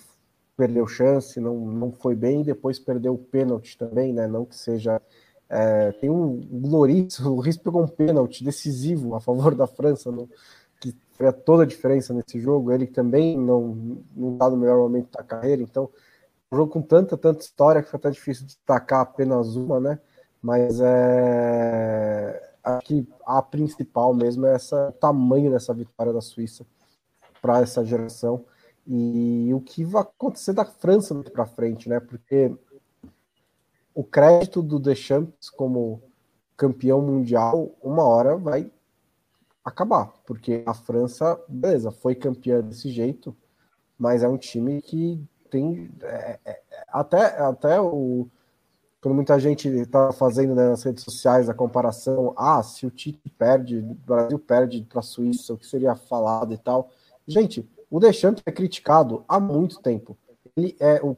perdeu 0.57 0.87
chance, 0.87 1.39
não, 1.39 1.57
não 1.59 1.93
foi 1.93 2.15
bem, 2.15 2.43
depois 2.43 2.79
perdeu 2.79 3.15
o 3.15 3.19
pênalti 3.19 3.77
também, 3.77 4.15
né? 4.15 4.27
Não 4.27 4.47
que 4.47 4.57
seja. 4.57 5.01
É, 5.51 5.91
tem 5.93 6.09
um 6.09 6.41
Loris, 6.65 7.19
o 7.27 7.41
Riz 7.41 7.57
pegou 7.57 7.83
um 7.83 7.89
pênalti 7.89 8.45
decisivo 8.45 9.17
a 9.17 9.21
favor 9.21 9.55
da 9.55 9.67
França, 9.67 10.13
no, 10.13 10.29
que 10.81 10.95
fez 11.13 11.35
toda 11.45 11.65
a 11.65 11.67
diferença 11.67 12.15
nesse 12.15 12.41
jogo. 12.41 12.71
Ele 12.71 12.87
também 12.87 13.37
não 13.37 13.99
está 14.33 14.49
no 14.49 14.57
melhor 14.57 14.79
momento 14.79 15.11
da 15.11 15.25
carreira, 15.25 15.61
então 15.61 15.91
um 16.53 16.57
jogo 16.57 16.73
com 16.73 16.83
tanta, 16.83 17.17
tanta 17.17 17.41
história 17.41 17.83
que 17.83 17.91
foi 17.91 17.99
até 17.99 18.11
difícil 18.11 18.47
destacar 18.47 19.01
apenas 19.01 19.57
uma, 19.57 19.81
né? 19.81 19.99
Mas 20.41 20.81
é. 20.81 22.47
Aqui 22.63 23.09
a 23.25 23.41
principal 23.41 24.15
mesmo 24.15 24.47
é 24.47 24.55
essa, 24.55 24.91
o 24.91 24.93
tamanho 24.93 25.51
dessa 25.51 25.73
vitória 25.73 26.13
da 26.13 26.21
Suíça 26.21 26.67
para 27.41 27.61
essa 27.61 27.83
geração 27.85 28.45
e 28.87 29.51
o 29.55 29.61
que 29.61 29.83
vai 29.83 30.03
acontecer 30.03 30.53
da 30.53 30.65
França 30.65 31.15
para 31.33 31.47
frente, 31.47 31.89
né? 31.89 32.01
Porque 32.01 32.53
o 33.95 34.05
crédito 34.05 34.63
do 34.63 34.79
Deschamps 34.79 35.51
como 35.51 36.03
campeão 36.57 37.01
mundial, 37.01 37.75
uma 37.83 38.05
hora 38.05 38.37
vai 38.37 38.71
acabar, 39.65 40.13
porque 40.27 40.63
a 40.67 40.75
França, 40.75 41.41
beleza, 41.49 41.91
foi 41.91 42.15
campeã 42.15 42.61
desse 42.61 42.91
jeito, 42.91 43.37
mas 43.99 44.23
é 44.23 44.29
um 44.29 44.39
time 44.39 44.81
que 44.81 45.23
tem 45.51 45.91
é, 46.03 46.39
é, 46.45 46.61
até, 46.89 47.41
até 47.41 47.81
o, 47.81 48.29
quando 49.01 49.15
muita 49.15 49.39
gente 49.39 49.69
está 49.69 50.13
fazendo 50.13 50.55
né, 50.55 50.69
nas 50.69 50.83
redes 50.83 51.03
sociais 51.03 51.49
a 51.49 51.55
comparação, 51.55 52.35
ah, 52.37 52.63
se 52.63 52.87
o 52.87 52.91
Tite 52.91 53.29
perde, 53.39 53.79
o 53.79 53.95
Brasil 53.95 54.39
perde 54.39 54.83
para 54.83 55.01
a 55.01 55.03
Suíça, 55.03 55.55
o 55.55 55.59
que 55.59 55.67
seria 55.67 55.95
falado 55.95 56.53
e 56.53 56.59
tal. 56.59 56.91
Gente, 57.27 57.69
o 57.91 57.99
Deschamps 57.99 58.43
é 58.45 58.53
criticado 58.53 59.25
há 59.27 59.41
muito 59.41 59.81
tempo. 59.81 60.17
Ele 60.57 60.77
é 60.79 61.01
o 61.03 61.17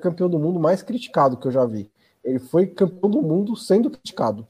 campeão 0.00 0.28
do 0.28 0.38
mundo 0.38 0.60
mais 0.60 0.82
criticado 0.82 1.36
que 1.36 1.46
eu 1.46 1.52
já 1.52 1.64
vi. 1.64 1.90
Ele 2.24 2.38
foi 2.38 2.66
campeão 2.66 3.10
do 3.10 3.22
mundo 3.22 3.56
sendo 3.56 3.90
criticado. 3.90 4.46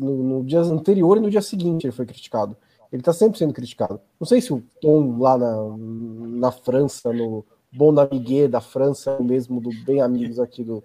No, 0.00 0.22
no 0.22 0.44
dia 0.44 0.60
anterior 0.60 1.16
e 1.18 1.20
no 1.20 1.30
dia 1.30 1.42
seguinte 1.42 1.84
ele 1.84 1.92
foi 1.92 2.06
criticado. 2.06 2.56
Ele 2.92 3.02
está 3.02 3.12
sempre 3.12 3.38
sendo 3.38 3.52
criticado. 3.52 4.00
Não 4.18 4.26
sei 4.26 4.40
se 4.40 4.52
o 4.52 4.62
Tom 4.80 5.18
lá 5.18 5.36
na, 5.36 5.76
na 5.76 6.52
França, 6.52 7.12
no 7.12 7.44
Bon 7.70 7.98
Amiguet 7.98 8.48
da 8.48 8.60
França, 8.60 9.18
mesmo 9.20 9.60
do 9.60 9.70
Bem 9.84 10.00
Amigos 10.00 10.38
aqui 10.38 10.64
do, 10.64 10.82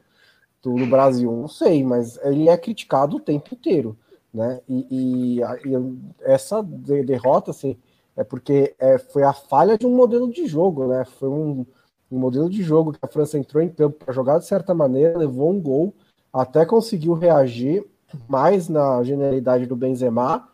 do, 0.61 0.75
do, 0.75 0.85
Brasil, 0.87 1.31
não 1.31 1.47
sei, 1.47 1.83
mas 1.83 2.17
ele 2.23 2.49
é 2.49 2.57
criticado 2.57 3.17
o 3.17 3.21
tempo 3.21 3.53
inteiro. 3.53 3.97
Né? 4.33 4.59
E, 4.67 4.87
e, 4.89 5.39
e 5.39 5.99
essa 6.21 6.61
derrota, 6.61 7.51
assim, 7.51 7.77
é 8.17 8.23
porque 8.23 8.75
é, 8.79 8.97
foi 8.97 9.23
a 9.23 9.33
falha 9.33 9.77
de 9.77 9.85
um 9.85 9.95
modelo 9.95 10.29
de 10.29 10.45
jogo, 10.45 10.87
né? 10.87 11.05
Foi 11.05 11.29
um, 11.29 11.65
um 12.13 12.19
modelo 12.19 12.49
de 12.49 12.61
jogo 12.61 12.93
que 12.93 12.99
a 13.01 13.07
França 13.07 13.37
entrou 13.37 13.61
em 13.61 13.69
campo 13.69 13.97
para 14.05 14.13
jogar 14.13 14.37
de 14.37 14.45
certa 14.45 14.73
maneira, 14.73 15.17
levou 15.17 15.51
um 15.51 15.59
gol, 15.59 15.93
até 16.31 16.65
conseguiu 16.65 17.13
reagir 17.13 17.85
mais 18.27 18.69
na 18.69 19.03
genialidade 19.03 19.65
do 19.65 19.75
Benzema 19.75 20.47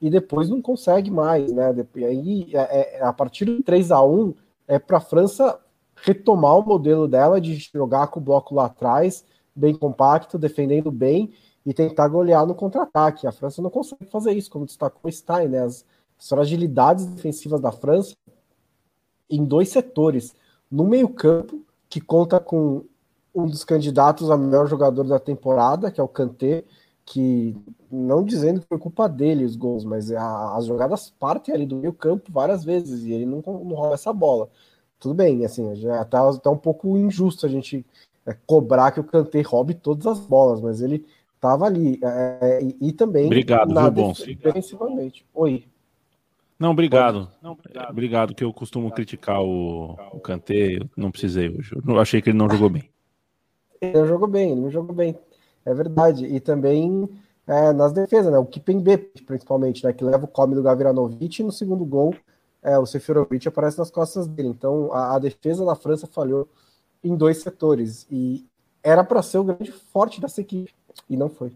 e 0.00 0.08
depois 0.08 0.48
não 0.48 0.62
consegue 0.62 1.10
mais, 1.10 1.52
né? 1.52 1.74
E 1.94 2.04
aí, 2.04 2.50
é, 2.54 2.98
é, 2.98 3.02
a 3.04 3.12
partir 3.12 3.44
do 3.44 3.62
3 3.62 3.90
a 3.92 4.02
1 4.02 4.34
é 4.66 4.78
para 4.78 4.96
a 4.96 5.00
França 5.00 5.60
retomar 5.94 6.58
o 6.58 6.66
modelo 6.66 7.06
dela 7.06 7.40
de 7.40 7.54
jogar 7.72 8.08
com 8.08 8.18
o 8.18 8.22
bloco 8.22 8.54
lá 8.54 8.66
atrás, 8.66 9.24
bem 9.54 9.74
compacto, 9.74 10.38
defendendo 10.38 10.90
bem 10.90 11.32
e 11.64 11.72
tentar 11.72 12.08
golear 12.08 12.46
no 12.46 12.54
contra-ataque. 12.54 13.26
A 13.26 13.32
França 13.32 13.62
não 13.62 13.70
consegue 13.70 14.06
fazer 14.06 14.32
isso, 14.32 14.50
como 14.50 14.66
destacou 14.66 15.08
o 15.08 15.12
Stein, 15.12 15.48
né? 15.48 15.60
As 15.60 15.84
fragilidades 16.18 17.04
defensivas 17.04 17.60
da 17.60 17.70
França 17.70 18.14
em 19.30 19.44
dois 19.44 19.68
setores. 19.68 20.34
No 20.72 20.84
meio-campo, 20.84 21.60
que 21.88 22.00
conta 22.00 22.40
com 22.40 22.84
um 23.34 23.46
dos 23.46 23.62
candidatos 23.62 24.30
a 24.30 24.36
melhor 24.38 24.66
jogador 24.66 25.04
da 25.04 25.18
temporada, 25.18 25.90
que 25.90 26.00
é 26.00 26.02
o 26.02 26.08
Kanté, 26.08 26.64
que 27.04 27.54
não 27.90 28.24
dizendo 28.24 28.60
que 28.60 28.66
foi 28.66 28.78
culpa 28.78 29.06
dele 29.08 29.44
os 29.44 29.54
gols, 29.54 29.84
mas 29.84 30.10
a, 30.10 30.56
as 30.56 30.64
jogadas 30.64 31.10
partem 31.10 31.54
ali 31.54 31.66
do 31.66 31.76
meio 31.76 31.92
campo 31.92 32.32
várias 32.32 32.64
vezes 32.64 33.04
e 33.04 33.12
ele 33.12 33.26
não, 33.26 33.42
não 33.46 33.74
rouba 33.74 33.94
essa 33.94 34.12
bola. 34.12 34.48
Tudo 34.98 35.14
bem, 35.14 35.44
assim, 35.44 35.74
já 35.74 36.04
tá, 36.04 36.32
tá 36.38 36.50
um 36.50 36.56
pouco 36.56 36.96
injusto 36.96 37.44
a 37.44 37.48
gente 37.48 37.84
é, 38.24 38.34
cobrar 38.46 38.92
que 38.92 39.00
o 39.00 39.04
Kanté 39.04 39.42
roube 39.42 39.74
todas 39.74 40.06
as 40.06 40.20
bolas, 40.20 40.60
mas 40.60 40.80
ele 40.80 41.04
tava 41.40 41.66
ali. 41.66 41.98
É, 42.02 42.60
e, 42.62 42.88
e, 42.88 42.92
também 42.92 43.26
obrigado, 43.26 43.72
na 43.74 43.90
bom, 43.90 44.12
defensivamente. 44.12 45.26
Oi. 45.34 45.64
Não, 46.62 46.70
obrigado. 46.70 47.28
Não, 47.42 47.52
obrigado. 47.52 47.90
obrigado, 47.90 48.34
que 48.36 48.44
eu 48.44 48.52
costumo 48.52 48.88
criticar 48.92 49.42
o, 49.42 49.96
o 50.12 50.20
Kanté, 50.20 50.76
eu 50.76 50.88
não 50.96 51.10
precisei 51.10 51.48
hoje. 51.48 51.74
Eu 51.84 51.98
achei 51.98 52.22
que 52.22 52.30
ele 52.30 52.38
não 52.38 52.48
jogou 52.48 52.70
bem. 52.70 52.88
Ele 53.82 53.98
não 53.98 54.06
jogou 54.06 54.28
bem, 54.28 54.52
ele 54.52 54.60
não 54.60 54.70
jogou 54.70 54.94
bem. 54.94 55.18
É 55.66 55.74
verdade. 55.74 56.24
E 56.24 56.38
também 56.38 57.08
é, 57.48 57.72
nas 57.72 57.92
defesas, 57.92 58.30
né? 58.30 58.38
O 58.38 58.46
Kipembe, 58.46 58.96
principalmente, 59.26 59.82
né? 59.82 59.92
Que 59.92 60.04
leva 60.04 60.24
o 60.24 60.28
come 60.28 60.54
do 60.54 60.62
Gaviranovic 60.62 61.40
e 61.40 61.44
no 61.44 61.50
segundo 61.50 61.84
gol 61.84 62.14
é, 62.62 62.78
o 62.78 62.86
Seferovic 62.86 63.48
aparece 63.48 63.76
nas 63.76 63.90
costas 63.90 64.28
dele. 64.28 64.50
Então 64.50 64.92
a, 64.92 65.16
a 65.16 65.18
defesa 65.18 65.64
da 65.64 65.74
França 65.74 66.06
falhou 66.06 66.48
em 67.02 67.16
dois 67.16 67.38
setores. 67.38 68.06
E 68.08 68.46
era 68.84 69.02
para 69.02 69.20
ser 69.20 69.38
o 69.38 69.44
grande 69.44 69.72
forte 69.72 70.20
dessa 70.20 70.40
equipe. 70.40 70.72
E 71.10 71.16
não 71.16 71.28
foi. 71.28 71.50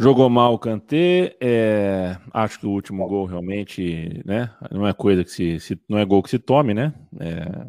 Jogou 0.00 0.30
mal 0.30 0.54
o 0.54 0.58
Kanté, 0.58 1.36
é, 1.40 2.16
acho 2.32 2.60
que 2.60 2.66
o 2.66 2.70
último 2.70 3.04
gol 3.08 3.26
realmente, 3.26 4.22
né, 4.24 4.54
não 4.70 4.86
é 4.86 4.92
coisa 4.92 5.24
que 5.24 5.30
se, 5.30 5.58
se 5.58 5.80
não 5.88 5.98
é 5.98 6.04
gol 6.04 6.22
que 6.22 6.30
se 6.30 6.38
tome, 6.38 6.72
né, 6.72 6.94
é, 7.18 7.66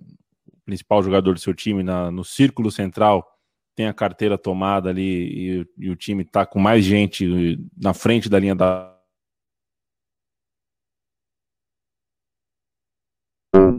principal 0.64 1.02
jogador 1.02 1.34
do 1.34 1.40
seu 1.40 1.56
time 1.56 1.82
na, 1.82 2.12
no 2.12 2.24
círculo 2.24 2.70
central 2.70 3.28
tem 3.76 3.88
a 3.88 3.94
carteira 3.94 4.38
tomada 4.38 4.90
ali 4.90 5.62
e, 5.62 5.68
e 5.78 5.90
o 5.90 5.96
time 5.96 6.22
está 6.22 6.46
com 6.46 6.60
mais 6.60 6.84
gente 6.84 7.58
na 7.76 7.94
frente 7.94 8.30
da 8.30 8.38
linha 8.38 8.54
da. 8.54 8.96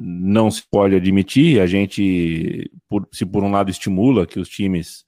Não 0.03 0.51
se 0.51 0.63
pode 0.69 0.97
admitir, 0.97 1.61
a 1.61 1.67
gente, 1.67 2.71
por, 2.89 3.07
se 3.13 3.27
por 3.27 3.45
um 3.45 3.51
lado 3.51 3.71
estimula 3.71 4.27
que 4.27 4.41
os 4.41 4.49
times 4.49 5.05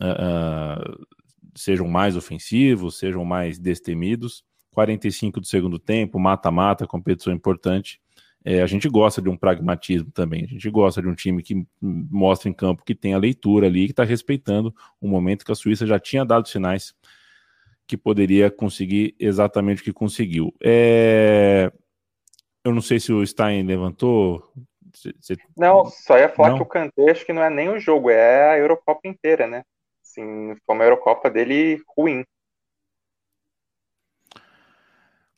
uh, 0.00 1.06
sejam 1.54 1.88
mais 1.88 2.16
ofensivos, 2.16 2.98
sejam 2.98 3.24
mais 3.24 3.58
destemidos, 3.58 4.44
45 4.72 5.40
do 5.40 5.46
segundo 5.46 5.78
tempo, 5.78 6.18
mata-mata, 6.18 6.86
competição 6.86 7.32
importante, 7.32 8.00
é, 8.44 8.60
a 8.60 8.66
gente 8.66 8.88
gosta 8.88 9.22
de 9.22 9.28
um 9.30 9.36
pragmatismo 9.36 10.10
também, 10.10 10.44
a 10.44 10.46
gente 10.46 10.68
gosta 10.68 11.00
de 11.00 11.08
um 11.08 11.14
time 11.14 11.42
que 11.42 11.66
mostra 11.80 12.50
em 12.50 12.52
campo 12.52 12.84
que 12.84 12.94
tem 12.94 13.14
a 13.14 13.18
leitura 13.18 13.68
ali, 13.68 13.86
que 13.86 13.92
está 13.92 14.04
respeitando 14.04 14.74
o 15.00 15.08
momento 15.08 15.44
que 15.44 15.52
a 15.52 15.54
Suíça 15.54 15.86
já 15.86 15.98
tinha 15.98 16.24
dado 16.26 16.46
sinais 16.46 16.94
que 17.86 17.96
poderia 17.96 18.50
conseguir 18.50 19.14
exatamente 19.18 19.80
o 19.80 19.84
que 19.84 19.92
conseguiu. 19.92 20.54
É... 20.62 21.72
Eu 22.62 22.74
não 22.74 22.82
sei 22.82 23.00
se 23.00 23.12
o 23.12 23.26
Stein 23.26 23.62
levantou. 23.62 24.52
Você... 24.92 25.36
Não, 25.56 25.86
só 25.86 26.18
ia 26.18 26.28
falar 26.28 26.50
não? 26.50 26.56
que 26.56 26.62
o 26.62 26.66
Kanté 26.66 27.10
acho 27.10 27.24
que 27.24 27.32
não 27.32 27.42
é 27.42 27.50
nem 27.50 27.68
o 27.68 27.78
jogo, 27.78 28.10
é 28.10 28.52
a 28.52 28.58
Eurocopa 28.58 29.06
inteira, 29.08 29.46
né? 29.46 29.64
Assim, 30.16 30.54
foi 30.64 30.74
uma 30.76 30.84
Eurocopa 30.84 31.28
dele 31.28 31.82
ruim. 31.96 32.24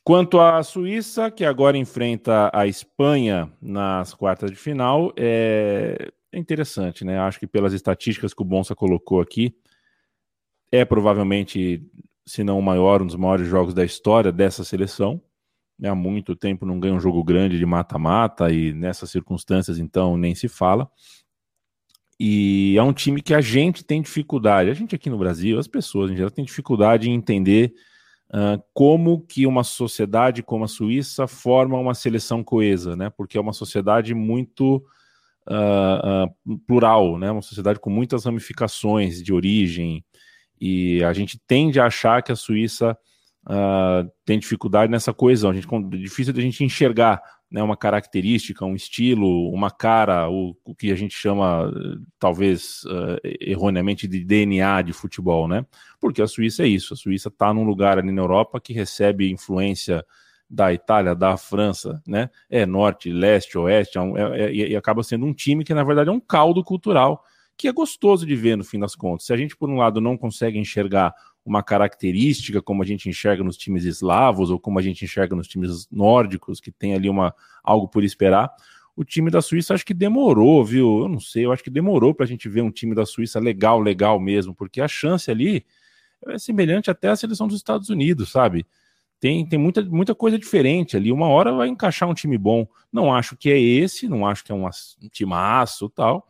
Quanto 0.03 0.39
à 0.39 0.61
Suíça, 0.63 1.31
que 1.31 1.43
agora 1.43 1.77
enfrenta 1.77 2.49
a 2.53 2.67
Espanha 2.67 3.51
nas 3.59 4.13
quartas 4.13 4.51
de 4.51 4.55
final, 4.55 5.11
é, 5.17 6.11
é 6.31 6.37
interessante, 6.37 7.03
né? 7.03 7.19
Acho 7.19 7.39
que 7.39 7.47
pelas 7.47 7.73
estatísticas 7.73 8.33
que 8.33 8.41
o 8.41 8.45
Bonsa 8.45 8.75
colocou 8.75 9.19
aqui, 9.19 9.53
é 10.71 10.85
provavelmente, 10.85 11.83
se 12.25 12.43
não 12.43 12.59
o 12.59 12.63
maior, 12.63 13.01
um 13.01 13.07
dos 13.07 13.15
maiores 13.15 13.47
jogos 13.47 13.73
da 13.73 13.83
história 13.83 14.31
dessa 14.31 14.63
seleção. 14.63 15.21
Há 15.83 15.93
muito 15.93 16.35
tempo 16.35 16.65
não 16.65 16.79
ganha 16.79 16.93
um 16.93 16.99
jogo 16.99 17.23
grande 17.23 17.57
de 17.57 17.65
mata-mata 17.65 18.51
e 18.51 18.73
nessas 18.73 19.11
circunstâncias, 19.11 19.77
então, 19.77 20.15
nem 20.17 20.35
se 20.35 20.47
fala. 20.47 20.89
E 22.19 22.75
é 22.77 22.83
um 22.83 22.93
time 22.93 23.21
que 23.21 23.33
a 23.33 23.41
gente 23.41 23.83
tem 23.83 24.01
dificuldade, 24.01 24.69
a 24.69 24.73
gente 24.73 24.95
aqui 24.95 25.09
no 25.09 25.17
Brasil, 25.17 25.59
as 25.59 25.67
pessoas 25.67 26.09
em 26.09 26.15
geral, 26.15 26.31
tem 26.31 26.45
dificuldade 26.45 27.09
em 27.09 27.13
entender 27.13 27.73
Uh, 28.29 28.61
como 28.73 29.21
que 29.21 29.47
uma 29.47 29.63
sociedade 29.63 30.43
como 30.43 30.65
a 30.65 30.67
Suíça 30.67 31.27
forma 31.27 31.79
uma 31.79 31.93
seleção 31.93 32.43
coesa, 32.43 32.93
né? 32.93 33.09
Porque 33.09 33.37
é 33.37 33.41
uma 33.41 33.53
sociedade 33.53 34.13
muito 34.13 34.85
uh, 35.49 36.25
uh, 36.45 36.59
plural, 36.67 37.17
né? 37.17 37.31
Uma 37.31 37.41
sociedade 37.41 37.79
com 37.79 37.89
muitas 37.89 38.25
ramificações 38.25 39.23
de 39.23 39.31
origem 39.31 40.03
e 40.59 41.01
a 41.05 41.13
gente 41.13 41.39
tende 41.47 41.79
a 41.79 41.85
achar 41.85 42.21
que 42.21 42.31
a 42.31 42.35
Suíça 42.35 42.97
tem 44.25 44.37
dificuldade 44.37 44.91
nessa 44.91 45.13
coesão. 45.13 45.51
A 45.51 45.53
gente 45.53 45.67
difícil 45.91 46.33
a 46.35 46.41
gente 46.41 46.65
enxergar 46.65 47.21
né, 47.49 47.63
uma 47.63 47.77
característica, 47.77 48.65
um 48.65 48.75
estilo, 48.75 49.49
uma 49.51 49.71
cara, 49.71 50.29
o, 50.29 50.55
o 50.65 50.75
que 50.75 50.91
a 50.91 50.95
gente 50.95 51.15
chama, 51.15 51.71
talvez 52.19 52.83
uh, 52.83 53.17
erroneamente, 53.39 54.07
de 54.07 54.23
DNA 54.23 54.81
de 54.81 54.93
futebol, 54.93 55.47
né? 55.47 55.65
Porque 55.99 56.21
a 56.21 56.27
Suíça 56.27 56.63
é 56.63 56.67
isso. 56.67 56.93
A 56.93 56.97
Suíça 56.97 57.29
está 57.29 57.53
num 57.53 57.63
lugar 57.63 57.97
ali 57.97 58.11
na 58.11 58.21
Europa 58.21 58.59
que 58.59 58.73
recebe 58.73 59.31
influência 59.31 60.05
da 60.49 60.73
Itália, 60.73 61.15
da 61.15 61.37
França, 61.37 62.01
né? 62.05 62.29
É 62.49 62.65
norte, 62.65 63.11
leste, 63.11 63.57
oeste, 63.57 63.97
é, 63.97 64.01
é, 64.01 64.43
é, 64.43 64.53
e 64.53 64.75
acaba 64.75 65.01
sendo 65.03 65.25
um 65.25 65.33
time 65.33 65.63
que, 65.63 65.73
na 65.73 65.83
verdade, 65.83 66.09
é 66.09 66.13
um 66.13 66.19
caldo 66.19 66.63
cultural 66.63 67.23
que 67.57 67.67
é 67.67 67.71
gostoso 67.71 68.25
de 68.25 68.35
ver 68.35 68.55
no 68.55 68.63
fim 68.63 68.79
das 68.79 68.95
contas. 68.95 69.25
Se 69.25 69.33
a 69.33 69.37
gente, 69.37 69.57
por 69.57 69.69
um 69.69 69.77
lado, 69.77 69.99
não 69.99 70.15
consegue 70.15 70.59
enxergar 70.59 71.13
uma 71.47 71.63
característica 71.63 72.61
como 72.61 72.83
a 72.83 72.85
gente 72.85 73.07
enxerga 73.07 73.41
nos 73.41 73.55
times 73.55 73.85
eslavos 73.85 74.49
ou 74.49 74.59
como 74.59 74.77
a 74.77 74.81
gente 74.81 75.05
enxerga 75.05 75.33
nos 75.33 75.47
times 75.47 75.87
nórdicos, 75.89 76.59
que 76.59 76.71
tem 76.71 76.93
ali 76.93 77.09
uma 77.09 77.33
algo 77.63 77.87
por 77.87 78.03
esperar. 78.03 78.51
O 78.95 79.05
time 79.05 79.31
da 79.31 79.41
Suíça 79.41 79.73
acho 79.73 79.85
que 79.85 79.93
demorou, 79.93 80.65
viu? 80.65 81.03
Eu 81.03 81.07
não 81.07 81.21
sei, 81.21 81.45
eu 81.45 81.53
acho 81.53 81.63
que 81.63 81.69
demorou 81.69 82.13
para 82.13 82.25
a 82.25 82.27
gente 82.27 82.49
ver 82.49 82.61
um 82.61 82.71
time 82.71 82.93
da 82.93 83.05
Suíça 83.05 83.39
legal, 83.39 83.79
legal 83.79 84.19
mesmo, 84.19 84.53
porque 84.53 84.81
a 84.81 84.87
chance 84.89 85.31
ali 85.31 85.65
é 86.27 86.37
semelhante 86.37 86.91
até 86.91 87.07
à 87.07 87.15
seleção 87.15 87.47
dos 87.47 87.55
Estados 87.55 87.89
Unidos, 87.89 88.29
sabe? 88.29 88.65
Tem, 89.17 89.47
tem 89.47 89.57
muita, 89.57 89.81
muita 89.83 90.13
coisa 90.13 90.37
diferente 90.37 90.97
ali. 90.97 91.11
Uma 91.11 91.27
hora 91.27 91.53
vai 91.53 91.69
encaixar 91.69 92.09
um 92.09 92.13
time 92.13 92.37
bom. 92.37 92.67
Não 92.91 93.13
acho 93.13 93.37
que 93.37 93.49
é 93.49 93.59
esse, 93.59 94.09
não 94.09 94.27
acho 94.27 94.43
que 94.43 94.51
é 94.51 94.55
um, 94.55 94.65
um 94.65 95.09
timaço 95.09 95.89
tal. 95.89 96.27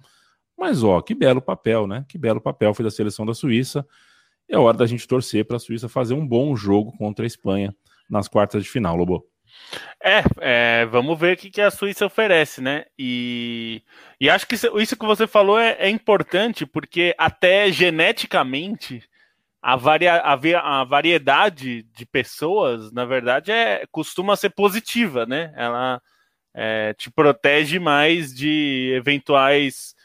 Mas 0.58 0.84
ó, 0.84 1.02
que 1.02 1.16
belo 1.16 1.42
papel, 1.42 1.88
né? 1.88 2.06
Que 2.08 2.18
belo 2.18 2.40
papel 2.40 2.74
foi 2.74 2.84
da 2.86 2.92
seleção 2.92 3.26
da 3.26 3.34
Suíça 3.34 3.86
é 4.50 4.58
hora 4.58 4.78
da 4.78 4.86
gente 4.86 5.08
torcer 5.08 5.46
para 5.46 5.58
a 5.58 5.60
Suíça 5.60 5.90
fazer 5.90 6.14
um 6.14 6.26
bom 6.26 6.56
jogo 6.56 6.96
contra 6.98 7.26
a 7.26 7.28
Espanha 7.28 7.76
nas 8.10 8.28
quartas 8.28 8.64
de 8.64 8.70
final, 8.70 8.96
Lobo. 8.96 9.26
É, 10.02 10.24
é, 10.40 10.86
vamos 10.86 11.20
ver 11.20 11.36
o 11.36 11.38
que, 11.38 11.50
que 11.50 11.62
a 11.62 11.72
Suíça 11.72 12.06
oferece, 12.06 12.62
né? 12.62 12.86
E, 12.98 13.82
e 14.20 14.30
acho 14.30 14.48
que 14.48 14.56
isso 14.56 14.96
que 14.96 15.06
você 15.06 15.28
falou 15.28 15.60
é, 15.60 15.76
é 15.80 15.90
importante, 15.90 16.66
porque 16.66 17.14
até 17.18 17.72
geneticamente 17.72 19.04
a, 19.62 19.76
varia, 19.76 20.14
a, 20.16 20.34
a, 20.34 20.84
variedade 20.84 21.84
de 21.84 22.06
pessoas, 22.06 22.92
na 22.92 23.06
verdade, 23.06 23.52
é, 23.52 23.86
costuma 23.92 24.36
ser 24.36 24.52
positiva, 24.52 25.26
né? 25.26 25.52
Ela 25.56 26.02
é, 26.54 26.94
te 26.94 27.12
protege 27.12 27.80
mais 27.80 28.34
de 28.34 28.94
eventuais 28.96 29.96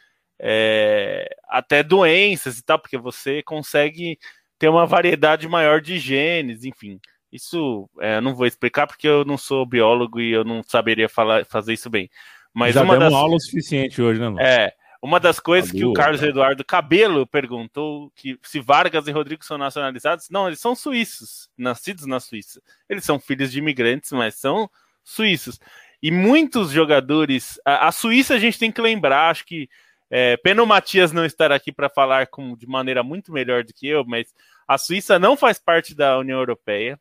é, 0.45 1.29
até 1.49 1.85
doenças 1.85 2.59
e 2.59 2.65
tal, 2.65 2.79
porque 2.79 2.99
você 2.99 3.43
consegue 3.45 4.19
ter 4.59 4.69
uma 4.69 4.85
variedade 4.85 5.47
maior 5.49 5.81
de 5.81 5.99
genes, 5.99 6.65
enfim. 6.65 6.99
Isso 7.31 7.89
é, 8.01 8.17
eu 8.17 8.21
não 8.21 8.35
vou 8.35 8.47
explicar 8.47 8.87
porque 8.87 9.07
eu 9.07 9.25
não 9.25 9.39
sou 9.39 9.65
biólogo 9.65 10.21
e 10.21 10.33
eu 10.33 10.45
não 10.45 10.63
saberia 10.63 11.09
falar, 11.09 11.47
fazer 11.47 11.73
isso 11.73 11.89
bem. 11.89 12.11
Mas 12.53 12.75
Já 12.75 12.83
uma 12.83 12.99
das... 12.99 13.13
aula 13.13 13.37
o 13.37 13.41
suficiente 13.41 14.03
hoje, 14.03 14.21
né? 14.21 14.29
Lu? 14.29 14.41
É, 14.41 14.75
uma 15.01 15.19
das 15.19 15.41
coisas 15.41 15.71
Tá 15.71 15.79
que 15.79 15.85
o 15.85 15.93
Carlos. 15.93 16.23
Eduardo 16.23 16.65
Cabelo 16.65 17.27
perguntou 17.27 18.11
que 18.15 18.39
se 18.43 18.61
Vargas 18.61 19.07
e 19.07 19.11
Rodrigo 19.11 19.45
são 19.45 19.57
nacionalizados, 19.57 20.29
não, 20.29 20.47
eles 20.47 20.61
são 20.61 20.75
suíços, 20.75 21.49
nascidos 21.57 22.05
na 22.05 22.21
Suíça. 22.21 22.61
Eles 22.89 23.05
são 23.05 23.19
filhos 23.19 23.51
de 23.51 23.59
imigrantes, 23.59 24.13
mas 24.13 24.35
são 24.35 24.69
suíços. 25.03 25.59
E 26.03 26.11
muitos 26.11 26.71
jogadores, 26.71 27.59
a, 27.65 27.89
a 27.89 27.93
Suíça 27.93 28.35
a 28.35 28.39
gente 28.39 28.59
tem 28.59 28.71
que 28.71 28.81
lembrar, 28.81 29.31
acho 29.31 29.45
que 29.47 29.69
é, 30.15 30.37
pena 30.37 30.63
o 30.63 30.67
Matias 30.67 31.11
não 31.11 31.25
estar 31.25 31.51
aqui 31.51 31.73
para 31.73 31.89
falar 31.89 32.27
com, 32.27 32.55
de 32.55 32.67
maneira 32.67 33.03
muito 33.03 33.33
melhor 33.33 33.65
do 33.65 33.73
que 33.73 33.89
eu, 33.89 34.05
mas 34.05 34.27
a 34.69 34.77
Suíça 34.77 35.19
não 35.19 35.39
faz 35.39 35.59
parte 35.59 35.95
da 35.95 36.19
União 36.19 36.39
Europeia. 36.39 37.01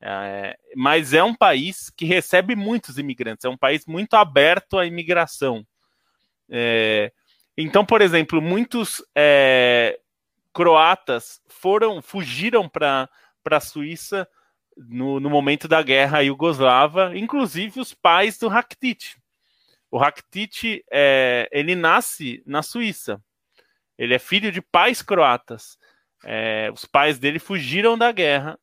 É, 0.00 0.56
mas 0.76 1.12
é 1.12 1.24
um 1.24 1.34
país 1.34 1.90
que 1.90 2.04
recebe 2.04 2.54
muitos 2.54 2.96
imigrantes, 2.96 3.44
é 3.44 3.48
um 3.48 3.56
país 3.56 3.84
muito 3.86 4.14
aberto 4.14 4.78
à 4.78 4.86
imigração. 4.86 5.66
É, 6.48 7.10
então, 7.58 7.84
por 7.84 8.00
exemplo, 8.00 8.40
muitos 8.40 9.04
é, 9.16 9.98
croatas 10.52 11.40
foram, 11.48 12.00
fugiram 12.00 12.68
para 12.68 13.08
a 13.50 13.60
Suíça 13.60 14.28
no, 14.76 15.18
no, 15.18 15.28
momento 15.28 15.66
da 15.66 15.82
guerra 15.82 16.22
iugoslava, 16.22 17.16
inclusive 17.16 17.80
os 17.80 17.92
pais 17.92 18.38
do 18.38 18.46
Rakitic. 18.46 19.16
O 19.94 19.96
Rakitic, 19.96 20.82
é, 20.90 21.48
ele 21.52 21.76
nasce 21.76 22.42
na 22.44 22.64
Suíça. 22.64 23.22
Ele 23.96 24.12
é 24.12 24.18
filho 24.18 24.50
de 24.50 24.60
pais 24.60 25.00
croatas. 25.02 25.78
É, 26.24 26.68
os 26.74 26.84
pais 26.84 27.16
dele 27.16 27.38
fugiram 27.38 27.96
da 27.96 28.10
guerra 28.10 28.58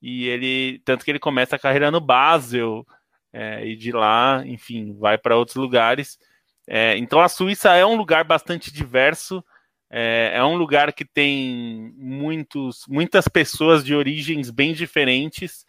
e 0.00 0.28
ele 0.28 0.80
tanto 0.84 1.04
que 1.04 1.10
ele 1.10 1.18
começa 1.18 1.56
a 1.56 1.58
carreira 1.58 1.90
no 1.90 2.00
Basel 2.00 2.86
é, 3.32 3.66
e 3.66 3.74
de 3.74 3.90
lá, 3.90 4.44
enfim, 4.46 4.96
vai 4.96 5.18
para 5.18 5.36
outros 5.36 5.56
lugares. 5.56 6.20
É, 6.68 6.96
então 6.98 7.18
a 7.18 7.28
Suíça 7.28 7.74
é 7.74 7.84
um 7.84 7.96
lugar 7.96 8.22
bastante 8.22 8.72
diverso, 8.72 9.44
é, 9.90 10.34
é, 10.34 10.44
um 10.44 10.54
lugar 10.54 10.92
que 10.92 11.04
tem 11.04 11.92
muitos, 11.96 12.84
muitas 12.86 13.26
pessoas 13.26 13.84
de 13.84 13.92
origens 13.92 14.50
bem 14.50 14.72
diferentes. 14.72 15.66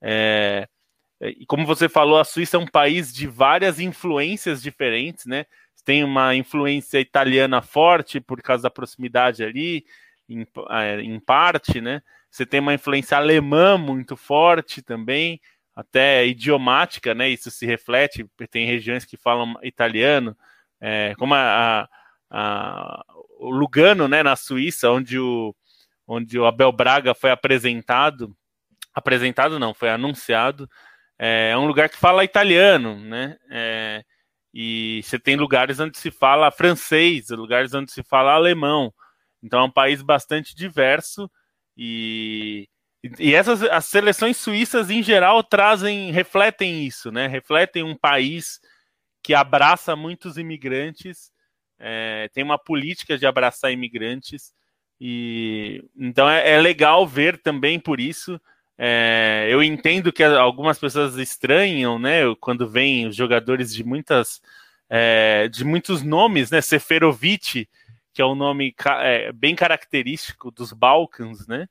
É, 0.00 0.68
e 1.30 1.46
como 1.46 1.66
você 1.66 1.88
falou, 1.88 2.18
a 2.18 2.24
Suíça 2.24 2.56
é 2.56 2.60
um 2.60 2.66
país 2.66 3.12
de 3.12 3.26
várias 3.26 3.78
influências 3.78 4.62
diferentes, 4.62 5.26
né? 5.26 5.46
Tem 5.84 6.04
uma 6.04 6.34
influência 6.34 7.00
italiana 7.00 7.60
forte 7.60 8.20
por 8.20 8.40
causa 8.40 8.64
da 8.64 8.70
proximidade 8.70 9.42
ali, 9.42 9.84
em, 10.28 10.46
é, 10.70 11.00
em 11.00 11.18
parte, 11.18 11.80
né? 11.80 12.02
Você 12.30 12.46
tem 12.46 12.60
uma 12.60 12.74
influência 12.74 13.16
alemã 13.16 13.76
muito 13.76 14.16
forte 14.16 14.80
também, 14.80 15.40
até 15.74 16.26
idiomática, 16.26 17.14
né? 17.14 17.28
Isso 17.28 17.50
se 17.50 17.66
reflete, 17.66 18.26
tem 18.50 18.66
regiões 18.66 19.04
que 19.04 19.16
falam 19.16 19.54
italiano, 19.62 20.36
é, 20.80 21.14
como 21.16 21.34
a, 21.34 21.88
a, 22.30 23.04
o 23.38 23.50
Lugano, 23.50 24.08
né, 24.08 24.22
na 24.22 24.34
Suíça, 24.34 24.90
onde 24.90 25.18
o, 25.18 25.54
onde 26.06 26.38
o 26.38 26.46
Abel 26.46 26.72
Braga 26.72 27.14
foi 27.14 27.30
apresentado, 27.30 28.34
apresentado 28.94 29.58
não, 29.58 29.72
foi 29.74 29.90
anunciado, 29.90 30.68
é, 31.24 31.50
é 31.50 31.56
um 31.56 31.66
lugar 31.66 31.88
que 31.88 31.96
fala 31.96 32.24
italiano, 32.24 32.98
né? 32.98 33.36
É, 33.48 34.02
e 34.52 35.00
você 35.04 35.20
tem 35.20 35.36
lugares 35.36 35.78
onde 35.78 35.96
se 35.96 36.10
fala 36.10 36.50
francês, 36.50 37.28
lugares 37.30 37.72
onde 37.72 37.92
se 37.92 38.02
fala 38.02 38.32
alemão. 38.32 38.92
Então 39.40 39.60
é 39.60 39.62
um 39.62 39.70
país 39.70 40.02
bastante 40.02 40.52
diverso 40.52 41.30
e, 41.76 42.68
e 43.20 43.34
essas 43.34 43.62
as 43.62 43.84
seleções 43.84 44.36
suíças 44.36 44.90
em 44.90 45.00
geral 45.00 45.44
trazem, 45.44 46.10
refletem 46.10 46.84
isso, 46.84 47.12
né? 47.12 47.28
Refletem 47.28 47.84
um 47.84 47.96
país 47.96 48.60
que 49.22 49.32
abraça 49.32 49.94
muitos 49.94 50.36
imigrantes, 50.36 51.30
é, 51.78 52.28
tem 52.34 52.42
uma 52.42 52.58
política 52.58 53.16
de 53.16 53.26
abraçar 53.26 53.70
imigrantes 53.72 54.52
e 55.00 55.84
então 55.96 56.28
é, 56.28 56.50
é 56.50 56.60
legal 56.60 57.06
ver 57.06 57.40
também 57.40 57.78
por 57.78 58.00
isso. 58.00 58.40
É, 58.78 59.46
eu 59.50 59.62
entendo 59.62 60.12
que 60.12 60.22
algumas 60.22 60.78
pessoas 60.78 61.16
estranham, 61.16 61.98
né? 61.98 62.22
Quando 62.40 62.68
vêm 62.68 63.06
os 63.06 63.14
jogadores 63.14 63.74
de 63.74 63.84
muitas 63.84 64.40
é, 64.88 65.48
de 65.48 65.64
muitos 65.64 66.02
nomes, 66.02 66.50
né? 66.50 66.60
Seferovic 66.60 67.68
que 68.12 68.20
é 68.20 68.26
um 68.26 68.34
nome 68.34 68.74
é, 69.00 69.32
bem 69.32 69.54
característico 69.54 70.50
dos 70.50 70.72
Balcãs, 70.72 71.46
né? 71.46 71.68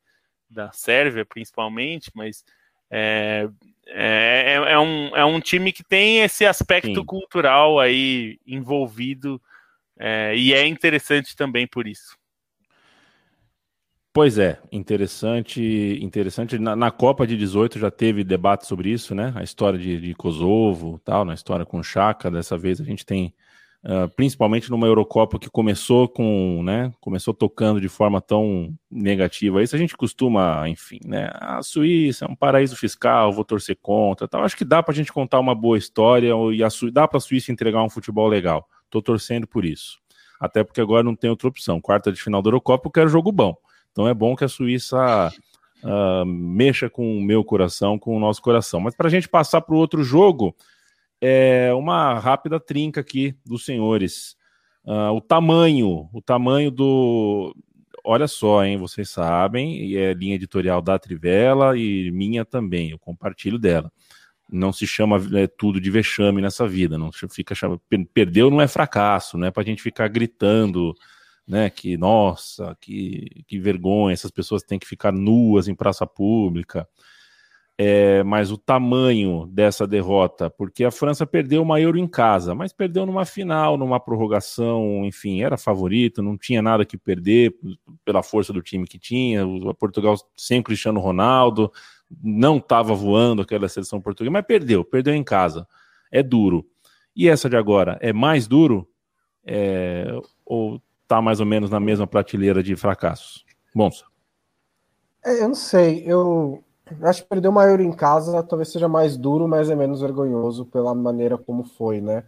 Da 0.50 0.72
Sérvia, 0.72 1.26
principalmente, 1.26 2.12
mas 2.14 2.44
é, 2.90 3.48
é, 3.88 4.54
é, 4.74 4.80
um, 4.80 5.16
é 5.16 5.24
um 5.24 5.40
time 5.40 5.72
que 5.72 5.84
tem 5.84 6.22
esse 6.22 6.46
aspecto 6.46 7.00
Sim. 7.00 7.06
cultural 7.06 7.80
aí 7.80 8.40
envolvido 8.46 9.42
é, 9.98 10.34
e 10.36 10.54
é 10.54 10.66
interessante 10.66 11.36
também 11.36 11.68
por 11.68 11.88
isso. 11.88 12.18
Pois 14.14 14.38
é, 14.38 14.60
interessante, 14.74 15.62
interessante. 16.02 16.60
Na, 16.60 16.76
na, 16.76 16.92
Copa 16.92 17.26
de 17.26 17.38
18 17.38 17.80
já 17.80 17.90
teve 17.90 18.26
debate 18.26 18.68
sobre 18.68 18.90
isso, 18.90 19.16
né? 19.16 19.32
A 19.36 19.42
história 19.42 19.80
de, 19.80 20.02
de 20.02 20.14
Kosovo, 20.14 21.00
tal, 21.06 21.24
na 21.24 21.34
história 21.34 21.66
com 21.66 21.82
Chaka. 21.82 22.30
Dessa 22.30 22.58
vez 22.58 22.82
a 22.82 22.84
gente 22.84 23.06
tem 23.06 23.34
Uh, 23.84 24.08
principalmente 24.16 24.70
numa 24.70 24.86
Eurocopa 24.86 25.40
que 25.40 25.50
começou 25.50 26.08
com, 26.08 26.62
né, 26.64 26.94
começou 27.02 27.34
tocando 27.34 27.82
de 27.82 27.90
forma 27.90 28.22
tão 28.22 28.78
negativa. 28.92 29.64
Isso 29.64 29.76
a 29.76 29.80
gente 29.80 29.98
costuma, 29.98 30.70
enfim, 30.70 31.00
né, 31.04 31.32
a 31.34 31.64
Suíça 31.64 32.26
é 32.26 32.28
um 32.28 32.36
paraíso 32.36 32.76
fiscal, 32.76 33.34
vou 33.34 33.44
torcer 33.44 33.76
contra, 33.82 34.28
tal. 34.28 34.44
Acho 34.44 34.56
que 34.56 34.64
dá 34.64 34.84
para 34.84 34.92
a 34.92 34.96
gente 34.96 35.12
contar 35.12 35.40
uma 35.40 35.56
boa 35.56 35.80
história 35.80 36.32
e 36.54 36.64
a 36.64 36.70
Su 36.70 36.92
dá 36.92 37.08
para 37.08 37.18
a 37.18 37.22
Suíça 37.22 37.52
entregar 37.52 37.82
um 37.82 37.90
futebol 37.90 38.28
legal. 38.28 38.70
Estou 38.86 39.02
torcendo 39.02 39.48
por 39.48 39.66
isso. 39.66 39.98
Até 40.40 40.64
porque 40.64 40.80
agora 40.80 41.02
não 41.02 41.16
tem 41.16 41.32
outra 41.32 41.48
opção. 41.48 41.82
Quarta 41.82 42.12
de 42.12 42.22
final 42.22 42.40
da 42.44 42.50
Eurocopa, 42.50 42.88
eu 42.88 42.92
quero 42.92 43.10
jogo 43.10 43.32
bom. 43.32 43.58
Então 43.92 44.08
é 44.08 44.14
bom 44.14 44.36
que 44.36 44.44
a 44.44 44.50
Suíça 44.50 45.32
uh, 45.84 46.26
mexa 46.26 46.90
com 46.90 47.18
o 47.18 47.22
meu 47.22 47.44
coração, 47.44 48.00
com 48.00 48.16
o 48.16 48.20
nosso 48.20 48.42
coração. 48.42 48.80
Mas 48.80 48.96
para 48.96 49.08
a 49.08 49.12
gente 49.12 49.28
passar 49.28 49.62
para 49.62 49.76
o 49.76 49.78
outro 49.78 50.04
jogo, 50.04 50.56
é, 51.20 51.72
uma 51.74 52.18
rápida 52.18 52.60
trinca 52.60 53.02
aqui 53.02 53.36
dos 53.46 53.66
senhores. 53.66 54.36
Uh, 54.84 55.12
o 55.14 55.22
tamanho, 55.22 56.10
o 56.12 56.22
tamanho 56.22 56.72
do. 56.72 57.56
Olha 58.04 58.28
só, 58.28 58.66
hein? 58.66 58.78
Vocês 58.78 59.10
sabem, 59.12 59.78
e 59.86 59.96
é 59.96 60.14
linha 60.14 60.34
editorial 60.34 60.82
da 60.82 60.98
Trivela 60.98 61.78
e 61.78 62.10
minha 62.10 62.44
também, 62.44 62.90
eu 62.90 62.98
compartilho 62.98 63.60
dela. 63.60 63.92
Não 64.52 64.74
se 64.74 64.88
chama 64.88 65.22
é, 65.38 65.46
tudo 65.46 65.80
de 65.80 65.92
vexame 65.92 66.42
nessa 66.42 66.68
vida, 66.68 66.98
não 66.98 67.12
fica 67.12 67.54
chama, 67.54 67.80
perdeu 68.12 68.50
não 68.50 68.60
é 68.60 68.68
fracasso, 68.68 69.38
não 69.38 69.48
é 69.48 69.52
para 69.52 69.62
a 69.62 69.66
gente 69.66 69.84
ficar 69.84 70.08
gritando, 70.08 70.96
né? 71.52 71.70
Que 71.70 71.98
nossa, 71.98 72.76
que, 72.82 73.44
que 73.48 73.60
vergonha, 73.60 74.14
essas 74.14 74.32
pessoas 74.32 74.64
têm 74.64 74.80
que 74.80 74.88
ficar 74.88 75.12
nuas 75.12 75.68
em 75.68 75.76
praça 75.76 76.08
pública 76.08 76.88
é, 77.84 78.22
mas 78.22 78.52
o 78.52 78.60
tamanho 78.60 79.48
dessa 79.48 79.88
derrota, 79.88 80.52
porque 80.52 80.84
a 80.84 80.92
França 80.92 81.26
perdeu 81.26 81.64
uma 81.64 81.82
Euro 81.82 81.98
em 81.98 82.08
casa, 82.08 82.54
mas 82.54 82.72
perdeu 82.72 83.08
numa 83.08 83.26
final, 83.26 83.76
numa 83.76 84.00
prorrogação, 84.00 85.04
enfim, 85.04 85.42
era 85.42 85.58
favorito, 85.58 86.22
não 86.22 86.38
tinha 86.38 86.62
nada 86.62 86.86
que 86.86 86.96
perder 86.96 87.56
pela 88.06 88.22
força 88.22 88.54
do 88.54 88.62
time 88.62 88.86
que 88.86 89.00
tinha. 89.00 89.48
O 89.48 89.74
Portugal 89.74 90.16
sem 90.38 90.62
Cristiano 90.62 91.00
Ronaldo, 91.00 91.72
não 92.24 92.58
estava 92.58 92.94
voando 92.94 93.42
aquela 93.42 93.68
seleção 93.68 94.00
portuguesa, 94.00 94.32
mas 94.32 94.46
perdeu, 94.46 94.86
perdeu 94.86 95.16
em 95.16 95.24
casa. 95.24 95.68
É 96.12 96.22
duro. 96.22 96.64
E 97.16 97.28
essa 97.28 97.50
de 97.50 97.56
agora 97.56 97.98
é 98.00 98.14
mais 98.14 98.48
duro? 98.48 98.88
É, 99.44 100.06
ou 100.46 100.80
está 101.12 101.22
mais 101.22 101.42
ou 101.42 101.46
menos 101.46 101.70
na 101.70 101.80
mesma 101.80 102.08
prateleira 102.08 102.64
de 102.64 102.76
fracassos? 102.76 103.46
Bom, 103.76 103.90
é, 105.26 105.44
eu 105.44 105.50
não 105.50 105.56
sei, 105.56 106.04
eu 106.06 106.64
Acho 107.02 107.24
que 107.24 107.30
perder 107.30 107.48
uma 107.48 107.64
Euro 107.66 107.82
em 107.82 107.92
casa 107.92 108.44
talvez 108.44 108.70
seja 108.70 108.88
mais 108.88 109.16
duro, 109.16 109.48
mas 109.48 109.70
é 109.70 109.76
menos 109.76 110.02
vergonhoso 110.02 110.66
pela 110.66 110.94
maneira 110.94 111.38
como 111.38 111.64
foi, 111.64 112.02
né? 112.02 112.26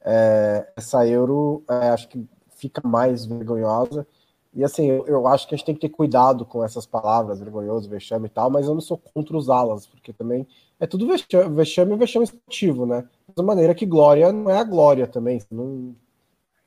É, 0.00 0.66
essa 0.76 1.06
Euro 1.06 1.62
é, 1.68 1.90
acho 1.90 2.08
que 2.08 2.26
fica 2.56 2.80
mais 2.86 3.26
vergonhosa. 3.26 4.06
E 4.54 4.64
assim, 4.64 4.86
eu, 4.86 5.06
eu, 5.06 5.26
acho 5.26 5.46
que 5.46 5.54
a 5.54 5.58
gente 5.58 5.66
tem 5.66 5.74
que 5.74 5.80
ter 5.82 5.90
cuidado 5.90 6.46
com 6.46 6.64
essas 6.64 6.86
palavras, 6.86 7.38
vergonhoso, 7.38 7.88
vexame 7.88 8.26
e 8.26 8.30
tal, 8.30 8.48
mas 8.48 8.66
eu 8.66 8.72
não 8.72 8.80
sou 8.80 8.96
contra 8.96 9.36
usá-las, 9.36 9.86
porque 9.86 10.12
também 10.12 10.46
é 10.80 10.86
tudo 10.86 11.06
vexame, 11.06 11.54
vexame 11.54 11.96
vexame 11.96 12.24
esportivo, 12.24 12.86
né? 12.86 13.06
Da 13.36 13.42
maneira 13.42 13.74
que 13.74 13.84
glória 13.84 14.32
não 14.32 14.50
é 14.50 14.58
a 14.58 14.64
glória 14.64 15.06
também, 15.06 15.42
não 15.50 15.94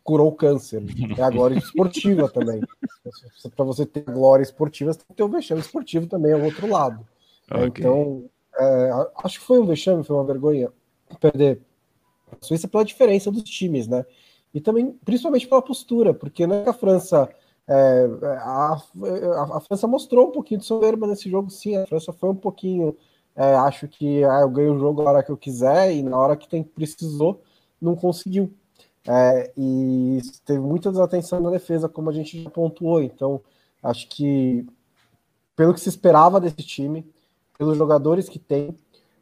curou 0.04 0.30
o 0.30 0.36
câncer, 0.36 0.84
é 1.18 1.22
a 1.22 1.30
glória 1.30 1.58
esportiva 1.58 2.30
também. 2.30 2.62
Para 3.56 3.66
você 3.66 3.86
ter 3.86 4.04
glória 4.04 4.44
esportiva, 4.44 4.94
você 4.94 5.00
tem 5.00 5.08
que 5.10 5.16
ter 5.16 5.24
o 5.24 5.30
vexame 5.30 5.62
esportivo 5.62 6.08
também, 6.08 6.34
ao 6.34 6.42
outro 6.42 6.68
lado. 6.68 7.06
Okay. 7.50 7.68
Então, 7.68 8.26
é, 8.58 8.92
acho 9.24 9.40
que 9.40 9.46
foi 9.46 9.60
um 9.60 9.66
vexame, 9.66 10.04
foi 10.04 10.16
uma 10.16 10.26
vergonha 10.26 10.72
perder 11.20 11.62
a 12.32 12.46
Suíça 12.46 12.68
pela 12.68 12.86
diferença 12.86 13.32
dos 13.32 13.44
times, 13.44 13.88
né? 13.88 14.06
E 14.54 14.62
também, 14.62 14.92
principalmente 15.06 15.48
pela 15.48 15.62
postura, 15.62 16.14
porque 16.14 16.46
não 16.46 16.58
é 16.58 16.64
que 16.64 16.70
a 16.70 16.74
França 16.74 17.30
é, 17.68 18.10
a, 18.40 18.74
a, 18.74 19.58
a, 19.58 19.60
França 19.62 19.88
mostrou 19.88 20.28
um 20.28 20.32
pouquinho 20.32 20.60
de 20.60 20.66
soberba 20.66 21.08
nesse 21.08 21.30
jogo, 21.30 21.50
sim. 21.50 21.78
A 21.78 21.88
França 21.88 22.12
foi 22.12 22.30
um 22.30 22.36
pouquinho. 22.36 22.98
É, 23.34 23.56
acho 23.56 23.88
que 23.88 24.24
ah, 24.26 24.42
eu 24.42 24.50
ganho 24.50 24.74
o 24.74 24.80
jogo 24.80 25.04
na 25.04 25.10
hora 25.10 25.24
que 25.24 25.32
eu 25.32 25.38
quiser 25.38 25.94
e 25.94 26.04
na 26.04 26.18
hora 26.18 26.36
que 26.36 26.50
tem, 26.50 26.64
precisou, 26.64 27.42
não 27.82 27.96
conseguiu. 27.96 28.54
É, 29.08 29.52
e 29.58 30.20
teve 30.46 30.60
muita 30.60 30.92
desatenção 30.92 31.40
na 31.40 31.50
defesa, 31.50 31.90
como 31.90 32.10
a 32.10 32.14
gente 32.14 32.44
já 32.44 32.50
pontuou. 32.50 33.02
Então, 33.02 33.42
acho 33.82 34.08
que, 34.10 34.66
pelo 35.56 35.74
que 35.74 35.80
se 35.80 35.90
esperava 35.90 36.40
desse 36.40 36.58
time, 36.58 37.06
pelos 37.58 37.78
jogadores 37.78 38.30
que 38.30 38.40
tem, 38.40 38.76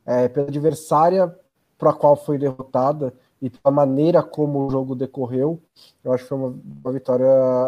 é, 0.05 0.27
pela 0.27 0.47
adversária 0.47 1.33
para 1.77 1.91
a 1.91 1.93
qual 1.93 2.15
foi 2.15 2.37
derrotada, 2.37 3.13
e 3.41 3.49
pela 3.49 3.73
maneira 3.73 4.21
como 4.21 4.65
o 4.65 4.69
jogo 4.69 4.95
decorreu, 4.95 5.61
eu 6.03 6.11
acho 6.11 6.23
que 6.23 6.29
foi 6.29 6.37
uma, 6.37 6.59
uma 6.83 6.91
vitória, 6.91 7.25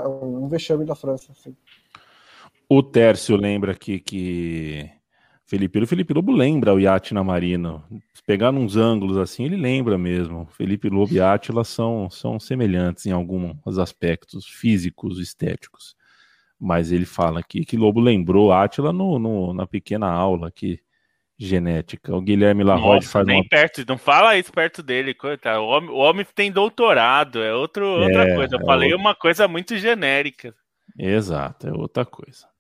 um 0.10 0.48
vexame 0.50 0.86
da 0.86 0.96
França. 0.96 1.32
Assim. 1.32 1.56
O 2.68 2.84
Tércio 2.84 3.38
lembra 3.38 3.72
aqui 3.72 4.00
que 4.00 4.90
Felipe, 5.52 5.80
o 5.80 5.86
Felipe 5.86 6.14
Lobo 6.14 6.32
lembra 6.32 6.74
o 6.74 6.80
iate 6.80 7.14
na 7.14 7.26
Marina. 7.26 7.84
Se 8.14 8.24
pegar 8.26 8.52
uns 8.52 8.78
ângulos 8.78 9.18
assim, 9.18 9.44
ele 9.44 9.58
lembra 9.58 9.98
mesmo. 9.98 10.48
Felipe 10.54 10.88
Lobo 10.88 11.14
e 11.14 11.20
Átila 11.20 11.66
são, 11.66 12.10
são 12.10 12.40
semelhantes 12.40 13.06
em 13.06 13.12
alguns 13.12 13.78
aspectos 13.78 14.48
físicos, 14.48 15.20
estéticos. 15.20 15.94
Mas 16.58 16.94
ele 16.94 17.04
fala 17.04 17.42
aqui 17.42 17.66
que 17.66 17.76
Lobo 17.76 18.00
lembrou 18.00 18.54
Átila 18.54 18.94
no, 18.94 19.20
no, 19.20 19.54
na 19.54 19.68
pequena 19.68 20.10
aula 20.10 20.50
que 20.50 20.80
genética. 21.38 22.16
O 22.16 22.22
Guilherme 22.22 22.64
Larrode 22.64 23.06
faz 23.06 23.28
nem 23.28 23.42
uma... 23.42 23.50
perto, 23.50 23.84
não 23.86 23.98
fala 23.98 24.38
isso 24.38 24.54
perto 24.54 24.82
dele, 24.82 25.14
coitado. 25.14 25.60
O 25.64 25.68
homem, 25.68 25.90
o 25.90 25.98
homem 25.98 26.26
tem 26.34 26.50
doutorado, 26.50 27.44
é 27.44 27.54
outro, 27.54 27.84
é, 27.84 28.06
outra 28.06 28.36
coisa. 28.36 28.56
Eu 28.56 28.62
é 28.62 28.66
falei 28.66 28.94
outro... 28.94 29.06
uma 29.06 29.14
coisa 29.14 29.50
muito 29.50 29.76
genérica. 29.76 30.56
Exato, 30.98 31.68
é 31.68 31.74
outra 31.74 32.06
coisa. 32.06 32.51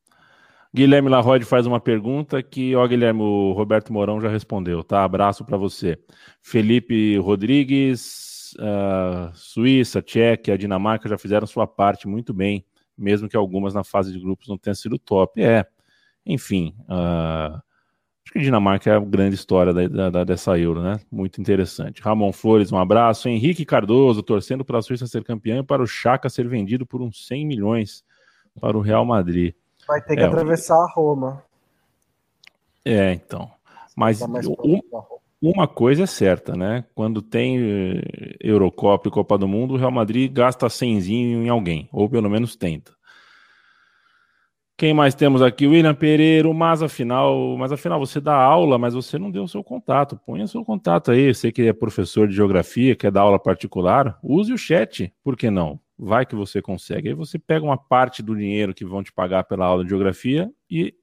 Guilherme 0.73 1.09
Larrode 1.09 1.43
faz 1.43 1.65
uma 1.65 1.79
pergunta 1.79 2.41
que, 2.41 2.75
ó, 2.75 2.87
Guilherme, 2.87 3.21
o 3.21 3.51
Roberto 3.51 3.91
Mourão 3.91 4.21
já 4.21 4.29
respondeu, 4.29 4.83
tá? 4.83 5.03
Abraço 5.03 5.43
para 5.43 5.57
você. 5.57 5.99
Felipe 6.41 7.17
Rodrigues, 7.17 8.53
uh, 8.53 9.31
Suíça, 9.33 10.01
Tchequia, 10.01 10.57
Dinamarca 10.57 11.09
já 11.09 11.17
fizeram 11.17 11.45
sua 11.45 11.67
parte 11.67 12.07
muito 12.07 12.33
bem, 12.33 12.65
mesmo 12.97 13.27
que 13.27 13.35
algumas 13.35 13.73
na 13.73 13.83
fase 13.83 14.13
de 14.13 14.19
grupos 14.19 14.47
não 14.47 14.57
tenham 14.57 14.75
sido 14.75 14.97
top. 14.97 15.41
É, 15.41 15.65
enfim, 16.25 16.73
uh, 16.83 17.61
Acho 18.23 18.33
que 18.33 18.39
a 18.39 18.41
Dinamarca 18.43 18.89
é 18.89 18.95
a 18.95 18.99
grande 18.99 19.35
história 19.35 19.73
da, 19.73 20.09
da, 20.09 20.23
dessa 20.23 20.57
Euro, 20.57 20.81
né? 20.81 20.99
Muito 21.11 21.41
interessante. 21.41 22.01
Ramon 22.01 22.31
Flores, 22.31 22.71
um 22.71 22.77
abraço. 22.77 23.27
Henrique 23.27 23.65
Cardoso, 23.65 24.23
torcendo 24.23 24.63
para 24.63 24.77
a 24.77 24.81
Suíça 24.81 25.07
ser 25.07 25.23
campeã 25.23 25.59
e 25.59 25.63
para 25.63 25.81
o 25.81 25.87
Chaka 25.87 26.29
ser 26.29 26.47
vendido 26.47 26.85
por 26.85 27.01
uns 27.01 27.27
100 27.27 27.45
milhões 27.45 28.05
para 28.59 28.77
o 28.77 28.81
Real 28.81 29.03
Madrid. 29.03 29.53
Vai 29.87 30.01
ter 30.01 30.15
que 30.15 30.21
é, 30.21 30.25
atravessar 30.25 30.75
a 30.75 30.91
Roma. 30.91 31.43
É, 32.85 33.13
então. 33.13 33.49
Mas 33.95 34.21
um, 34.21 34.81
uma 35.41 35.67
coisa 35.67 36.03
é 36.03 36.07
certa, 36.07 36.55
né? 36.55 36.85
Quando 36.95 37.21
tem 37.21 37.57
eh, 37.59 38.35
Eurocopa 38.39 39.07
e 39.07 39.11
Copa 39.11 39.37
do 39.37 39.47
Mundo, 39.47 39.73
o 39.73 39.77
Real 39.77 39.91
Madrid 39.91 40.31
gasta 40.31 40.69
100 40.69 40.99
em 41.11 41.49
alguém, 41.49 41.89
ou 41.91 42.09
pelo 42.09 42.29
menos 42.29 42.55
tenta. 42.55 42.93
Quem 44.81 44.95
mais 44.95 45.13
temos 45.13 45.43
aqui? 45.43 45.67
William 45.67 45.93
Pereira, 45.93 46.51
mas 46.51 46.81
afinal, 46.81 47.55
mas 47.55 47.71
afinal 47.71 47.99
você 47.99 48.19
dá 48.19 48.33
aula, 48.33 48.79
mas 48.79 48.95
você 48.95 49.19
não 49.19 49.29
deu 49.29 49.43
o 49.43 49.47
seu 49.47 49.63
contato. 49.63 50.19
Ponha 50.25 50.47
seu 50.47 50.65
contato 50.65 51.11
aí. 51.11 51.31
Você 51.31 51.51
que 51.51 51.67
é 51.67 51.73
professor 51.73 52.27
de 52.27 52.33
geografia, 52.33 52.95
quer 52.95 53.11
dar 53.11 53.21
aula 53.21 53.37
particular, 53.37 54.17
use 54.23 54.51
o 54.51 54.57
chat. 54.57 55.13
Por 55.23 55.37
que 55.37 55.51
não? 55.51 55.79
Vai 56.03 56.25
que 56.25 56.35
você 56.35 56.63
consegue. 56.63 57.09
Aí 57.09 57.13
você 57.13 57.37
pega 57.37 57.63
uma 57.63 57.77
parte 57.77 58.23
do 58.23 58.35
dinheiro 58.35 58.73
que 58.73 58.83
vão 58.83 59.03
te 59.03 59.13
pagar 59.13 59.43
pela 59.43 59.67
aula 59.67 59.83
de 59.83 59.91
geografia 59.91 60.51
e 60.67 60.95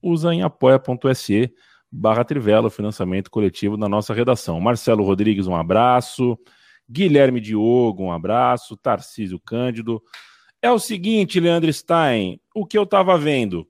usa 0.00 0.32
em 0.32 0.42
apoia.se 0.42 1.52
barra 1.92 2.24
Trivela, 2.24 2.70
financiamento 2.70 3.30
coletivo 3.30 3.76
da 3.76 3.86
nossa 3.86 4.14
redação. 4.14 4.58
Marcelo 4.58 5.04
Rodrigues, 5.04 5.46
um 5.46 5.54
abraço. 5.54 6.38
Guilherme 6.88 7.38
Diogo, 7.38 8.04
um 8.04 8.10
abraço. 8.10 8.78
Tarcísio 8.78 9.38
Cândido. 9.38 10.02
É 10.62 10.70
o 10.70 10.78
seguinte, 10.78 11.38
Leandro 11.38 11.70
Stein, 11.70 12.40
o 12.54 12.64
que 12.64 12.78
eu 12.78 12.84
estava 12.84 13.18
vendo? 13.18 13.68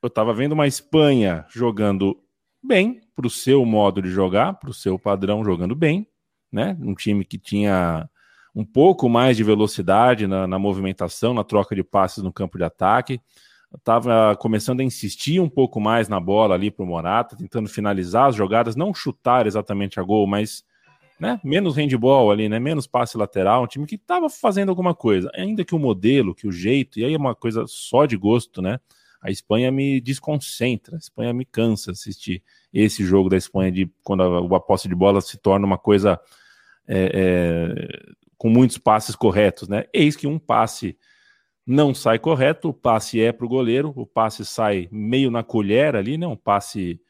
Eu 0.00 0.06
estava 0.06 0.32
vendo 0.32 0.52
uma 0.52 0.68
Espanha 0.68 1.44
jogando 1.48 2.16
bem, 2.62 3.00
para 3.12 3.26
o 3.26 3.30
seu 3.30 3.64
modo 3.66 4.00
de 4.00 4.08
jogar, 4.08 4.54
para 4.54 4.70
o 4.70 4.74
seu 4.74 5.00
padrão 5.00 5.44
jogando 5.44 5.74
bem, 5.74 6.06
né? 6.52 6.76
Um 6.80 6.94
time 6.94 7.24
que 7.24 7.38
tinha 7.38 8.08
um 8.56 8.64
pouco 8.64 9.06
mais 9.06 9.36
de 9.36 9.44
velocidade 9.44 10.26
na, 10.26 10.46
na 10.46 10.58
movimentação, 10.58 11.34
na 11.34 11.44
troca 11.44 11.76
de 11.76 11.84
passes 11.84 12.22
no 12.24 12.32
campo 12.32 12.56
de 12.56 12.64
ataque. 12.64 13.20
Estava 13.76 14.34
começando 14.34 14.80
a 14.80 14.84
insistir 14.84 15.38
um 15.40 15.48
pouco 15.48 15.78
mais 15.78 16.08
na 16.08 16.18
bola 16.18 16.54
ali 16.54 16.70
para 16.70 16.82
o 16.82 16.86
Morata, 16.86 17.36
tentando 17.36 17.68
finalizar 17.68 18.30
as 18.30 18.34
jogadas, 18.34 18.74
não 18.74 18.94
chutar 18.94 19.46
exatamente 19.46 20.00
a 20.00 20.02
gol, 20.02 20.26
mas 20.26 20.64
né? 21.20 21.40
Menos 21.44 21.76
handball 21.76 22.30
ali, 22.30 22.48
né? 22.48 22.58
Menos 22.58 22.86
passe 22.86 23.16
lateral, 23.16 23.64
um 23.64 23.66
time 23.66 23.86
que 23.86 23.94
estava 23.96 24.28
fazendo 24.30 24.70
alguma 24.70 24.94
coisa. 24.94 25.30
Ainda 25.34 25.64
que 25.64 25.74
o 25.74 25.78
modelo, 25.78 26.34
que 26.34 26.46
o 26.46 26.52
jeito, 26.52 26.98
e 26.98 27.04
aí 27.04 27.14
é 27.14 27.18
uma 27.18 27.34
coisa 27.34 27.64
só 27.66 28.06
de 28.06 28.16
gosto, 28.16 28.62
né? 28.62 28.78
A 29.20 29.30
Espanha 29.30 29.70
me 29.70 30.00
desconcentra, 30.00 30.96
a 30.96 30.98
Espanha 30.98 31.32
me 31.32 31.44
cansa 31.44 31.90
assistir 31.90 32.42
esse 32.72 33.04
jogo 33.04 33.28
da 33.28 33.36
Espanha 33.36 33.72
de 33.72 33.90
quando 34.02 34.22
a, 34.22 34.56
a 34.56 34.60
posse 34.60 34.88
de 34.88 34.94
bola 34.94 35.20
se 35.20 35.38
torna 35.38 35.66
uma 35.66 35.78
coisa 35.78 36.20
é, 36.86 37.10
é, 37.14 38.16
com 38.36 38.48
muitos 38.48 38.78
passes 38.78 39.16
corretos, 39.16 39.68
né? 39.68 39.84
Eis 39.92 40.16
que 40.16 40.26
um 40.26 40.38
passe 40.38 40.96
não 41.66 41.94
sai 41.94 42.18
correto, 42.18 42.68
o 42.68 42.74
passe 42.74 43.20
é 43.20 43.32
para 43.32 43.46
o 43.46 43.48
goleiro, 43.48 43.92
o 43.96 44.06
passe 44.06 44.44
sai 44.44 44.88
meio 44.92 45.30
na 45.30 45.42
colher 45.42 45.96
ali, 45.96 46.16
né? 46.16 46.26
Um 46.26 46.36
passe 46.36 47.00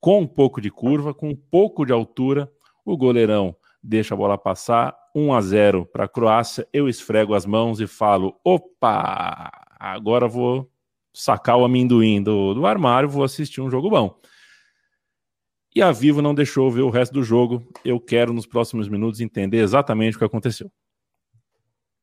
com 0.00 0.20
um 0.20 0.26
pouco 0.26 0.60
de 0.60 0.70
curva, 0.70 1.12
com 1.12 1.28
um 1.28 1.36
pouco 1.36 1.84
de 1.84 1.92
altura 1.92 2.50
o 2.84 2.96
goleirão 2.96 3.54
deixa 3.82 4.14
a 4.14 4.16
bola 4.16 4.36
passar, 4.36 4.94
1 5.14 5.32
a 5.32 5.40
0 5.40 5.86
para 5.86 6.04
a 6.04 6.08
Croácia. 6.08 6.66
Eu 6.72 6.88
esfrego 6.88 7.34
as 7.34 7.46
mãos 7.46 7.80
e 7.80 7.86
falo: 7.86 8.38
opa, 8.44 9.50
agora 9.78 10.28
vou 10.28 10.70
sacar 11.12 11.56
o 11.56 11.64
amendoim 11.64 12.22
do, 12.22 12.54
do 12.54 12.66
armário, 12.66 13.08
vou 13.08 13.24
assistir 13.24 13.60
um 13.60 13.70
jogo 13.70 13.90
bom. 13.90 14.18
E 15.74 15.80
a 15.82 15.92
Vivo 15.92 16.20
não 16.20 16.34
deixou 16.34 16.70
ver 16.70 16.82
o 16.82 16.90
resto 16.90 17.12
do 17.12 17.22
jogo. 17.22 17.64
Eu 17.84 18.00
quero, 18.00 18.32
nos 18.32 18.46
próximos 18.46 18.88
minutos, 18.88 19.20
entender 19.20 19.58
exatamente 19.58 20.16
o 20.16 20.18
que 20.18 20.24
aconteceu. 20.24 20.70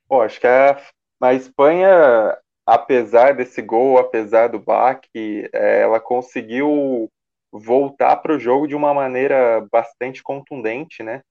Pô, 0.07 0.21
acho 0.21 0.39
que 0.39 0.47
a, 0.47 0.79
a 1.21 1.33
Espanha, 1.33 2.37
apesar 2.65 3.33
desse 3.35 3.61
gol, 3.61 3.97
apesar 3.97 4.47
do 4.47 4.59
baque, 4.59 5.49
é, 5.51 5.81
ela 5.81 5.99
conseguiu 5.99 7.11
voltar 7.51 8.15
para 8.17 8.35
o 8.35 8.39
jogo 8.39 8.67
de 8.67 8.75
uma 8.75 8.93
maneira 8.93 9.67
bastante 9.69 10.23
contundente, 10.23 11.03
né? 11.03 11.21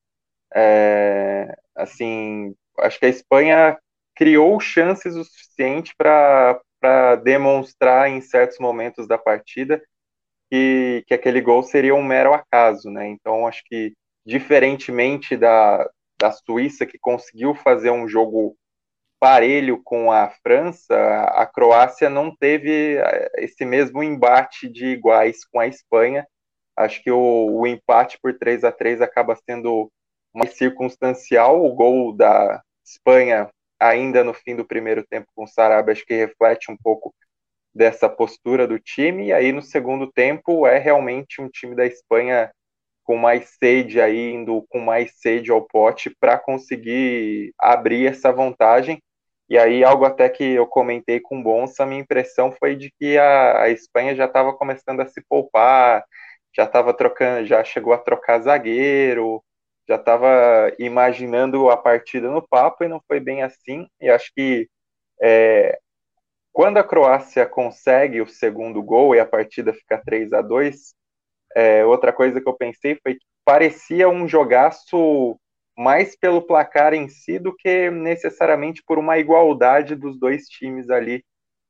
É, 0.55 1.57
assim, 1.75 2.55
acho 2.81 2.99
que 2.99 3.07
a 3.07 3.11
Espanha 3.11 3.79
criou 4.15 4.61
chances 4.61 5.15
o 5.15 5.25
suficiente 5.25 5.95
para 5.97 7.17
demonstrar 7.23 8.11
em 8.11 8.21
certos 8.21 8.59
momentos 8.59 9.09
da 9.09 9.17
partida 9.17 9.83
que, 10.51 11.05
que 11.07 11.15
aquele 11.15 11.41
gol 11.41 11.63
seria 11.63 11.95
um 11.95 12.03
mero 12.03 12.33
acaso, 12.33 12.91
né? 12.91 13.09
Então, 13.09 13.47
acho 13.47 13.63
que, 13.65 13.93
diferentemente 14.25 15.37
da, 15.37 15.89
da 16.19 16.33
Suíça, 16.33 16.87
que 16.87 16.99
conseguiu 16.99 17.55
fazer 17.55 17.91
um 17.91 18.09
jogo 18.09 18.57
parelho 19.19 19.81
com 19.83 20.13
a 20.13 20.31
França, 20.43 20.95
a 21.35 21.47
Croácia 21.47 22.11
não 22.11 22.35
teve 22.35 22.97
eh, 22.99 23.31
esse 23.39 23.65
mesmo 23.65 24.03
embate 24.03 24.69
de 24.69 24.87
iguais 24.87 25.45
com 25.45 25.59
a 25.59 25.67
Espanha. 25.67 26.27
Acho 26.77 27.03
que 27.03 27.11
o, 27.11 27.61
o 27.61 27.67
empate 27.67 28.19
por 28.21 28.39
3 28.39 28.65
a 28.65 28.73
3 28.73 29.01
acaba 29.01 29.35
sendo 29.35 29.91
mais 30.35 30.57
circunstancial. 30.57 31.65
O 31.65 31.75
gol 31.75 32.15
da 32.15 32.63
Espanha, 32.85 33.49
ainda 33.81 34.23
no 34.23 34.35
fim 34.35 34.55
do 34.55 34.67
primeiro 34.67 35.05
tempo 35.07 35.27
com 35.35 35.45
o 35.45 35.49
Sarabia, 35.49 35.93
acho 35.93 36.05
que 36.05 36.15
reflete 36.15 36.71
um 36.71 36.77
pouco 36.77 37.15
dessa 37.77 38.09
postura 38.09 38.67
do 38.67 38.79
time. 38.79 39.29
E 39.29 39.33
aí, 39.33 39.53
no 39.53 39.63
segundo 39.63 40.11
tempo, 40.13 40.67
é 40.67 40.79
realmente 40.79 41.41
um 41.43 41.49
time 41.49 41.75
da 41.77 41.87
Espanha 41.87 42.51
com 43.05 43.17
mais 43.17 43.51
sede 43.59 44.01
aí, 44.01 44.33
indo 44.35 44.65
com 44.69 44.81
mais 44.81 45.13
sede 45.21 45.51
ao 45.51 45.63
pote 45.63 46.11
para 46.21 46.39
conseguir 46.39 47.53
abrir 47.59 48.07
essa 48.09 48.33
vantagem 48.33 49.01
E 49.49 49.57
aí, 49.59 49.85
algo 49.85 50.05
até 50.05 50.29
que 50.29 50.45
eu 50.45 50.67
comentei 50.67 51.21
com 51.21 51.39
o 51.41 51.43
Bonsa, 51.43 51.87
minha 51.87 52.01
impressão 52.01 52.53
foi 52.53 52.77
de 52.77 52.91
que 52.99 53.17
a, 53.19 53.63
a 53.65 53.71
Espanha 53.71 54.15
já 54.17 54.25
estava 54.27 54.53
começando 54.55 55.01
a 55.01 55.07
se 55.07 55.23
poupar, 55.29 56.05
já 56.55 56.65
estava 56.65 56.93
trocando, 56.95 57.47
já 57.47 57.63
chegou 57.65 57.93
a 57.93 57.99
trocar 57.99 58.41
zagueiro, 58.41 59.43
já 59.89 59.97
estava 59.97 60.73
imaginando 60.79 61.71
a 61.71 61.77
partida 61.77 62.29
no 62.31 62.47
papo 62.47 62.85
e 62.85 62.89
não 62.89 63.01
foi 63.07 63.21
bem 63.21 63.43
assim. 63.43 63.87
E 64.01 64.09
acho 64.11 64.33
que 64.35 64.69
é, 65.23 65.79
quando 66.57 66.79
a 66.79 66.83
Croácia 66.83 67.45
consegue 67.45 68.23
o 68.23 68.27
segundo 68.27 68.83
gol 68.83 69.15
e 69.15 69.21
a 69.21 69.27
partida 69.27 69.75
fica 69.75 70.03
3 70.03 70.33
a 70.33 70.41
2 70.41 70.95
é, 71.55 71.85
outra 71.85 72.15
coisa 72.15 72.41
que 72.41 72.49
eu 72.49 72.55
pensei 72.55 72.99
foi 73.03 73.17
que 73.17 73.27
parecia 73.45 74.09
um 74.09 74.27
jogaço 74.27 75.39
mais 75.77 76.17
pelo 76.17 76.41
placar 76.41 76.95
em 76.95 77.11
si 77.11 77.39
do 77.39 77.55
que 77.55 77.91
necessariamente 77.91 78.83
por 78.87 78.99
uma 78.99 79.19
igualdade 79.19 79.95
dos 79.95 80.19
dois 80.19 80.47
times 80.47 80.89
ali 80.89 81.23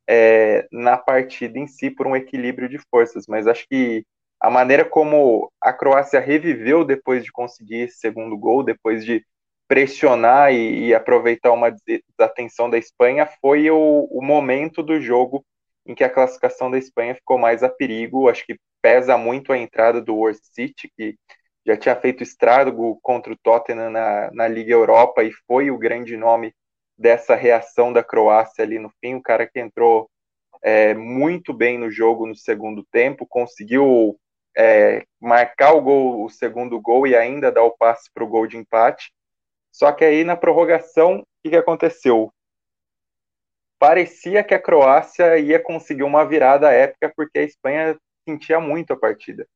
é, 0.08 0.68
na 0.70 0.96
partida 0.96 1.58
em 1.58 1.66
si, 1.66 1.90
por 1.90 2.06
um 2.06 2.14
equilíbrio 2.14 2.68
de 2.68 2.78
forças. 2.88 3.24
Mas 3.28 3.48
acho 3.48 3.66
que 3.68 4.04
a 4.40 4.48
maneira 4.48 4.84
como 4.84 5.50
a 5.60 5.72
Croácia 5.72 6.20
reviveu 6.20 6.84
depois 6.84 7.24
de 7.24 7.32
conseguir 7.32 7.86
esse 7.86 7.98
segundo 7.98 8.38
gol, 8.38 8.62
depois 8.62 9.04
de 9.04 9.26
pressionar 9.68 10.52
e, 10.52 10.86
e 10.86 10.94
aproveitar 10.94 11.52
uma 11.52 11.70
desatenção 11.70 12.70
da 12.70 12.78
Espanha, 12.78 13.28
foi 13.40 13.70
o, 13.70 14.08
o 14.10 14.22
momento 14.22 14.82
do 14.82 15.00
jogo 15.00 15.44
em 15.86 15.94
que 15.94 16.04
a 16.04 16.10
classificação 16.10 16.70
da 16.70 16.78
Espanha 16.78 17.14
ficou 17.14 17.38
mais 17.38 17.62
a 17.62 17.68
perigo. 17.68 18.28
Acho 18.28 18.44
que 18.44 18.58
pesa 18.82 19.16
muito 19.16 19.52
a 19.52 19.58
entrada 19.58 20.00
do 20.00 20.22
City, 20.52 20.90
que 20.96 21.16
já 21.66 21.76
tinha 21.76 21.96
feito 21.96 22.22
estrago 22.22 22.98
contra 23.02 23.32
o 23.32 23.36
Tottenham 23.36 23.90
na, 23.90 24.30
na 24.32 24.48
Liga 24.48 24.72
Europa 24.72 25.24
e 25.24 25.32
foi 25.46 25.70
o 25.70 25.78
grande 25.78 26.16
nome 26.16 26.52
dessa 26.96 27.34
reação 27.34 27.92
da 27.92 28.02
Croácia 28.02 28.64
ali 28.64 28.78
no 28.78 28.90
fim. 29.00 29.16
O 29.16 29.22
cara 29.22 29.46
que 29.46 29.58
entrou 29.58 30.08
é, 30.62 30.94
muito 30.94 31.52
bem 31.52 31.78
no 31.78 31.90
jogo 31.90 32.26
no 32.26 32.34
segundo 32.34 32.84
tempo, 32.90 33.26
conseguiu 33.26 34.18
é, 34.56 35.04
marcar 35.20 35.74
o 35.74 35.80
gol, 35.80 36.24
o 36.24 36.30
segundo 36.30 36.80
gol 36.80 37.06
e 37.06 37.14
ainda 37.14 37.52
dar 37.52 37.62
o 37.62 37.76
passe 37.76 38.10
para 38.12 38.24
o 38.24 38.28
gol 38.28 38.46
de 38.46 38.56
empate. 38.56 39.12
Só 39.76 39.92
que 39.92 40.02
aí 40.06 40.24
na 40.24 40.34
prorrogação, 40.34 41.18
o 41.18 41.24
que, 41.44 41.54
aconteceu? 41.54 42.32
Parecia 43.78 44.42
que 44.42 44.54
a 44.54 44.58
Croácia 44.58 45.38
ia 45.38 45.62
conseguir 45.62 46.02
uma 46.02 46.24
virada 46.24 46.72
épica 46.72 47.12
porque 47.14 47.40
a 47.40 47.42
Espanha 47.42 47.94
sentia 48.26 48.58
muito 48.58 48.94
a 48.94 48.96
partida. 48.98 49.46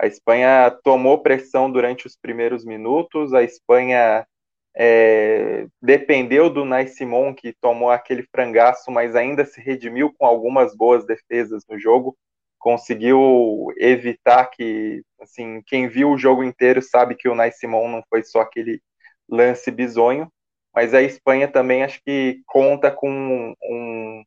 A 0.00 0.06
Espanha 0.06 0.70
tomou 0.84 1.20
pressão 1.20 1.68
durante 1.68 2.06
os 2.06 2.16
primeiros 2.16 2.64
minutos, 2.64 3.34
a 3.34 3.42
Espanha 3.42 4.24
é, 4.72 5.66
dependeu 5.82 6.48
do 6.48 6.64
Nai 6.64 6.86
Simon, 6.86 7.34
que 7.34 7.52
tomou 7.60 7.90
aquele 7.90 8.22
frangaço, 8.30 8.92
mas 8.92 9.16
ainda 9.16 9.44
se 9.44 9.60
redimiu 9.60 10.14
com 10.16 10.24
algumas 10.24 10.76
boas 10.76 11.04
defesas 11.04 11.64
no 11.68 11.76
jogo, 11.76 12.16
conseguiu 12.56 13.66
evitar 13.78 14.46
que, 14.46 15.02
assim, 15.20 15.60
quem 15.66 15.88
viu 15.88 16.12
o 16.12 16.18
jogo 16.18 16.44
inteiro 16.44 16.80
sabe 16.80 17.16
que 17.16 17.28
o 17.28 17.34
Nai 17.34 17.50
Simon 17.50 17.88
não 17.88 18.04
foi 18.08 18.22
só 18.22 18.42
aquele 18.42 18.80
lance 19.28 19.70
bizonho, 19.70 20.30
mas 20.74 20.94
a 20.94 21.02
Espanha 21.02 21.48
também 21.48 21.82
acho 21.82 22.00
que 22.04 22.42
conta 22.46 22.90
com 22.90 23.10
um, 23.10 23.54
um, 23.62 24.24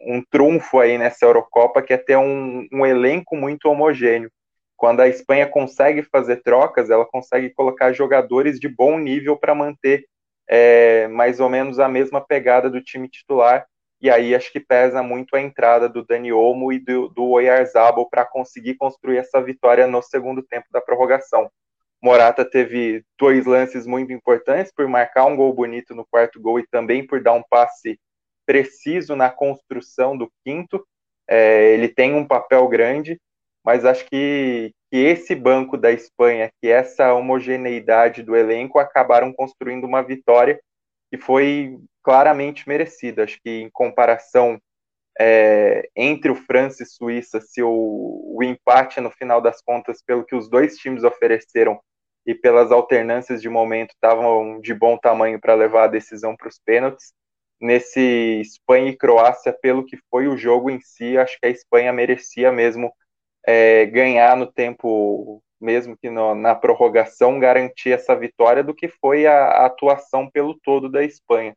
um 0.00 0.22
trunfo 0.30 0.78
aí 0.78 0.98
nessa 0.98 1.24
Eurocopa, 1.24 1.82
que 1.82 1.92
é 1.92 1.96
ter 1.96 2.16
um, 2.16 2.66
um 2.72 2.84
elenco 2.84 3.36
muito 3.36 3.66
homogêneo 3.66 4.30
quando 4.80 5.00
a 5.00 5.08
Espanha 5.08 5.46
consegue 5.46 6.02
fazer 6.02 6.42
trocas, 6.42 6.88
ela 6.88 7.04
consegue 7.04 7.50
colocar 7.50 7.92
jogadores 7.92 8.58
de 8.58 8.66
bom 8.66 8.98
nível 8.98 9.36
para 9.36 9.54
manter 9.54 10.06
é, 10.48 11.06
mais 11.08 11.38
ou 11.38 11.50
menos 11.50 11.78
a 11.78 11.86
mesma 11.86 12.18
pegada 12.18 12.70
do 12.70 12.80
time 12.80 13.06
titular. 13.06 13.66
E 14.00 14.08
aí 14.08 14.34
acho 14.34 14.50
que 14.50 14.58
pesa 14.58 15.02
muito 15.02 15.36
a 15.36 15.40
entrada 15.42 15.86
do 15.86 16.02
Dani 16.02 16.32
Olmo 16.32 16.72
e 16.72 16.78
do, 16.78 17.08
do 17.10 17.28
Oyarzabal 17.28 18.08
para 18.08 18.24
conseguir 18.24 18.76
construir 18.76 19.18
essa 19.18 19.38
vitória 19.42 19.86
no 19.86 20.00
segundo 20.00 20.42
tempo 20.42 20.68
da 20.72 20.80
prorrogação. 20.80 21.50
Morata 22.02 22.44
teve 22.44 23.04
dois 23.18 23.46
lances 23.46 23.86
muito 23.86 24.12
importantes 24.12 24.72
por 24.74 24.88
marcar 24.88 25.26
um 25.26 25.36
gol 25.36 25.52
bonito 25.52 25.94
no 25.94 26.06
quarto 26.06 26.40
gol 26.40 26.58
e 26.58 26.66
também 26.66 27.06
por 27.06 27.22
dar 27.22 27.34
um 27.34 27.42
passe 27.42 27.98
preciso 28.46 29.14
na 29.14 29.30
construção 29.30 30.16
do 30.16 30.30
quinto. 30.44 30.84
É, 31.28 31.72
ele 31.72 31.88
tem 31.88 32.14
um 32.14 32.26
papel 32.26 32.66
grande 32.68 33.18
mas 33.64 33.84
acho 33.84 34.06
que, 34.06 34.72
que 34.90 34.96
esse 34.96 35.34
banco 35.34 35.76
da 35.76 35.92
Espanha, 35.92 36.50
que 36.60 36.68
essa 36.68 37.12
homogeneidade 37.12 38.22
do 38.22 38.34
elenco 38.34 38.78
acabaram 38.78 39.32
construindo 39.32 39.84
uma 39.84 40.02
vitória 40.02 40.60
que 41.10 41.18
foi 41.18 41.78
claramente 42.02 42.68
merecida. 42.68 43.24
Acho 43.24 43.38
que 43.42 43.50
em 43.50 43.70
comparação 43.70 44.58
é, 45.22 45.86
entre 45.94 46.30
o 46.30 46.34
França 46.34 46.82
e 46.82 46.86
Suíça, 46.86 47.42
se 47.42 47.62
o, 47.62 47.68
o 48.34 48.42
empate 48.42 49.02
no 49.02 49.10
final 49.10 49.38
das 49.38 49.60
contas, 49.60 50.02
pelo 50.02 50.24
que 50.24 50.34
os 50.34 50.48
dois 50.48 50.78
times 50.78 51.04
ofereceram 51.04 51.78
e 52.26 52.34
pelas 52.34 52.72
alternâncias 52.72 53.42
de 53.42 53.48
momento, 53.48 53.90
estavam 53.90 54.58
de 54.62 54.72
bom 54.72 54.96
tamanho 54.96 55.38
para 55.38 55.54
levar 55.54 55.84
a 55.84 55.88
decisão 55.88 56.34
para 56.34 56.48
os 56.48 56.58
pênaltis. 56.58 57.12
Nesse 57.60 58.00
Espanha 58.40 58.88
e 58.88 58.96
Croácia, 58.96 59.52
pelo 59.52 59.84
que 59.84 59.98
foi 60.10 60.26
o 60.26 60.38
jogo 60.38 60.70
em 60.70 60.80
si, 60.80 61.18
acho 61.18 61.38
que 61.38 61.46
a 61.46 61.50
Espanha 61.50 61.92
merecia 61.92 62.50
mesmo 62.50 62.90
é, 63.46 63.84
ganhar 63.84 64.34
no 64.38 64.50
tempo, 64.50 65.42
mesmo 65.60 65.98
que 65.98 66.08
no, 66.08 66.34
na 66.34 66.54
prorrogação, 66.54 67.38
garantir 67.38 67.92
essa 67.92 68.16
vitória 68.16 68.64
do 68.64 68.74
que 68.74 68.88
foi 68.88 69.26
a, 69.26 69.34
a, 69.34 69.66
atuação 69.66 70.30
pelo 70.30 70.58
todo 70.60 70.88
da 70.88 71.04
Espanha. 71.04 71.54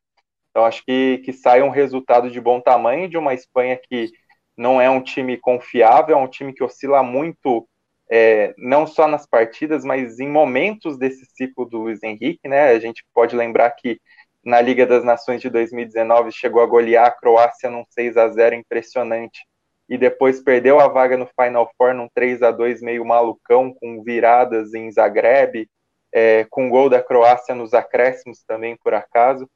Então, 0.53 0.65
acho 0.65 0.85
que, 0.85 1.17
que 1.25 1.33
sai 1.33 1.63
um 1.63 1.69
resultado 1.69 2.29
de 2.29 2.39
bom 2.39 2.61
tamanho 2.61 3.09
de 3.09 3.17
uma 3.17 3.33
Espanha 3.33 3.75
que 3.75 4.11
não 4.55 4.79
é 4.79 4.87
um 4.87 5.01
time 5.01 5.35
confiável, 5.35 6.15
é 6.15 6.19
um 6.19 6.27
time 6.27 6.53
que 6.53 6.63
oscila 6.63 7.01
muito, 7.01 7.67
é, 8.07 8.53
não 8.55 8.85
só 8.85 9.07
nas 9.07 9.25
partidas, 9.25 9.83
mas 9.83 10.19
em 10.19 10.29
momentos 10.29 10.95
desse 10.95 11.25
ciclo 11.25 11.65
do 11.65 11.79
Luiz 11.79 12.03
Henrique, 12.03 12.47
né? 12.47 12.69
A 12.69 12.79
gente 12.79 13.03
pode 13.15 13.35
lembrar 13.35 13.71
que 13.71 13.99
na 14.45 14.61
Liga 14.61 14.85
das 14.85 15.03
Nações 15.03 15.41
de 15.41 15.49
2019 15.49 16.31
chegou 16.31 16.61
a 16.61 16.67
golear 16.67 17.07
a 17.07 17.11
Croácia 17.11 17.71
num 17.71 17.83
6 17.89 18.15
a 18.15 18.29
0 18.29 18.53
impressionante 18.53 19.47
e 19.89 19.97
depois 19.97 20.39
perdeu 20.39 20.79
a 20.79 20.87
vaga 20.87 21.17
no 21.17 21.27
Final 21.27 21.71
Four 21.75 21.95
num 21.95 22.07
3 22.13 22.43
a 22.43 22.51
2 22.51 22.79
meio 22.83 23.03
malucão, 23.03 23.73
com 23.73 24.03
viradas 24.03 24.75
em 24.75 24.91
Zagreb, 24.91 25.67
é, 26.11 26.45
com 26.51 26.69
gol 26.69 26.89
da 26.89 27.01
Croácia 27.01 27.55
nos 27.55 27.73
acréscimos 27.73 28.43
também, 28.43 28.77
por 28.77 28.93
acaso. 28.93 29.49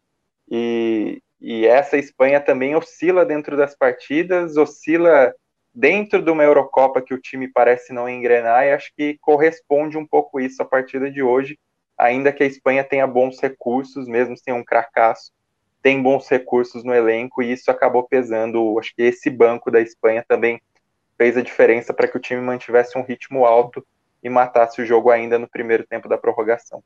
E, 0.50 1.22
e 1.39 1.66
essa 1.66 1.98
Espanha 1.98 2.39
também 2.39 2.76
oscila 2.76 3.26
dentro 3.26 3.58
das 3.58 3.76
partidas, 3.76 4.58
oscila 4.58 5.34
dentro 5.74 6.22
de 6.22 6.32
uma 6.32 6.43
Eurocopa 6.43 7.02
que 7.02 7.14
o 7.14 7.22
time 7.22 7.48
parece 7.48 7.93
não 7.93 8.10
engrenar, 8.10 8.66
e 8.66 8.72
acho 8.72 8.91
que 8.95 9.18
corresponde 9.22 9.98
um 9.98 10.08
pouco 10.08 10.39
isso 10.39 10.62
a 10.62 10.66
partida 10.66 11.12
de 11.12 11.22
hoje, 11.22 11.60
ainda 11.98 12.32
que 12.32 12.43
a 12.43 12.48
Espanha 12.48 12.84
tenha 12.84 13.06
bons 13.06 13.39
recursos, 13.39 14.08
mesmo 14.08 14.36
sem 14.38 14.54
um 14.54 14.64
cracaço, 14.64 15.32
tem 15.82 16.02
bons 16.02 16.28
recursos 16.28 16.84
no 16.84 16.93
elenco 16.93 17.41
e 17.41 17.52
isso 17.52 17.72
acabou 17.72 18.04
pesando. 18.04 18.78
Acho 18.80 18.93
que 18.95 19.04
esse 19.04 19.30
banco 19.30 19.72
da 19.72 19.80
Espanha 19.80 20.24
também 20.28 20.62
fez 21.18 21.38
a 21.38 21.41
diferença 21.41 21.93
para 21.93 22.08
que 22.08 22.18
o 22.18 22.20
time 22.20 22.41
mantivesse 22.41 22.98
um 22.98 23.04
ritmo 23.04 23.45
alto 23.45 23.86
e 24.24 24.30
matasse 24.30 24.82
o 24.82 24.86
jogo 24.86 25.10
ainda 25.10 25.39
no 25.39 25.48
primeiro 25.48 25.86
tempo 25.86 26.10
da 26.10 26.18
prorrogação. 26.18 26.84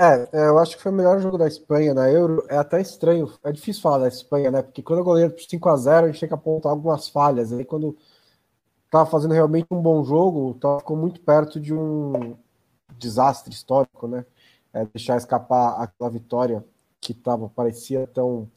É, 0.00 0.28
é 0.32 0.48
eu 0.48 0.58
acho 0.58 0.76
que 0.76 0.82
foi 0.82 0.90
o 0.90 0.94
melhor 0.94 1.20
jogo 1.20 1.36
da 1.36 1.46
Espanha 1.46 1.92
na 1.92 2.10
Euro. 2.10 2.42
É 2.48 2.56
até 2.56 2.80
estranho, 2.80 3.30
é 3.44 3.52
difícil 3.52 3.82
falar 3.82 3.98
da 3.98 4.08
Espanha, 4.08 4.50
né? 4.50 4.62
Porque 4.62 4.82
quando 4.82 5.00
o 5.00 5.04
goleiro 5.04 5.32
por 5.32 5.42
5 5.42 5.68
a 5.68 5.76
0 5.76 6.06
a 6.06 6.10
gente 6.10 6.20
tem 6.20 6.28
que 6.28 6.34
apontar 6.34 6.72
algumas 6.72 7.08
falhas. 7.08 7.52
Aí 7.52 7.64
quando 7.66 7.94
tava 8.90 9.10
fazendo 9.10 9.34
realmente 9.34 9.66
um 9.70 9.82
bom 9.82 10.02
jogo, 10.02 10.58
ficou 10.78 10.96
muito 10.96 11.20
perto 11.20 11.60
de 11.60 11.74
um 11.74 12.34
desastre 12.96 13.52
histórico, 13.52 14.08
né? 14.08 14.24
É, 14.72 14.86
deixar 14.86 15.16
escapar 15.18 15.82
aquela 15.82 16.10
vitória 16.10 16.64
que 17.00 17.12
tava, 17.14 17.48
parecia 17.50 18.06
tão 18.06 18.48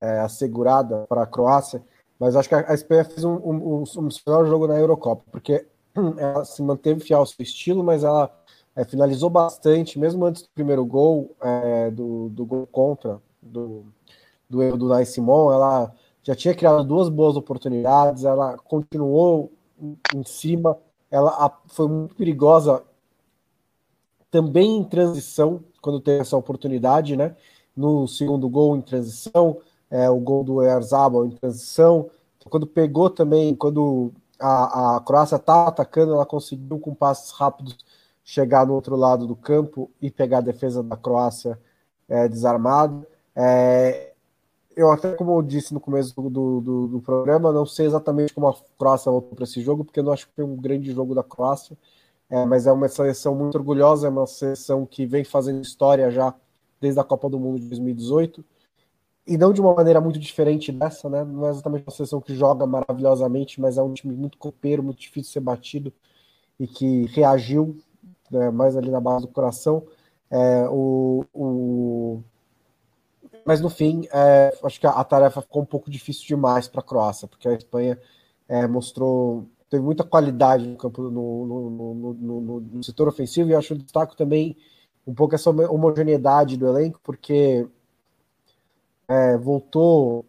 é, 0.00 0.20
assegurada 0.20 1.06
para 1.08 1.22
a 1.22 1.26
Croácia, 1.26 1.82
mas 2.18 2.36
acho 2.36 2.48
que 2.48 2.54
a, 2.54 2.74
Espanha 2.74 3.04
fez 3.04 3.24
um, 3.24 3.34
um, 3.34 3.84
um, 3.84 4.08
melhor 4.26 4.46
jogo 4.46 4.66
na 4.68 4.78
Eurocopa, 4.78 5.24
porque 5.30 5.66
ela 6.18 6.44
se 6.44 6.62
manteve 6.62 7.00
fiel 7.00 7.20
ao 7.20 7.26
seu 7.26 7.42
estilo, 7.42 7.82
mas 7.84 8.04
ela 8.04 8.30
é, 8.78 8.84
finalizou 8.84 9.28
bastante, 9.28 9.98
mesmo 9.98 10.24
antes 10.24 10.42
do 10.42 10.48
primeiro 10.54 10.86
gol, 10.86 11.34
é, 11.42 11.90
do, 11.90 12.28
do 12.28 12.46
gol 12.46 12.64
contra, 12.68 13.20
do, 13.42 13.84
do 14.48 14.62
erro 14.62 14.76
do 14.76 14.86
Nai 14.86 15.04
Simon, 15.04 15.52
ela 15.52 15.92
já 16.22 16.32
tinha 16.36 16.54
criado 16.54 16.84
duas 16.84 17.08
boas 17.08 17.36
oportunidades, 17.36 18.22
ela 18.22 18.56
continuou 18.56 19.50
em 20.14 20.22
cima, 20.22 20.78
ela 21.10 21.60
foi 21.66 21.88
muito 21.88 22.14
perigosa 22.14 22.84
também 24.30 24.76
em 24.76 24.84
transição, 24.84 25.60
quando 25.82 26.00
teve 26.00 26.20
essa 26.20 26.36
oportunidade, 26.36 27.16
né? 27.16 27.34
no 27.76 28.06
segundo 28.06 28.48
gol 28.48 28.76
em 28.76 28.80
transição, 28.80 29.56
é, 29.90 30.08
o 30.08 30.20
gol 30.20 30.44
do 30.44 30.62
Erzabal 30.62 31.26
em 31.26 31.30
transição. 31.30 32.08
Quando 32.48 32.66
pegou 32.66 33.10
também, 33.10 33.56
quando 33.56 34.12
a, 34.38 34.96
a 34.96 35.00
Croácia 35.00 35.36
estava 35.36 35.68
atacando, 35.68 36.12
ela 36.12 36.24
conseguiu 36.24 36.78
com 36.78 36.94
passes 36.94 37.32
rápidos 37.32 37.76
chegar 38.28 38.66
no 38.66 38.74
outro 38.74 38.94
lado 38.94 39.26
do 39.26 39.34
campo 39.34 39.90
e 40.02 40.10
pegar 40.10 40.38
a 40.38 40.42
defesa 40.42 40.82
da 40.82 40.98
Croácia 40.98 41.58
é, 42.06 42.28
desarmada. 42.28 43.08
É, 43.34 44.12
eu 44.76 44.92
até, 44.92 45.14
como 45.14 45.32
eu 45.38 45.40
disse 45.40 45.72
no 45.72 45.80
começo 45.80 46.14
do, 46.14 46.60
do, 46.60 46.86
do, 46.88 47.00
programa, 47.00 47.50
não 47.50 47.64
sei 47.64 47.86
exatamente 47.86 48.34
como 48.34 48.46
a 48.46 48.54
Croácia 48.78 49.10
voltou 49.10 49.34
para 49.34 49.44
esse 49.44 49.62
jogo, 49.62 49.82
porque 49.82 50.00
eu 50.00 50.04
não 50.04 50.12
acho 50.12 50.28
que 50.28 50.34
foi 50.34 50.44
um 50.44 50.56
grande 50.56 50.92
jogo 50.92 51.14
da 51.14 51.22
Croácia, 51.22 51.74
é, 52.28 52.44
mas 52.44 52.66
é 52.66 52.72
uma 52.72 52.86
seleção 52.86 53.34
muito 53.34 53.56
orgulhosa, 53.56 54.06
é 54.06 54.10
uma 54.10 54.26
seleção 54.26 54.84
que 54.84 55.06
vem 55.06 55.24
fazendo 55.24 55.62
história 55.62 56.10
já 56.10 56.34
desde 56.78 57.00
a 57.00 57.04
Copa 57.04 57.30
do 57.30 57.40
Mundo 57.40 57.58
de 57.58 57.66
2018, 57.66 58.44
e 59.26 59.38
não 59.38 59.54
de 59.54 59.60
uma 59.62 59.72
maneira 59.74 60.02
muito 60.02 60.18
diferente 60.18 60.70
dessa, 60.70 61.08
né? 61.08 61.24
Não 61.24 61.46
é 61.46 61.50
exatamente 61.50 61.84
uma 61.86 61.92
seleção 61.92 62.20
que 62.20 62.34
joga 62.34 62.66
maravilhosamente, 62.66 63.58
mas 63.58 63.78
é 63.78 63.82
um 63.82 63.94
time 63.94 64.14
muito 64.14 64.36
copeiro, 64.36 64.82
muito 64.82 65.00
difícil 65.00 65.22
de 65.22 65.32
ser 65.32 65.40
batido 65.40 65.90
e 66.60 66.66
que 66.66 67.06
reagiu 67.06 67.78
né, 68.30 68.50
mais 68.50 68.76
ali 68.76 68.90
na 68.90 69.00
base 69.00 69.26
do 69.26 69.32
coração. 69.32 69.84
É, 70.30 70.68
o, 70.68 71.24
o... 71.32 72.22
Mas 73.44 73.60
no 73.60 73.70
fim, 73.70 74.06
é, 74.12 74.56
acho 74.62 74.78
que 74.80 74.86
a, 74.86 74.90
a, 74.90 75.04
tarefa 75.04 75.40
ficou 75.40 75.62
um 75.62 75.66
pouco 75.66 75.90
difícil 75.90 76.26
demais 76.26 76.68
para 76.68 76.80
a 76.80 76.84
Croácia, 76.84 77.26
porque 77.26 77.48
a 77.48 77.54
Espanha 77.54 77.98
é, 78.48 78.66
mostrou 78.66 79.46
teve 79.70 79.82
muita 79.82 80.04
qualidade 80.04 80.66
no 80.66 80.76
campo 80.76 81.02
no, 81.02 81.46
no, 81.46 82.14
no, 82.14 82.60
no, 82.60 82.84
setor 82.84 83.08
ofensivo 83.08 83.50
e 83.50 83.54
acho 83.54 83.74
que 83.74 83.82
destaco 83.82 84.16
também 84.16 84.56
um 85.06 85.14
pouco 85.14 85.34
essa 85.34 85.50
homogeneidade 85.50 86.56
do 86.56 86.66
elenco, 86.66 87.00
porque 87.02 87.66
é, 89.06 89.36
voltou 89.38 90.24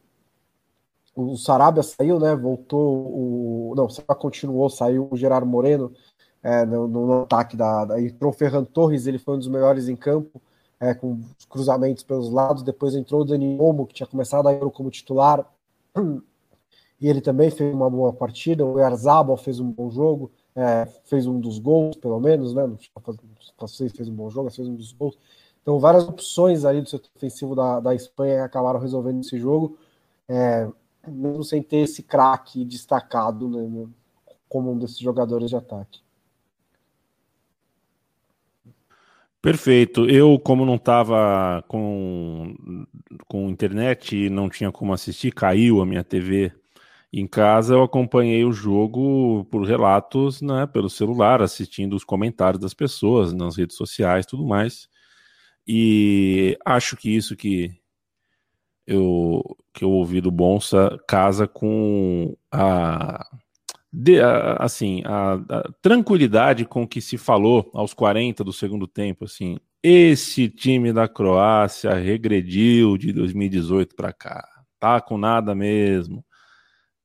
o 1.16 1.36
Sarabia 1.36 1.84
saiu, 1.84 2.20
né? 2.20 2.36
Voltou 2.36 3.72
o. 3.72 3.74
Não, 3.76 3.90
Sarabia 3.90 4.16
continuou, 4.16 4.70
saiu 4.70 5.08
o 5.12 5.18
Gerardo 5.18 5.46
Moreno 5.46 5.92
é, 6.44 6.66
no, 6.66 6.88
no, 6.88 7.22
ataque 7.24 7.56
da, 7.58 7.86
da. 7.86 8.02
Entrou 8.02 8.32
o 8.32 8.34
Ferran 8.34 8.64
Torres, 8.64 9.08
ele 9.08 9.20
foi 9.20 9.36
um 9.36 9.40
dos 9.40 9.48
melhores 9.48 9.90
em 9.90 9.96
campo, 9.96 10.42
é, 10.80 10.94
com 10.94 11.22
cruzamentos 11.50 12.04
pelos 12.04 12.30
lados. 12.30 12.64
Depois 12.64 12.96
entrou 12.96 13.22
o 13.22 13.26
Dani 13.26 13.58
Olmo, 13.60 13.86
que 13.86 13.94
tinha 13.94 14.08
começado 14.08 14.48
a 14.48 14.54
ir 14.54 14.72
como 14.72 14.90
titular. 14.90 15.46
E 17.02 17.08
ele 17.08 17.22
também 17.22 17.50
fez 17.50 17.74
uma 17.74 17.90
boa 17.90 18.12
partida. 18.12 18.66
O 18.66 18.78
Erzabal 18.78 19.38
fez 19.38 19.60
um 19.60 19.72
bom 19.72 19.90
jogo, 19.90 20.30
é, 20.54 20.86
fez 21.06 21.26
um 21.26 21.40
dos 21.40 21.58
gols, 21.58 21.96
pelo 21.96 22.20
menos, 22.20 22.54
né? 22.54 22.70
Se 23.68 23.90
fez 23.90 24.10
um 24.10 24.16
bom 24.16 24.30
jogo, 24.30 24.52
fez 24.52 24.68
um 24.68 24.76
dos 24.76 24.92
gols. 24.92 25.18
Então, 25.62 25.80
várias 25.80 26.08
opções 26.08 26.66
aí 26.66 26.82
do 26.82 26.90
setor 26.90 27.10
ofensivo 27.16 27.56
da, 27.56 27.80
da 27.80 27.96
Espanha 27.96 28.44
acabaram 28.44 28.80
resolvendo 28.80 29.22
esse 29.22 29.38
jogo, 29.38 29.78
é, 30.28 30.68
mesmo 31.08 31.44
sem 31.44 31.62
ter 31.62 31.78
esse 31.78 32.04
craque 32.04 32.66
destacado 32.66 33.48
né, 33.48 33.88
como 34.48 34.72
um 34.72 34.78
desses 34.78 35.00
jogadores 35.00 35.50
de 35.50 35.56
ataque. 35.56 36.02
Perfeito. 39.42 40.06
Eu, 40.10 40.38
como 40.38 40.66
não 40.66 40.76
estava 40.76 41.64
com, 41.68 42.54
com 43.28 43.50
internet 43.50 44.16
e 44.26 44.30
não 44.30 44.50
tinha 44.50 44.72
como 44.72 44.92
assistir, 44.94 45.32
caiu 45.32 45.82
a 45.82 45.86
minha 45.86 46.04
TV 46.04 46.52
em 47.12 47.26
casa, 47.26 47.74
eu 47.74 47.84
acompanhei 47.84 48.44
o 48.46 48.52
jogo 48.52 49.46
por 49.46 49.64
relatos, 49.66 50.42
né, 50.42 50.68
pelo 50.68 50.90
celular, 50.90 51.42
assistindo 51.42 51.96
os 51.96 52.04
comentários 52.04 52.62
das 52.62 52.74
pessoas 52.74 53.34
nas 53.34 53.58
redes 53.58 53.78
sociais, 53.78 54.26
tudo 54.26 54.46
mais. 54.46 54.90
E 55.68 56.58
acho 56.66 56.98
que 56.98 57.16
isso 57.16 57.36
que 57.36 57.72
eu, 58.86 59.44
que 59.74 59.84
eu 59.84 59.92
ouvi 59.92 60.22
do 60.22 60.32
Bonsa 60.32 61.00
casa 61.08 61.48
com 61.48 62.36
a, 62.52 63.26
de, 63.92 64.22
assim, 64.58 65.02
a, 65.06 65.34
a, 65.34 65.72
tranquilidade 65.82 66.66
com 66.66 66.88
que 66.88 67.02
se 67.02 67.18
falou 67.18 67.70
aos 67.74 67.94
40 67.94 68.44
do 68.44 68.54
segundo 68.54 68.88
tempo, 68.88 69.26
assim, 69.26 69.58
esse 69.82 70.48
time 70.50 70.94
da 70.94 71.08
Croácia 71.08 71.94
regrediu 71.94 72.98
de 72.98 73.12
2018 73.12 73.96
para 73.96 74.14
cá, 74.14 74.48
tá 74.80 75.02
com 75.02 75.18
nada 75.18 75.56
mesmo. 75.56 76.24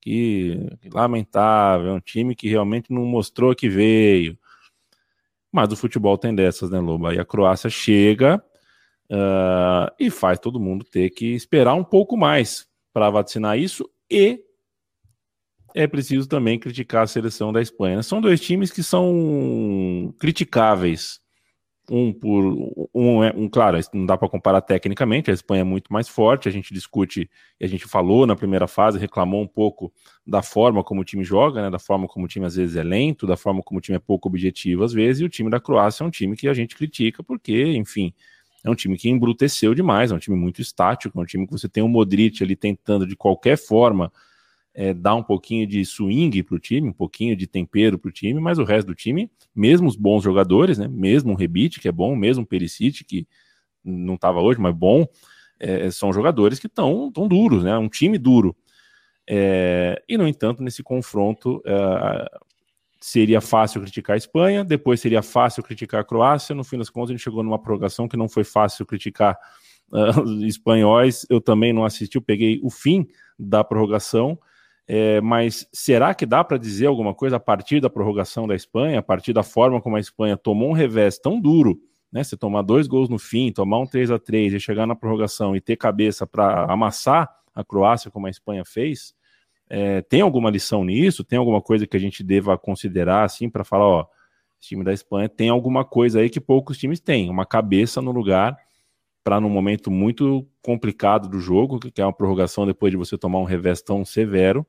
Que, 0.00 0.58
que 0.82 0.90
lamentável, 0.90 1.88
é 1.88 1.92
um 1.94 2.00
time 2.00 2.34
que 2.34 2.46
realmente 2.46 2.92
não 2.92 3.06
mostrou 3.06 3.54
que 3.54 3.70
veio. 3.70 4.38
Mas 5.50 5.72
o 5.72 5.76
futebol 5.76 6.18
tem 6.18 6.34
dessas, 6.34 6.68
né, 6.68 6.78
Loba? 6.78 7.14
E 7.14 7.18
a 7.18 7.24
Croácia 7.24 7.70
chega 7.70 8.42
Uh, 9.10 9.92
e 10.00 10.10
faz 10.10 10.38
todo 10.38 10.58
mundo 10.58 10.82
ter 10.82 11.10
que 11.10 11.34
esperar 11.34 11.74
um 11.74 11.84
pouco 11.84 12.16
mais 12.16 12.66
para 12.90 13.10
vacinar 13.10 13.58
isso 13.58 13.88
e 14.10 14.43
é 15.74 15.86
preciso 15.88 16.28
também 16.28 16.58
criticar 16.58 17.02
a 17.02 17.06
seleção 17.06 17.52
da 17.52 17.60
Espanha. 17.60 18.02
São 18.02 18.20
dois 18.20 18.40
times 18.40 18.70
que 18.70 18.82
são 18.82 20.14
criticáveis. 20.18 21.20
Um 21.90 22.14
por 22.14 22.88
um, 22.94 23.22
é 23.22 23.30
um 23.36 23.46
claro, 23.46 23.78
não 23.92 24.06
dá 24.06 24.16
para 24.16 24.26
comparar 24.26 24.62
tecnicamente, 24.62 25.30
a 25.30 25.34
Espanha 25.34 25.60
é 25.60 25.64
muito 25.64 25.92
mais 25.92 26.08
forte, 26.08 26.48
a 26.48 26.50
gente 26.50 26.72
discute 26.72 27.28
e 27.60 27.64
a 27.64 27.68
gente 27.68 27.84
falou 27.84 28.26
na 28.26 28.34
primeira 28.34 28.66
fase, 28.66 28.98
reclamou 28.98 29.42
um 29.42 29.46
pouco 29.46 29.92
da 30.26 30.40
forma 30.40 30.82
como 30.82 31.02
o 31.02 31.04
time 31.04 31.22
joga, 31.22 31.60
né, 31.60 31.70
da 31.70 31.78
forma 31.78 32.08
como 32.08 32.24
o 32.24 32.28
time 32.28 32.46
às 32.46 32.56
vezes 32.56 32.74
é 32.76 32.82
lento, 32.82 33.26
da 33.26 33.36
forma 33.36 33.62
como 33.62 33.76
o 33.76 33.80
time 33.82 33.96
é 33.96 33.98
pouco 33.98 34.30
objetivo 34.30 34.82
às 34.82 34.94
vezes, 34.94 35.20
e 35.20 35.24
o 35.26 35.28
time 35.28 35.50
da 35.50 35.60
Croácia 35.60 36.04
é 36.04 36.06
um 36.06 36.10
time 36.10 36.34
que 36.34 36.48
a 36.48 36.54
gente 36.54 36.74
critica 36.74 37.22
porque, 37.22 37.74
enfim, 37.76 38.14
é 38.64 38.70
um 38.70 38.74
time 38.74 38.96
que 38.96 39.10
embruteceu 39.10 39.74
demais, 39.74 40.10
é 40.10 40.14
um 40.14 40.18
time 40.18 40.38
muito 40.38 40.62
estático, 40.62 41.18
é 41.18 41.22
um 41.22 41.26
time 41.26 41.46
que 41.46 41.52
você 41.52 41.68
tem 41.68 41.82
o 41.82 41.88
Modric 41.88 42.42
ali 42.42 42.56
tentando 42.56 43.06
de 43.06 43.14
qualquer 43.14 43.58
forma 43.58 44.10
é, 44.74 44.92
dar 44.92 45.14
um 45.14 45.22
pouquinho 45.22 45.66
de 45.66 45.84
swing 45.84 46.42
para 46.42 46.56
o 46.56 46.58
time, 46.58 46.88
um 46.88 46.92
pouquinho 46.92 47.36
de 47.36 47.46
tempero 47.46 47.98
para 47.98 48.08
o 48.08 48.12
time, 48.12 48.40
mas 48.40 48.58
o 48.58 48.64
resto 48.64 48.88
do 48.88 48.94
time, 48.94 49.30
mesmo 49.54 49.86
os 49.86 49.96
bons 49.96 50.22
jogadores, 50.22 50.78
né, 50.78 50.88
mesmo 50.88 51.32
o 51.32 51.36
Rebite, 51.36 51.80
que 51.80 51.88
é 51.88 51.92
bom, 51.92 52.16
mesmo 52.16 52.42
o 52.42 52.46
Perisic, 52.46 53.04
que 53.04 53.26
não 53.84 54.14
estava 54.14 54.40
hoje, 54.40 54.60
mas 54.60 54.74
bom, 54.74 55.06
é, 55.60 55.90
são 55.90 56.12
jogadores 56.12 56.58
que 56.58 56.66
estão 56.66 57.10
tão 57.12 57.28
duros, 57.28 57.62
né, 57.62 57.78
um 57.78 57.88
time 57.88 58.18
duro. 58.18 58.56
É, 59.26 60.02
e, 60.08 60.18
no 60.18 60.26
entanto, 60.26 60.62
nesse 60.62 60.82
confronto, 60.82 61.62
é, 61.64 62.40
seria 63.00 63.40
fácil 63.40 63.82
criticar 63.82 64.14
a 64.14 64.16
Espanha, 64.16 64.64
depois 64.64 64.98
seria 64.98 65.22
fácil 65.22 65.62
criticar 65.62 66.00
a 66.00 66.04
Croácia. 66.04 66.54
No 66.54 66.64
fim 66.64 66.78
das 66.78 66.88
contas, 66.88 67.10
a 67.10 67.12
gente 67.12 67.22
chegou 67.22 67.42
numa 67.42 67.58
prorrogação 67.58 68.08
que 68.08 68.16
não 68.16 68.30
foi 68.30 68.44
fácil 68.44 68.86
criticar 68.86 69.38
uh, 69.92 70.20
os 70.24 70.42
espanhóis. 70.42 71.26
Eu 71.28 71.38
também 71.38 71.70
não 71.70 71.84
assisti, 71.84 72.16
eu 72.16 72.22
peguei 72.22 72.58
o 72.62 72.70
fim 72.70 73.06
da 73.38 73.62
prorrogação. 73.62 74.38
É, 74.86 75.20
mas 75.20 75.66
será 75.72 76.14
que 76.14 76.26
dá 76.26 76.44
para 76.44 76.58
dizer 76.58 76.86
alguma 76.86 77.14
coisa 77.14 77.36
a 77.36 77.40
partir 77.40 77.80
da 77.80 77.88
prorrogação 77.88 78.46
da 78.46 78.54
Espanha, 78.54 78.98
a 78.98 79.02
partir 79.02 79.32
da 79.32 79.42
forma 79.42 79.80
como 79.80 79.96
a 79.96 80.00
Espanha 80.00 80.36
tomou 80.36 80.68
um 80.68 80.74
revés 80.74 81.18
tão 81.18 81.40
duro, 81.40 81.80
né? 82.12 82.22
Você 82.22 82.36
tomar 82.36 82.62
dois 82.62 82.86
gols 82.86 83.08
no 83.08 83.18
fim, 83.18 83.50
tomar 83.50 83.78
um 83.78 83.86
3 83.86 84.10
a 84.10 84.18
3 84.18 84.54
e 84.54 84.60
chegar 84.60 84.86
na 84.86 84.94
prorrogação 84.94 85.56
e 85.56 85.60
ter 85.60 85.76
cabeça 85.76 86.26
para 86.26 86.64
amassar 86.70 87.28
a 87.54 87.64
Croácia 87.64 88.10
como 88.10 88.26
a 88.26 88.30
Espanha 88.30 88.62
fez? 88.64 89.14
É, 89.68 90.02
tem 90.02 90.20
alguma 90.20 90.50
lição 90.50 90.84
nisso? 90.84 91.24
Tem 91.24 91.38
alguma 91.38 91.62
coisa 91.62 91.86
que 91.86 91.96
a 91.96 92.00
gente 92.00 92.22
deva 92.22 92.56
considerar 92.58 93.24
assim 93.24 93.48
para 93.48 93.64
falar, 93.64 93.86
ó, 93.86 94.06
esse 94.60 94.68
time 94.68 94.84
da 94.84 94.92
Espanha 94.92 95.28
tem 95.28 95.48
alguma 95.48 95.84
coisa 95.84 96.20
aí 96.20 96.28
que 96.28 96.40
poucos 96.40 96.76
times 96.76 97.00
têm, 97.00 97.30
uma 97.30 97.46
cabeça 97.46 98.02
no 98.02 98.12
lugar 98.12 98.56
para 99.24 99.40
num 99.40 99.48
momento 99.48 99.90
muito 99.90 100.46
complicado 100.62 101.28
do 101.28 101.40
jogo, 101.40 101.80
que 101.80 102.00
é 102.00 102.04
uma 102.04 102.12
prorrogação 102.12 102.66
depois 102.66 102.90
de 102.90 102.96
você 102.98 103.16
tomar 103.16 103.38
um 103.38 103.44
revés 103.44 103.80
tão 103.80 104.04
severo, 104.04 104.66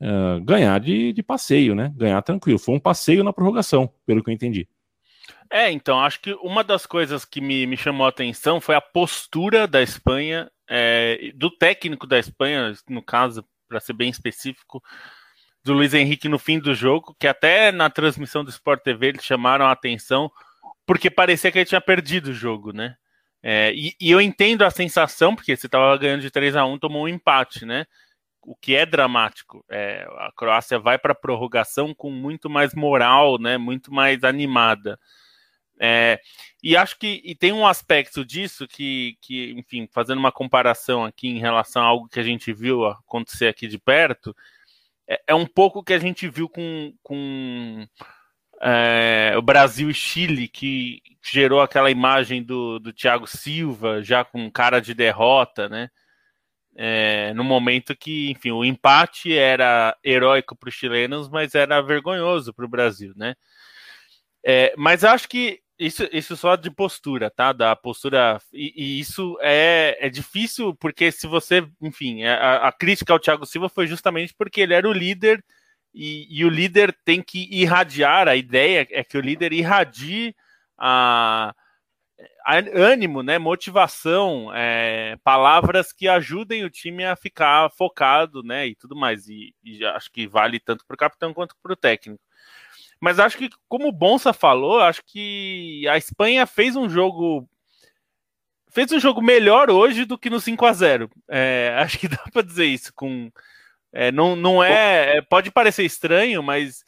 uh, 0.00 0.40
ganhar 0.42 0.80
de, 0.80 1.12
de 1.12 1.22
passeio, 1.22 1.74
né? 1.74 1.92
Ganhar 1.94 2.20
tranquilo. 2.22 2.58
Foi 2.58 2.74
um 2.74 2.80
passeio 2.80 3.22
na 3.22 3.32
prorrogação, 3.32 3.92
pelo 4.06 4.24
que 4.24 4.30
eu 4.30 4.34
entendi. 4.34 4.66
É, 5.50 5.70
então, 5.70 6.00
acho 6.00 6.20
que 6.20 6.32
uma 6.42 6.64
das 6.64 6.86
coisas 6.86 7.24
que 7.24 7.40
me, 7.40 7.66
me 7.66 7.76
chamou 7.76 8.06
a 8.06 8.08
atenção 8.08 8.60
foi 8.60 8.74
a 8.74 8.80
postura 8.80 9.68
da 9.68 9.82
Espanha, 9.82 10.50
é, 10.68 11.30
do 11.34 11.50
técnico 11.50 12.06
da 12.06 12.18
Espanha, 12.18 12.72
no 12.88 13.02
caso, 13.02 13.44
para 13.68 13.80
ser 13.80 13.92
bem 13.92 14.08
específico, 14.08 14.82
do 15.62 15.74
Luiz 15.74 15.94
Henrique 15.94 16.28
no 16.28 16.38
fim 16.38 16.58
do 16.58 16.74
jogo, 16.74 17.14
que 17.18 17.26
até 17.26 17.70
na 17.70 17.88
transmissão 17.88 18.42
do 18.42 18.50
Sport 18.50 18.82
TV 18.82 19.08
eles 19.08 19.24
chamaram 19.24 19.66
a 19.66 19.72
atenção, 19.72 20.30
porque 20.86 21.10
parecia 21.10 21.50
que 21.50 21.58
ele 21.58 21.64
tinha 21.64 21.80
perdido 21.80 22.28
o 22.28 22.34
jogo, 22.34 22.72
né? 22.72 22.96
É, 23.46 23.74
e, 23.74 23.94
e, 24.00 24.10
eu 24.10 24.22
entendo 24.22 24.62
a 24.64 24.70
sensação, 24.70 25.36
porque 25.36 25.54
você 25.54 25.66
estava 25.66 25.94
ganhando 25.98 26.22
de 26.22 26.30
3 26.30 26.56
a 26.56 26.64
1 26.64 26.78
tomou 26.78 27.04
um 27.04 27.08
empate, 27.08 27.66
né? 27.66 27.84
O 28.42 28.56
que 28.56 28.74
é 28.74 28.86
dramático. 28.86 29.62
É, 29.70 30.06
a 30.16 30.32
Croácia 30.34 30.78
vai 30.78 30.98
para 30.98 31.12
a 31.12 31.14
prorrogação 31.14 31.94
com 31.94 32.10
muito 32.10 32.48
mais 32.48 32.74
moral, 32.74 33.38
né? 33.38 33.58
Muito 33.58 33.92
mais 33.92 34.24
animada. 34.24 34.98
É, 35.78 36.18
e 36.62 36.74
acho 36.74 36.98
que 36.98 37.20
e 37.22 37.34
tem 37.34 37.52
um 37.52 37.66
aspecto 37.66 38.24
disso 38.24 38.66
que, 38.66 39.18
que, 39.20 39.52
enfim, 39.52 39.86
fazendo 39.92 40.18
uma 40.18 40.32
comparação 40.32 41.04
aqui 41.04 41.28
em 41.28 41.38
relação 41.38 41.82
a 41.82 41.86
algo 41.86 42.08
que 42.08 42.20
a 42.20 42.22
gente 42.22 42.50
viu 42.50 42.86
acontecer 42.86 43.48
aqui 43.48 43.68
de 43.68 43.78
perto, 43.78 44.34
é, 45.06 45.20
é 45.28 45.34
um 45.34 45.46
pouco 45.46 45.84
que 45.84 45.92
a 45.92 45.98
gente 45.98 46.28
viu 46.28 46.48
com, 46.48 46.94
com 47.02 47.86
é, 48.64 49.34
o 49.36 49.42
Brasil 49.42 49.90
e 49.90 49.94
Chile, 49.94 50.48
que 50.48 51.02
gerou 51.22 51.60
aquela 51.60 51.90
imagem 51.90 52.42
do, 52.42 52.78
do 52.78 52.94
Thiago 52.94 53.26
Silva 53.26 54.02
já 54.02 54.24
com 54.24 54.50
cara 54.50 54.80
de 54.80 54.94
derrota, 54.94 55.68
né? 55.68 55.90
É, 56.76 57.32
no 57.34 57.44
momento 57.44 57.94
que, 57.94 58.30
enfim, 58.30 58.50
o 58.50 58.64
empate 58.64 59.36
era 59.36 59.96
heróico 60.02 60.56
para 60.56 60.68
os 60.68 60.74
chilenos, 60.74 61.28
mas 61.28 61.54
era 61.54 61.80
vergonhoso 61.82 62.54
para 62.54 62.64
o 62.64 62.68
Brasil, 62.68 63.12
né? 63.14 63.34
É, 64.44 64.74
mas 64.76 65.04
acho 65.04 65.28
que 65.28 65.60
isso, 65.78 66.08
isso 66.10 66.36
só 66.36 66.56
de 66.56 66.70
postura, 66.70 67.30
tá? 67.30 67.52
Da 67.52 67.76
postura. 67.76 68.40
E, 68.52 68.72
e 68.76 69.00
isso 69.00 69.36
é, 69.42 69.98
é 70.00 70.08
difícil, 70.08 70.74
porque 70.74 71.12
se 71.12 71.26
você. 71.26 71.66
Enfim, 71.82 72.24
a, 72.24 72.68
a, 72.68 72.72
crítica 72.72 73.12
ao 73.12 73.20
Thiago 73.20 73.44
Silva 73.44 73.68
foi 73.68 73.86
justamente 73.86 74.34
porque 74.34 74.60
ele 74.62 74.74
era 74.74 74.88
o 74.88 74.92
líder, 74.92 75.44
e, 75.94 76.26
e, 76.28 76.44
o 76.44 76.48
líder 76.48 76.92
tem 77.04 77.22
que 77.22 77.48
irradiar. 77.50 78.26
A 78.26 78.34
ideia 78.34 78.86
é 78.90 79.04
que 79.04 79.16
o 79.16 79.20
líder 79.20 79.52
irradie 79.52 80.34
a, 80.76 81.54
a 82.44 82.56
ânimo, 82.74 83.22
né? 83.22 83.38
Motivação, 83.38 84.50
é, 84.52 85.16
palavras 85.22 85.92
que 85.92 86.08
ajudem 86.08 86.64
o 86.64 86.70
time 86.70 87.04
a 87.04 87.14
ficar 87.14 87.70
focado, 87.70 88.42
né? 88.42 88.66
E 88.66 88.74
tudo 88.74 88.96
mais. 88.96 89.28
E, 89.28 89.54
e 89.62 89.84
acho 89.84 90.10
que 90.10 90.26
vale 90.26 90.58
tanto 90.58 90.84
para 90.84 90.94
o 90.94 90.98
capitão 90.98 91.32
quanto 91.32 91.54
para 91.62 91.72
o 91.72 91.76
técnico. 91.76 92.20
Mas 93.00 93.18
acho 93.18 93.36
que, 93.36 93.50
como 93.68 93.88
o 93.88 93.92
Bonsa 93.92 94.32
falou, 94.32 94.80
acho 94.80 95.02
que 95.04 95.86
a 95.88 95.96
Espanha 95.96 96.46
fez 96.46 96.74
um 96.74 96.88
jogo. 96.88 97.48
Fez 98.70 98.90
um 98.90 98.98
jogo 98.98 99.22
melhor 99.22 99.70
hoje 99.70 100.04
do 100.04 100.18
que 100.18 100.28
no 100.28 100.40
5 100.40 100.66
a 100.66 100.72
0 100.72 101.10
é, 101.28 101.76
Acho 101.78 101.98
que 101.98 102.08
dá 102.08 102.18
para 102.32 102.42
dizer 102.42 102.64
isso. 102.64 102.92
Com, 102.94 103.30
é, 103.94 104.12
não, 104.12 104.36
não 104.36 104.62
é. 104.62 105.22
Pode 105.22 105.50
parecer 105.50 105.84
estranho, 105.84 106.42
mas 106.42 106.84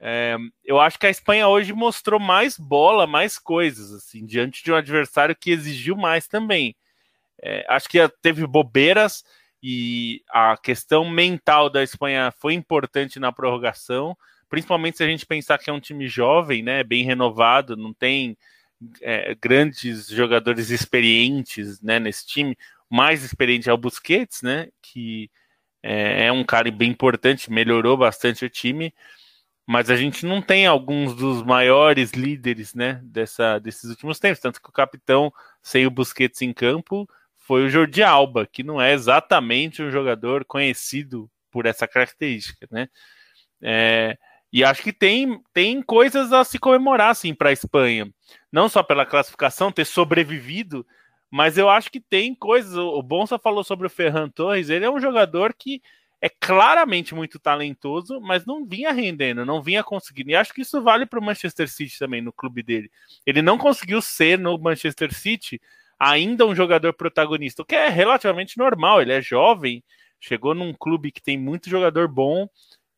é, 0.00 0.36
eu 0.64 0.80
acho 0.80 0.98
que 0.98 1.06
a 1.06 1.10
Espanha 1.10 1.46
hoje 1.46 1.72
mostrou 1.72 2.18
mais 2.18 2.58
bola, 2.58 3.06
mais 3.06 3.38
coisas, 3.38 3.92
assim, 3.92 4.24
diante 4.24 4.64
de 4.64 4.72
um 4.72 4.76
adversário 4.76 5.36
que 5.38 5.50
exigiu 5.50 5.96
mais 5.96 6.26
também. 6.26 6.74
É, 7.42 7.64
acho 7.68 7.88
que 7.88 7.98
teve 8.22 8.46
bobeiras 8.46 9.22
e 9.62 10.22
a 10.30 10.56
questão 10.56 11.08
mental 11.08 11.68
da 11.70 11.82
Espanha 11.82 12.32
foi 12.38 12.54
importante 12.54 13.20
na 13.20 13.30
prorrogação 13.30 14.16
principalmente 14.48 14.96
se 14.96 15.04
a 15.04 15.06
gente 15.06 15.26
pensar 15.26 15.58
que 15.58 15.70
é 15.70 15.72
um 15.72 15.80
time 15.80 16.08
jovem, 16.08 16.62
né, 16.62 16.82
bem 16.84 17.04
renovado, 17.04 17.76
não 17.76 17.92
tem 17.92 18.36
é, 19.00 19.34
grandes 19.34 20.08
jogadores 20.08 20.70
experientes, 20.70 21.80
né, 21.80 21.98
nesse 21.98 22.26
time. 22.26 22.56
O 22.88 22.96
mais 22.96 23.24
experiente 23.24 23.68
é 23.68 23.72
o 23.72 23.78
Busquets, 23.78 24.42
né, 24.42 24.68
que 24.80 25.30
é, 25.86 26.26
é 26.26 26.32
um 26.32 26.42
cara 26.42 26.70
bem 26.70 26.90
importante, 26.90 27.50
melhorou 27.50 27.96
bastante 27.96 28.44
o 28.44 28.50
time, 28.50 28.92
mas 29.64 29.88
a 29.88 29.96
gente 29.96 30.26
não 30.26 30.42
tem 30.42 30.66
alguns 30.66 31.14
dos 31.14 31.42
maiores 31.42 32.10
líderes, 32.10 32.74
né, 32.74 33.00
dessa, 33.04 33.58
desses 33.60 33.90
últimos 33.90 34.18
tempos, 34.18 34.40
tanto 34.40 34.60
que 34.60 34.68
o 34.68 34.72
capitão 34.72 35.32
sem 35.62 35.86
o 35.86 35.90
Busquets 35.90 36.42
em 36.42 36.52
campo 36.52 37.08
foi 37.36 37.64
o 37.64 37.70
Jordi 37.70 38.02
Alba, 38.02 38.46
que 38.46 38.64
não 38.64 38.80
é 38.80 38.92
exatamente 38.92 39.80
um 39.80 39.90
jogador 39.90 40.44
conhecido 40.44 41.30
por 41.50 41.66
essa 41.66 41.86
característica, 41.86 42.66
né? 42.70 42.88
É, 43.62 44.18
e 44.52 44.64
acho 44.64 44.82
que 44.82 44.92
tem, 44.92 45.40
tem 45.52 45.80
coisas 45.82 46.32
a 46.32 46.42
se 46.44 46.58
comemorar, 46.58 47.10
assim, 47.10 47.32
para 47.32 47.50
a 47.50 47.52
Espanha. 47.52 48.08
Não 48.50 48.68
só 48.68 48.82
pela 48.82 49.06
classificação, 49.06 49.70
ter 49.70 49.84
sobrevivido, 49.84 50.84
mas 51.30 51.58
eu 51.58 51.68
acho 51.68 51.90
que 51.90 52.00
tem 52.00 52.34
coisas. 52.34 52.76
O 52.76 53.02
Bonsa 53.02 53.38
falou 53.38 53.64
sobre 53.64 53.86
o 53.86 53.90
Ferran 53.90 54.28
Torres, 54.28 54.70
ele 54.70 54.84
é 54.84 54.90
um 54.90 55.00
jogador 55.00 55.54
que 55.54 55.82
é 56.20 56.28
claramente 56.28 57.14
muito 57.14 57.38
talentoso, 57.38 58.20
mas 58.20 58.46
não 58.46 58.64
vinha 58.64 58.90
rendendo, 58.90 59.44
não 59.44 59.62
vinha 59.62 59.84
conseguindo. 59.84 60.30
E 60.30 60.36
acho 60.36 60.52
que 60.52 60.62
isso 60.62 60.82
vale 60.82 61.04
para 61.04 61.18
o 61.18 61.22
Manchester 61.22 61.68
City 61.68 61.98
também, 61.98 62.22
no 62.22 62.32
clube 62.32 62.62
dele. 62.62 62.90
Ele 63.24 63.42
não 63.42 63.58
conseguiu 63.58 64.00
ser 64.00 64.38
no 64.38 64.58
Manchester 64.58 65.12
City 65.12 65.60
ainda 65.98 66.46
um 66.46 66.54
jogador 66.54 66.92
protagonista, 66.94 67.62
o 67.62 67.64
que 67.64 67.74
é 67.74 67.88
relativamente 67.88 68.56
normal. 68.58 69.02
Ele 69.02 69.12
é 69.12 69.20
jovem, 69.20 69.84
chegou 70.18 70.54
num 70.54 70.72
clube 70.72 71.12
que 71.12 71.22
tem 71.22 71.38
muito 71.38 71.68
jogador 71.68 72.08
bom 72.08 72.48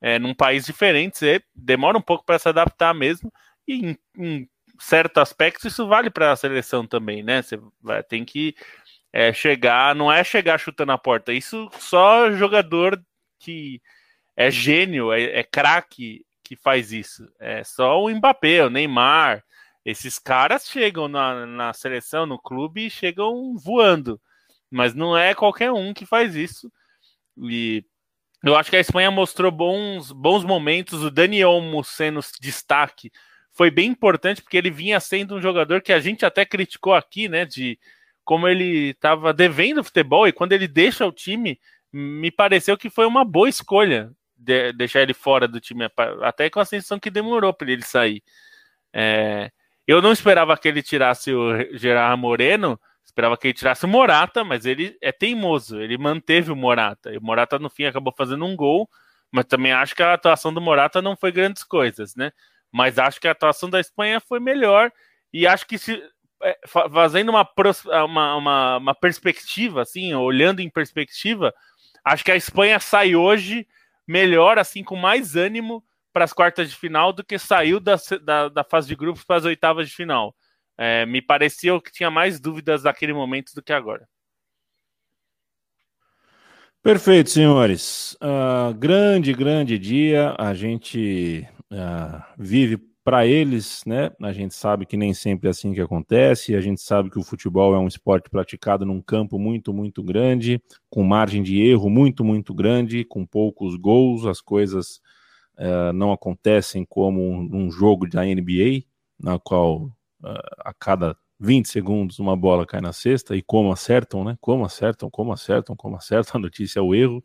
é, 0.00 0.18
num 0.18 0.34
país 0.34 0.64
diferente, 0.64 1.42
demora 1.54 1.98
um 1.98 2.02
pouco 2.02 2.24
para 2.24 2.38
se 2.38 2.48
adaptar 2.48 2.94
mesmo, 2.94 3.32
e 3.66 3.74
em, 3.74 3.98
em 4.16 4.48
certo 4.78 5.18
aspecto 5.18 5.66
isso 5.66 5.86
vale 5.86 6.10
para 6.10 6.32
a 6.32 6.36
seleção 6.36 6.86
também, 6.86 7.22
né? 7.22 7.42
Você 7.42 7.58
vai, 7.80 8.02
tem 8.02 8.24
que 8.24 8.54
é, 9.12 9.32
chegar, 9.32 9.94
não 9.94 10.12
é 10.12 10.22
chegar 10.22 10.58
chutando 10.58 10.92
a 10.92 10.98
porta, 10.98 11.32
isso 11.32 11.68
só 11.78 12.30
jogador 12.32 13.02
que 13.38 13.80
é 14.36 14.50
gênio, 14.50 15.12
é, 15.12 15.40
é 15.40 15.42
craque 15.42 16.24
que 16.44 16.56
faz 16.56 16.92
isso. 16.92 17.28
É 17.38 17.62
só 17.64 18.02
o 18.02 18.10
Mbappé, 18.10 18.64
o 18.64 18.70
Neymar, 18.70 19.44
esses 19.84 20.18
caras 20.18 20.66
chegam 20.68 21.08
na, 21.08 21.46
na 21.46 21.72
seleção, 21.72 22.26
no 22.26 22.38
clube, 22.38 22.86
e 22.86 22.90
chegam 22.90 23.56
voando. 23.56 24.20
Mas 24.70 24.94
não 24.94 25.16
é 25.16 25.34
qualquer 25.34 25.72
um 25.72 25.94
que 25.94 26.06
faz 26.06 26.34
isso. 26.34 26.70
E 27.38 27.84
eu 28.44 28.56
acho 28.56 28.70
que 28.70 28.76
a 28.76 28.80
Espanha 28.80 29.10
mostrou 29.10 29.50
bons, 29.50 30.12
bons 30.12 30.44
momentos. 30.44 31.02
O 31.02 31.10
Daniel 31.10 31.50
Olmo 31.50 31.82
sendo 31.82 32.20
destaque 32.40 33.10
foi 33.58 33.72
bem 33.72 33.90
importante, 33.90 34.40
porque 34.40 34.56
ele 34.56 34.70
vinha 34.70 35.00
sendo 35.00 35.34
um 35.34 35.42
jogador 35.42 35.82
que 35.82 35.92
a 35.92 35.98
gente 35.98 36.24
até 36.24 36.46
criticou 36.46 36.94
aqui, 36.94 37.28
né? 37.28 37.44
De 37.44 37.76
como 38.24 38.46
ele 38.46 38.90
estava 38.90 39.34
devendo 39.34 39.82
futebol 39.82 40.28
e 40.28 40.32
quando 40.32 40.52
ele 40.52 40.68
deixa 40.68 41.04
o 41.04 41.12
time, 41.12 41.58
me 41.92 42.30
pareceu 42.30 42.78
que 42.78 42.88
foi 42.88 43.04
uma 43.04 43.24
boa 43.24 43.48
escolha 43.48 44.12
de, 44.36 44.72
deixar 44.74 45.02
ele 45.02 45.12
fora 45.12 45.48
do 45.48 45.60
time, 45.60 45.90
até 46.22 46.48
com 46.48 46.60
a 46.60 46.64
sensação 46.64 47.00
que 47.00 47.10
demorou 47.10 47.52
para 47.52 47.72
ele 47.72 47.82
sair. 47.82 48.22
É, 48.92 49.50
eu 49.88 50.00
não 50.00 50.12
esperava 50.12 50.56
que 50.56 50.68
ele 50.68 50.82
tirasse 50.82 51.32
o 51.32 51.76
Gerard 51.76 52.20
Moreno, 52.20 52.78
Esperava 53.18 53.36
que 53.38 53.48
ele 53.48 53.54
tirasse 53.54 53.84
o 53.84 53.88
Morata, 53.88 54.44
mas 54.44 54.64
ele 54.66 54.96
é 55.00 55.10
teimoso, 55.10 55.80
ele 55.80 55.98
manteve 55.98 56.52
o 56.52 56.56
Morata. 56.56 57.10
E 57.10 57.16
o 57.16 57.22
Morata, 57.22 57.58
no 57.58 57.68
fim, 57.68 57.84
acabou 57.84 58.14
fazendo 58.16 58.44
um 58.44 58.54
gol, 58.54 58.88
mas 59.32 59.46
também 59.46 59.72
acho 59.72 59.92
que 59.92 60.02
a 60.02 60.12
atuação 60.12 60.54
do 60.54 60.60
Morata 60.60 61.02
não 61.02 61.16
foi 61.16 61.32
grandes 61.32 61.64
coisas, 61.64 62.14
né? 62.14 62.30
Mas 62.72 62.98
acho 62.98 63.20
que 63.20 63.28
a 63.28 63.32
atuação 63.32 63.68
da 63.70 63.80
Espanha 63.80 64.20
foi 64.20 64.40
melhor 64.40 64.92
e 65.32 65.46
acho 65.46 65.66
que 65.66 65.78
se 65.78 66.02
é, 66.42 66.58
fazendo 66.66 67.30
uma, 67.30 67.48
uma, 68.04 68.36
uma, 68.36 68.76
uma 68.76 68.94
perspectiva, 68.94 69.82
assim, 69.82 70.14
olhando 70.14 70.60
em 70.60 70.70
perspectiva, 70.70 71.52
acho 72.04 72.24
que 72.24 72.30
a 72.30 72.36
Espanha 72.36 72.78
sai 72.78 73.16
hoje 73.16 73.66
melhor, 74.06 74.58
assim, 74.58 74.84
com 74.84 74.96
mais 74.96 75.34
ânimo 75.36 75.84
para 76.12 76.24
as 76.24 76.32
quartas 76.32 76.70
de 76.70 76.76
final 76.76 77.12
do 77.12 77.24
que 77.24 77.38
saiu 77.38 77.80
da, 77.80 77.96
da, 78.22 78.48
da 78.48 78.64
fase 78.64 78.88
de 78.88 78.96
grupos 78.96 79.24
para 79.24 79.36
as 79.36 79.44
oitavas 79.44 79.88
de 79.88 79.94
final. 79.94 80.34
É, 80.76 81.04
me 81.04 81.20
pareceu 81.20 81.80
que 81.80 81.90
tinha 81.90 82.10
mais 82.10 82.38
dúvidas 82.40 82.84
naquele 82.84 83.12
momento 83.12 83.52
do 83.52 83.62
que 83.62 83.72
agora. 83.72 84.08
Perfeito, 86.82 87.30
senhores. 87.30 88.16
Uh, 88.22 88.72
grande, 88.74 89.32
grande 89.32 89.76
dia. 89.76 90.36
A 90.38 90.54
gente 90.54 91.46
uh, 91.72 92.22
vive 92.38 92.78
para 93.04 93.26
eles, 93.26 93.82
né? 93.86 94.10
A 94.20 94.32
gente 94.32 94.54
sabe 94.54 94.84
que 94.84 94.96
nem 94.96 95.14
sempre 95.14 95.48
é 95.48 95.50
assim 95.50 95.72
que 95.72 95.80
acontece. 95.80 96.54
A 96.54 96.60
gente 96.60 96.80
sabe 96.80 97.08
que 97.08 97.18
o 97.18 97.22
futebol 97.22 97.74
é 97.74 97.78
um 97.78 97.88
esporte 97.88 98.28
praticado 98.28 98.84
num 98.84 99.00
campo 99.00 99.38
muito, 99.38 99.72
muito 99.72 100.02
grande, 100.02 100.62
com 100.90 101.02
margem 101.02 101.42
de 101.42 101.58
erro 101.60 101.88
muito, 101.88 102.22
muito 102.22 102.52
grande, 102.52 103.04
com 103.04 103.24
poucos 103.24 103.76
gols. 103.76 104.26
As 104.26 104.42
coisas 104.42 105.00
uh, 105.56 105.92
não 105.94 106.12
acontecem 106.12 106.84
como 106.84 107.22
um, 107.22 107.70
jogo 107.70 108.06
da 108.06 108.24
NBA, 108.24 108.84
na 109.18 109.38
qual 109.38 109.90
a 110.64 110.74
cada 110.74 111.16
20 111.40 111.68
segundos 111.68 112.18
uma 112.18 112.36
bola 112.36 112.66
cai 112.66 112.80
na 112.80 112.92
cesta 112.92 113.36
e 113.36 113.42
como 113.42 113.72
acertam, 113.72 114.24
né? 114.24 114.36
Como 114.40 114.64
acertam, 114.64 115.08
como 115.08 115.32
acertam, 115.32 115.76
como 115.76 115.96
acertam. 115.96 116.38
A 116.38 116.42
notícia 116.42 116.80
é 116.80 116.82
o 116.82 116.94
erro 116.94 117.22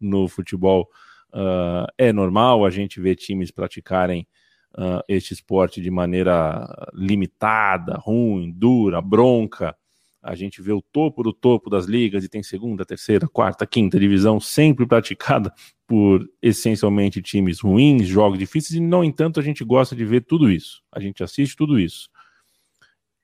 no 0.00 0.26
futebol. 0.28 0.88
Uh, 1.32 1.86
é 1.96 2.12
normal 2.12 2.64
a 2.64 2.70
gente 2.70 3.00
ver 3.00 3.14
times 3.14 3.50
praticarem 3.50 4.26
uh, 4.76 5.02
este 5.08 5.32
esporte 5.32 5.80
de 5.80 5.90
maneira 5.90 6.66
limitada, 6.92 7.94
ruim, 7.96 8.50
dura, 8.50 9.00
bronca. 9.00 9.76
A 10.22 10.34
gente 10.34 10.60
vê 10.60 10.72
o 10.72 10.82
topo 10.82 11.22
do 11.22 11.32
topo 11.32 11.70
das 11.70 11.86
ligas 11.86 12.24
e 12.24 12.28
tem 12.28 12.42
segunda, 12.42 12.84
terceira, 12.84 13.26
quarta, 13.26 13.66
quinta 13.66 13.98
divisão 13.98 14.38
sempre 14.38 14.86
praticada 14.86 15.52
por 15.86 16.28
essencialmente 16.42 17.22
times 17.22 17.60
ruins, 17.60 18.06
jogos 18.06 18.38
difíceis, 18.38 18.74
e 18.74 18.80
no 18.80 19.02
entanto 19.02 19.40
a 19.40 19.42
gente 19.42 19.64
gosta 19.64 19.96
de 19.96 20.04
ver 20.04 20.20
tudo 20.22 20.50
isso. 20.50 20.82
A 20.92 21.00
gente 21.00 21.22
assiste 21.22 21.56
tudo 21.56 21.78
isso. 21.80 22.10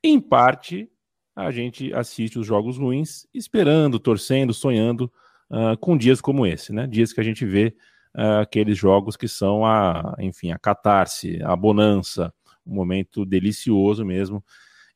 Em 0.03 0.19
parte, 0.19 0.89
a 1.35 1.51
gente 1.51 1.93
assiste 1.93 2.39
os 2.39 2.47
jogos 2.47 2.79
ruins 2.79 3.27
esperando, 3.35 3.99
torcendo, 3.99 4.55
sonhando 4.55 5.13
uh, 5.51 5.77
com 5.79 5.99
dias 5.99 6.21
como 6.21 6.47
esse, 6.47 6.73
né? 6.73 6.87
Dias 6.87 7.13
que 7.13 7.21
a 7.21 7.25
gente 7.25 7.45
vê 7.45 7.77
uh, 8.17 8.41
aqueles 8.41 8.77
jogos 8.77 9.17
que 9.17 9.29
são 9.29 9.65
a, 9.65 10.17
enfim, 10.19 10.51
a 10.51 10.59
catarse, 10.59 11.41
a 11.43 11.55
bonança, 11.55 12.33
um 12.67 12.75
momento 12.75 13.25
delicioso 13.25 14.05
mesmo. 14.05 14.43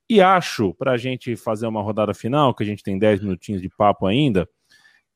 E 0.09 0.21
acho, 0.21 0.75
para 0.75 0.93
a 0.93 0.97
gente 0.97 1.37
fazer 1.37 1.67
uma 1.67 1.83
rodada 1.83 2.13
final, 2.13 2.55
que 2.55 2.65
a 2.65 2.67
gente 2.67 2.83
tem 2.83 2.99
10 2.99 3.21
minutinhos 3.23 3.63
de 3.63 3.69
papo 3.69 4.07
ainda, 4.07 4.49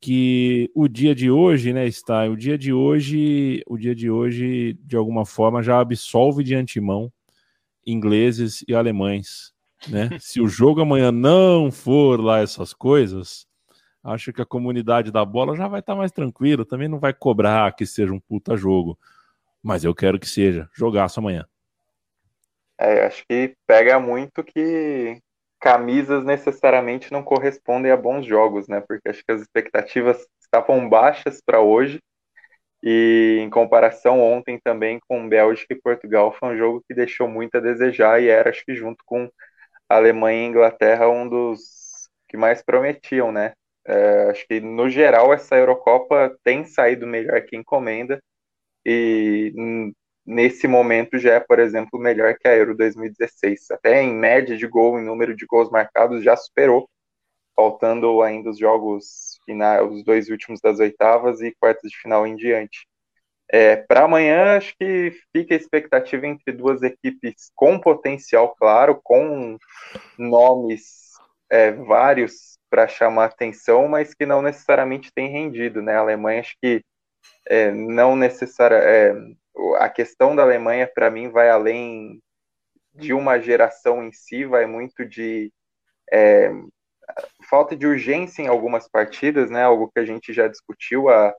que 0.00 0.70
o 0.74 0.86
dia 0.86 1.14
de 1.14 1.30
hoje, 1.30 1.72
né, 1.72 1.86
está, 1.86 2.28
o 2.28 2.36
dia 2.36 2.58
de 2.58 2.72
hoje, 2.72 3.62
o 3.66 3.76
dia 3.76 3.94
de 3.94 4.10
hoje, 4.10 4.78
de 4.84 4.96
alguma 4.96 5.24
forma, 5.24 5.62
já 5.62 5.80
absolve 5.80 6.44
de 6.44 6.54
antemão 6.54 7.10
ingleses 7.86 8.64
e 8.68 8.74
alemães 8.74 9.54
né? 9.88 10.10
Se 10.20 10.40
o 10.40 10.48
jogo 10.48 10.80
amanhã 10.80 11.10
não 11.12 11.70
for 11.70 12.20
lá 12.20 12.40
essas 12.40 12.72
coisas, 12.72 13.46
acho 14.04 14.32
que 14.32 14.42
a 14.42 14.46
comunidade 14.46 15.10
da 15.10 15.24
bola 15.24 15.56
já 15.56 15.66
vai 15.66 15.80
estar 15.80 15.94
tá 15.94 15.98
mais 15.98 16.12
tranquila, 16.12 16.64
também 16.64 16.88
não 16.88 16.98
vai 16.98 17.14
cobrar 17.14 17.74
que 17.74 17.86
seja 17.86 18.12
um 18.12 18.20
puta 18.20 18.56
jogo. 18.56 18.98
Mas 19.62 19.82
eu 19.82 19.94
quero 19.94 20.18
que 20.18 20.28
seja 20.28 20.68
jogaço 20.74 21.18
amanhã. 21.20 21.46
É, 22.78 23.06
acho 23.06 23.24
que 23.26 23.54
pega 23.66 23.98
muito 23.98 24.44
que 24.44 25.18
camisas 25.58 26.22
necessariamente 26.24 27.10
não 27.10 27.22
correspondem 27.22 27.90
a 27.90 27.96
bons 27.96 28.26
jogos, 28.26 28.68
né? 28.68 28.82
Porque 28.86 29.08
acho 29.08 29.24
que 29.24 29.32
as 29.32 29.40
expectativas 29.40 30.26
estavam 30.38 30.86
baixas 30.88 31.40
para 31.40 31.60
hoje. 31.60 32.00
E 32.82 33.38
em 33.40 33.48
comparação 33.48 34.20
ontem 34.20 34.60
também 34.62 35.00
com 35.08 35.26
Bélgica 35.26 35.72
e 35.72 35.80
Portugal, 35.80 36.36
foi 36.38 36.50
um 36.50 36.58
jogo 36.58 36.84
que 36.86 36.94
deixou 36.94 37.26
muito 37.26 37.56
a 37.56 37.60
desejar 37.60 38.20
e 38.22 38.28
era, 38.28 38.50
acho 38.50 38.62
que 38.62 38.74
junto 38.74 39.02
com 39.06 39.30
Alemanha 39.88 40.44
e 40.44 40.50
Inglaterra, 40.50 41.08
um 41.08 41.26
dos 41.26 42.10
que 42.28 42.36
mais 42.36 42.62
prometiam, 42.62 43.32
né? 43.32 43.54
É, 43.86 44.30
acho 44.30 44.46
que 44.46 44.60
no 44.60 44.88
geral 44.88 45.32
essa 45.32 45.56
Eurocopa 45.56 46.36
tem 46.42 46.64
saído 46.64 47.06
melhor 47.06 47.42
que 47.42 47.56
encomenda 47.56 48.18
e 48.86 49.52
nesse 50.26 50.66
momento 50.68 51.18
já 51.18 51.34
é, 51.34 51.40
por 51.40 51.58
exemplo, 51.58 51.98
melhor 51.98 52.36
que 52.38 52.48
a 52.48 52.56
Euro 52.56 52.76
2016. 52.76 53.70
Até 53.70 54.02
em 54.02 54.14
média 54.14 54.56
de 54.56 54.66
gol, 54.66 54.98
em 54.98 55.04
número 55.04 55.36
de 55.36 55.46
gols 55.46 55.70
marcados, 55.70 56.24
já 56.24 56.36
superou, 56.36 56.88
faltando 57.56 58.22
ainda 58.22 58.50
os 58.50 58.58
jogos 58.58 59.38
finais, 59.46 59.82
os 59.90 60.04
dois 60.04 60.30
últimos 60.30 60.60
das 60.60 60.80
oitavas 60.80 61.40
e 61.42 61.54
quartas 61.60 61.90
de 61.90 61.98
final 61.98 62.26
em 62.26 62.36
diante. 62.36 62.86
É, 63.50 63.76
Para 63.76 64.04
amanhã, 64.04 64.56
acho 64.56 64.74
que 64.78 65.12
fica 65.32 65.54
a 65.54 65.58
expectativa 65.58 66.26
entre 66.26 66.52
duas 66.52 66.82
equipes 66.82 67.50
com 67.54 67.78
potencial 67.78 68.54
claro, 68.56 69.00
com 69.02 69.58
nomes 70.18 71.12
é, 71.50 71.72
vários 71.72 72.53
para 72.74 72.88
chamar 72.88 73.26
atenção, 73.26 73.86
mas 73.86 74.14
que 74.14 74.26
não 74.26 74.42
necessariamente 74.42 75.12
têm 75.14 75.28
rendido. 75.28 75.80
Né? 75.80 75.94
A 75.94 76.00
Alemanha, 76.00 76.40
acho 76.40 76.56
que 76.60 76.82
é, 77.46 77.70
não 77.70 78.16
necessariamente. 78.16 79.38
É, 79.38 79.44
a 79.78 79.88
questão 79.88 80.34
da 80.34 80.42
Alemanha, 80.42 80.90
para 80.92 81.08
mim, 81.08 81.28
vai 81.28 81.48
além 81.48 82.20
de 82.92 83.14
uma 83.14 83.38
geração 83.38 84.02
em 84.02 84.10
si, 84.10 84.44
vai 84.44 84.66
muito 84.66 85.04
de 85.04 85.52
é, 86.12 86.50
falta 87.48 87.76
de 87.76 87.86
urgência 87.86 88.42
em 88.42 88.48
algumas 88.48 88.88
partidas, 88.88 89.52
né? 89.52 89.62
Algo 89.62 89.88
que 89.94 90.00
a 90.00 90.04
gente 90.04 90.32
já 90.32 90.48
discutiu, 90.48 91.08
a 91.08 91.32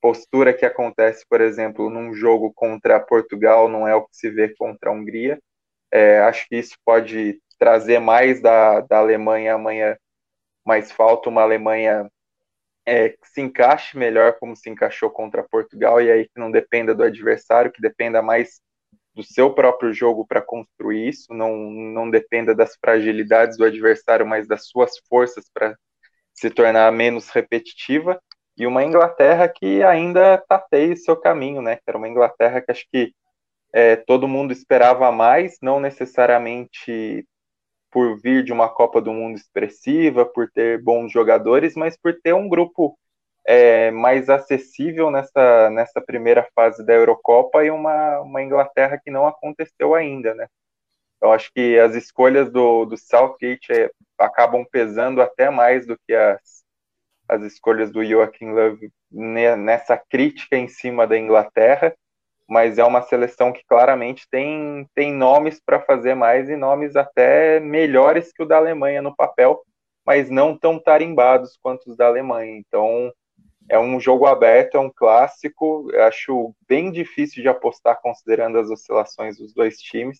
postura 0.00 0.52
que 0.52 0.66
acontece, 0.66 1.24
por 1.30 1.40
exemplo, 1.40 1.88
num 1.88 2.12
jogo 2.12 2.52
contra 2.52 2.98
Portugal 2.98 3.68
não 3.68 3.86
é 3.86 3.94
o 3.94 4.02
que 4.02 4.16
se 4.16 4.28
vê 4.28 4.52
contra 4.56 4.90
a 4.90 4.92
Hungria. 4.92 5.38
É, 5.92 6.18
acho 6.22 6.48
que 6.48 6.56
isso 6.56 6.76
pode 6.84 7.40
trazer 7.60 8.00
mais 8.00 8.42
da, 8.42 8.80
da 8.80 8.98
Alemanha 8.98 9.54
amanhã, 9.54 9.96
mas 10.70 10.92
falta 10.92 11.28
uma 11.28 11.42
Alemanha 11.42 12.08
é, 12.86 13.08
que 13.08 13.28
se 13.28 13.40
encaixe 13.40 13.98
melhor 13.98 14.38
como 14.38 14.54
se 14.54 14.70
encaixou 14.70 15.10
contra 15.10 15.42
Portugal 15.42 16.00
e 16.00 16.08
aí 16.08 16.28
que 16.28 16.38
não 16.38 16.48
dependa 16.48 16.94
do 16.94 17.02
adversário, 17.02 17.72
que 17.72 17.82
dependa 17.82 18.22
mais 18.22 18.60
do 19.12 19.24
seu 19.24 19.52
próprio 19.52 19.92
jogo 19.92 20.24
para 20.24 20.40
construir 20.40 21.08
isso, 21.08 21.34
não, 21.34 21.56
não 21.56 22.08
dependa 22.08 22.54
das 22.54 22.76
fragilidades 22.76 23.58
do 23.58 23.64
adversário, 23.64 24.24
mas 24.24 24.46
das 24.46 24.68
suas 24.68 24.92
forças 25.08 25.50
para 25.52 25.76
se 26.32 26.48
tornar 26.48 26.92
menos 26.92 27.30
repetitiva, 27.30 28.22
e 28.56 28.64
uma 28.64 28.84
Inglaterra 28.84 29.48
que 29.48 29.82
ainda 29.82 30.38
tateia 30.38 30.94
seu 30.94 31.16
caminho, 31.16 31.60
né? 31.60 31.78
Que 31.78 31.82
era 31.88 31.98
uma 31.98 32.08
Inglaterra 32.08 32.60
que 32.60 32.70
acho 32.70 32.86
que 32.92 33.12
é, 33.72 33.96
todo 33.96 34.28
mundo 34.28 34.52
esperava 34.52 35.10
mais, 35.10 35.56
não 35.60 35.80
necessariamente 35.80 37.26
por 37.90 38.20
vir 38.20 38.44
de 38.44 38.52
uma 38.52 38.68
Copa 38.68 39.00
do 39.00 39.12
Mundo 39.12 39.36
expressiva, 39.36 40.24
por 40.24 40.50
ter 40.50 40.82
bons 40.82 41.10
jogadores, 41.12 41.74
mas 41.74 41.96
por 41.96 42.14
ter 42.20 42.34
um 42.34 42.48
grupo 42.48 42.98
é, 43.46 43.90
mais 43.90 44.28
acessível 44.28 45.10
nessa, 45.10 45.70
nessa 45.70 46.00
primeira 46.00 46.46
fase 46.54 46.84
da 46.84 46.94
Eurocopa 46.94 47.64
e 47.64 47.70
uma, 47.70 48.20
uma 48.20 48.42
Inglaterra 48.42 49.00
que 49.02 49.10
não 49.10 49.26
aconteceu 49.26 49.94
ainda, 49.94 50.34
né? 50.34 50.46
Eu 51.20 51.32
acho 51.32 51.50
que 51.52 51.78
as 51.78 51.94
escolhas 51.94 52.50
do, 52.50 52.86
do 52.86 52.96
Southgate 52.96 53.72
é, 53.72 53.90
acabam 54.18 54.64
pesando 54.70 55.20
até 55.20 55.50
mais 55.50 55.86
do 55.86 55.98
que 56.06 56.14
as, 56.14 56.64
as 57.28 57.42
escolhas 57.42 57.90
do 57.90 58.04
Joachim 58.04 58.50
Love 58.52 58.90
nessa 59.10 59.96
crítica 59.96 60.56
em 60.56 60.68
cima 60.68 61.06
da 61.06 61.18
Inglaterra, 61.18 61.94
mas 62.50 62.78
é 62.78 62.84
uma 62.84 63.00
seleção 63.00 63.52
que 63.52 63.64
claramente 63.64 64.26
tem, 64.28 64.84
tem 64.92 65.12
nomes 65.14 65.60
para 65.64 65.80
fazer 65.80 66.16
mais 66.16 66.48
e 66.48 66.56
nomes 66.56 66.96
até 66.96 67.60
melhores 67.60 68.32
que 68.32 68.42
o 68.42 68.46
da 68.46 68.56
Alemanha 68.56 69.00
no 69.00 69.14
papel, 69.14 69.62
mas 70.04 70.28
não 70.28 70.58
tão 70.58 70.76
tarimbados 70.76 71.56
quanto 71.62 71.88
os 71.88 71.96
da 71.96 72.08
Alemanha. 72.08 72.56
Então, 72.58 73.12
é 73.68 73.78
um 73.78 74.00
jogo 74.00 74.26
aberto, 74.26 74.76
é 74.76 74.80
um 74.80 74.90
clássico. 74.90 75.88
Eu 75.92 76.02
acho 76.02 76.52
bem 76.68 76.90
difícil 76.90 77.40
de 77.40 77.48
apostar 77.48 78.00
considerando 78.02 78.58
as 78.58 78.68
oscilações 78.68 79.38
dos 79.38 79.54
dois 79.54 79.76
times, 79.76 80.18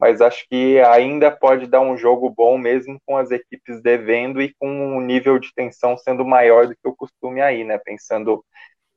mas 0.00 0.20
acho 0.20 0.44
que 0.48 0.80
ainda 0.80 1.30
pode 1.30 1.68
dar 1.68 1.82
um 1.82 1.96
jogo 1.96 2.28
bom 2.28 2.58
mesmo 2.58 2.98
com 3.06 3.16
as 3.16 3.30
equipes 3.30 3.80
devendo 3.80 4.42
e 4.42 4.52
com 4.58 4.68
um 4.68 5.00
nível 5.00 5.38
de 5.38 5.54
tensão 5.54 5.96
sendo 5.96 6.24
maior 6.24 6.66
do 6.66 6.74
que 6.74 6.88
o 6.88 6.96
costume 6.96 7.40
aí, 7.40 7.62
né? 7.62 7.78
Pensando 7.78 8.44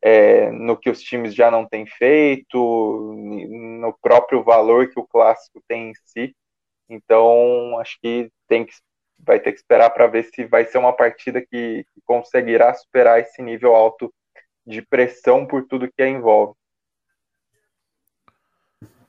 é, 0.08 0.49
no 0.51 0.78
que 0.78 0.89
os 0.89 1.01
times 1.01 1.36
já 1.36 1.51
não 1.51 1.66
têm 1.68 1.86
feito, 1.86 3.14
no 3.18 3.93
próprio 4.01 4.41
valor 4.41 4.88
que 4.88 4.97
o 4.97 5.05
clássico 5.05 5.62
tem 5.68 5.89
em 5.89 5.93
si. 6.05 6.34
Então, 6.89 7.78
acho 7.80 7.99
que 8.01 8.32
tem 8.47 8.66
que 8.66 8.74
vai 9.20 9.39
ter 9.39 9.51
que 9.51 9.58
esperar 9.58 9.89
para 9.89 10.08
ver 10.08 10.24
se 10.26 10.45
vai 10.45 10.64
ser 10.64 10.78
uma 10.78 10.93
partida 10.93 11.41
que, 11.41 11.84
que 11.91 12.01
conseguirá 12.05 12.74
superar 12.74 13.20
esse 13.20 13.41
nível 13.41 13.76
alto 13.76 14.14
de 14.66 14.82
pressão 14.82 15.45
por 15.45 15.66
tudo 15.68 15.91
que 15.91 16.01
a 16.01 16.08
envolve. 16.08 16.53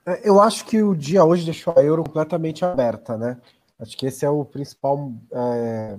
É, 0.05 0.27
eu 0.27 0.41
acho 0.41 0.65
que 0.65 0.81
o 0.81 0.95
dia 0.95 1.23
hoje 1.23 1.45
deixou 1.45 1.73
a 1.77 1.83
Euro 1.83 2.03
completamente 2.03 2.65
aberta, 2.65 3.15
né? 3.15 3.39
Acho 3.79 3.95
que 3.95 4.07
esse 4.07 4.25
é 4.25 4.29
o 4.29 4.43
principal 4.43 5.13
é, 5.31 5.97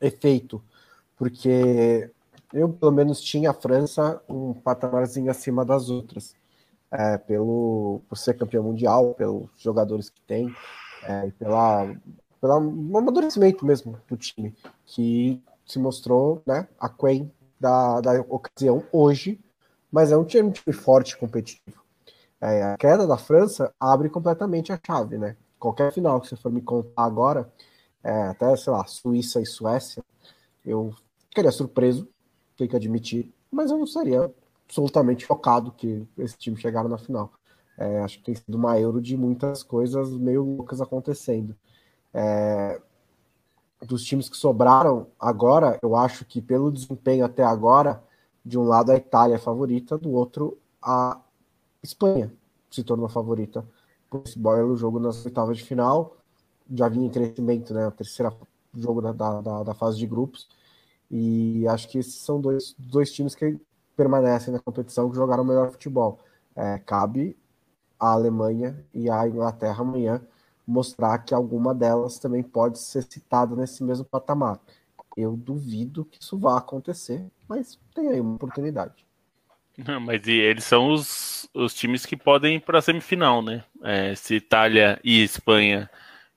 efeito, 0.00 0.62
porque 1.16 2.10
eu 2.54 2.72
pelo 2.72 2.92
menos 2.92 3.20
tinha 3.20 3.50
a 3.50 3.54
França 3.54 4.22
um 4.28 4.54
patamarzinho 4.54 5.30
acima 5.30 5.64
das 5.64 5.90
outras, 5.90 6.34
é, 6.90 7.18
pelo 7.18 8.00
por 8.08 8.16
ser 8.16 8.34
campeão 8.38 8.62
mundial, 8.64 9.14
pelos 9.14 9.50
jogadores 9.58 10.08
que 10.08 10.20
tem, 10.22 10.54
é, 11.02 11.30
pela 11.32 11.94
pelo 12.40 12.52
amadurecimento 12.52 13.64
mesmo 13.64 13.98
do 14.06 14.16
time, 14.16 14.54
que 14.86 15.42
se 15.64 15.78
mostrou 15.78 16.42
né, 16.46 16.68
a 16.78 16.88
Queen 16.90 17.32
da, 17.58 18.00
da 18.02 18.20
ocasião 18.28 18.84
hoje, 18.92 19.40
mas 19.90 20.12
é 20.12 20.16
um 20.16 20.24
time, 20.24 20.48
um 20.48 20.52
time 20.52 20.74
forte 20.74 21.16
competitivo. 21.16 21.82
É, 22.40 22.62
a 22.62 22.76
queda 22.76 23.06
da 23.06 23.16
França 23.16 23.72
abre 23.80 24.10
completamente 24.10 24.70
a 24.70 24.78
chave, 24.84 25.16
né? 25.16 25.36
Qualquer 25.58 25.90
final 25.92 26.20
que 26.20 26.28
você 26.28 26.36
for 26.36 26.52
me 26.52 26.60
contar 26.60 27.04
agora, 27.04 27.50
é, 28.02 28.24
até, 28.24 28.54
sei 28.56 28.70
lá, 28.70 28.84
Suíça 28.84 29.40
e 29.40 29.46
Suécia, 29.46 30.04
eu 30.62 30.94
ficaria 31.30 31.50
surpreso, 31.50 32.06
tenho 32.56 32.70
que 32.70 32.76
admitir, 32.76 33.32
mas 33.50 33.70
eu 33.70 33.78
não 33.78 33.86
seria 33.86 34.32
absolutamente 34.66 35.26
chocado 35.26 35.72
que 35.72 36.06
esse 36.18 36.36
time 36.38 36.56
chegaram 36.56 36.88
na 36.88 36.98
final. 36.98 37.32
É, 37.76 38.00
acho 38.00 38.18
que 38.18 38.24
tem 38.24 38.34
sido 38.34 38.54
uma 38.54 38.78
euro 38.78 39.00
de 39.00 39.16
muitas 39.16 39.62
coisas 39.62 40.10
meio 40.12 40.44
loucas 40.44 40.80
acontecendo. 40.80 41.56
É, 42.12 42.80
dos 43.82 44.04
times 44.04 44.28
que 44.28 44.36
sobraram 44.36 45.08
agora, 45.18 45.78
eu 45.82 45.96
acho 45.96 46.24
que 46.24 46.40
pelo 46.40 46.70
desempenho 46.70 47.24
até 47.24 47.42
agora, 47.42 48.02
de 48.44 48.58
um 48.58 48.64
lado 48.64 48.92
a 48.92 48.96
Itália 48.96 49.34
é 49.34 49.38
favorita, 49.38 49.98
do 49.98 50.12
outro 50.12 50.58
a 50.82 51.20
Espanha 51.82 52.32
se 52.70 52.82
tornou 52.82 53.08
favorita 53.08 53.64
por 54.10 54.22
esse 54.24 54.38
belo 54.38 54.76
jogo 54.76 54.98
nas 54.98 55.24
oitavas 55.24 55.56
de 55.58 55.64
final. 55.64 56.16
Já 56.72 56.88
vinha 56.88 57.06
em 57.06 57.10
crescimento, 57.10 57.74
né? 57.74 57.86
O 57.86 57.90
terceiro 57.90 58.34
jogo 58.74 59.00
da, 59.00 59.12
da, 59.12 59.62
da, 59.62 59.74
fase 59.74 59.98
de 59.98 60.06
grupos. 60.06 60.48
E 61.10 61.66
acho 61.68 61.88
que 61.88 61.98
esses 61.98 62.14
são 62.14 62.40
dois, 62.40 62.74
dois 62.78 63.12
times 63.12 63.34
que 63.34 63.58
permanecem 63.96 64.52
na 64.52 64.60
competição 64.60 65.08
que 65.08 65.16
jogaram 65.16 65.42
o 65.42 65.46
melhor 65.46 65.70
futebol. 65.70 66.18
É, 66.56 66.78
cabe 66.78 67.36
a 67.98 68.12
Alemanha 68.12 68.84
e 68.92 69.08
a 69.10 69.26
Inglaterra 69.26 69.82
amanhã 69.82 70.20
mostrar 70.66 71.18
que 71.18 71.34
alguma 71.34 71.74
delas 71.74 72.18
também 72.18 72.42
pode 72.42 72.78
ser 72.78 73.02
citada 73.02 73.54
nesse 73.54 73.82
mesmo 73.84 74.04
patamar. 74.04 74.58
Eu 75.16 75.36
duvido 75.36 76.04
que 76.04 76.20
isso 76.20 76.38
vá 76.38 76.58
acontecer, 76.58 77.24
mas 77.48 77.78
tem 77.94 78.08
aí 78.08 78.20
uma 78.20 78.34
oportunidade. 78.34 79.04
mas 80.02 80.26
eles 80.26 80.64
são 80.64 80.90
os, 80.90 81.48
os 81.54 81.74
times 81.74 82.04
que 82.06 82.16
podem 82.16 82.56
ir 82.56 82.60
para 82.60 82.78
a 82.78 82.82
semifinal, 82.82 83.42
né? 83.42 83.64
É, 83.82 84.14
se 84.14 84.36
Itália 84.36 84.98
e 85.04 85.22
Espanha 85.22 85.88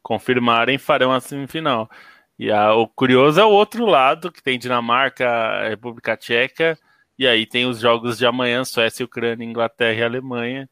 confirmarem, 0.03 0.77
farão 0.77 1.11
a 1.11 1.19
semifinal. 1.19 1.89
E 2.37 2.51
a, 2.51 2.73
o 2.73 2.87
curioso 2.87 3.39
é 3.39 3.45
o 3.45 3.49
outro 3.49 3.85
lado, 3.85 4.31
que 4.31 4.43
tem 4.43 4.59
Dinamarca, 4.59 5.67
República 5.69 6.15
Tcheca, 6.15 6.77
e 7.17 7.27
aí 7.27 7.45
tem 7.45 7.65
os 7.65 7.79
jogos 7.79 8.17
de 8.17 8.25
amanhã, 8.25 8.63
Suécia, 8.63 9.05
Ucrânia, 9.05 9.45
Inglaterra 9.45 9.99
e 9.99 10.03
Alemanha 10.03 10.69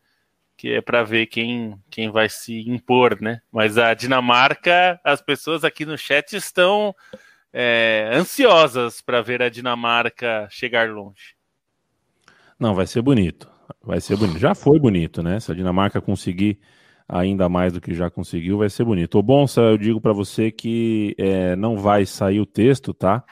que 0.58 0.72
é 0.72 0.82
para 0.82 1.04
ver 1.04 1.28
quem, 1.28 1.78
quem 1.90 2.10
vai 2.10 2.30
se 2.30 2.68
impor, 2.70 3.20
né? 3.22 3.42
Mas 3.52 3.78
a 3.78 3.94
Dinamarca, 3.94 5.00
as 5.04 5.22
pessoas 5.22 5.64
aqui 5.64 5.86
no 5.86 5.98
chat 5.98 6.34
estão 6.36 6.96
é, 7.52 8.10
ansiosas 8.14 9.02
para 9.02 9.22
ver 9.22 9.42
a 9.42 9.50
Dinamarca 9.50 10.48
chegar 10.50 10.90
longe. 10.90 11.36
Não, 12.58 12.74
vai 12.74 12.88
ser 12.88 13.02
bonito. 13.02 13.50
Vai 13.82 14.00
ser 14.00 14.16
bonito. 14.16 14.40
Já 14.40 14.56
foi 14.56 14.80
bonito, 14.80 15.22
né? 15.22 15.40
Se 15.40 15.52
a 15.52 15.56
Dinamarca 15.56 16.00
conseguir 16.00 16.60
ainda 17.08 17.48
mais 17.48 17.74
do 17.74 17.82
que 17.82 17.94
já 17.94 18.10
conseguiu, 18.10 18.58
vai 18.58 18.70
ser 18.70 18.84
bonito. 18.84 19.18
O 19.18 19.24
Bonsa, 19.24 19.62
eu 19.62 19.78
digo 19.78 20.02
para 20.02 20.14
você 20.14 20.52
que 20.52 21.16
é, 21.18 21.56
não 21.56 21.78
vai 21.78 22.06
sair 22.06 22.40
o 22.40 22.46
texto, 22.46 22.94
tá? 22.94 23.24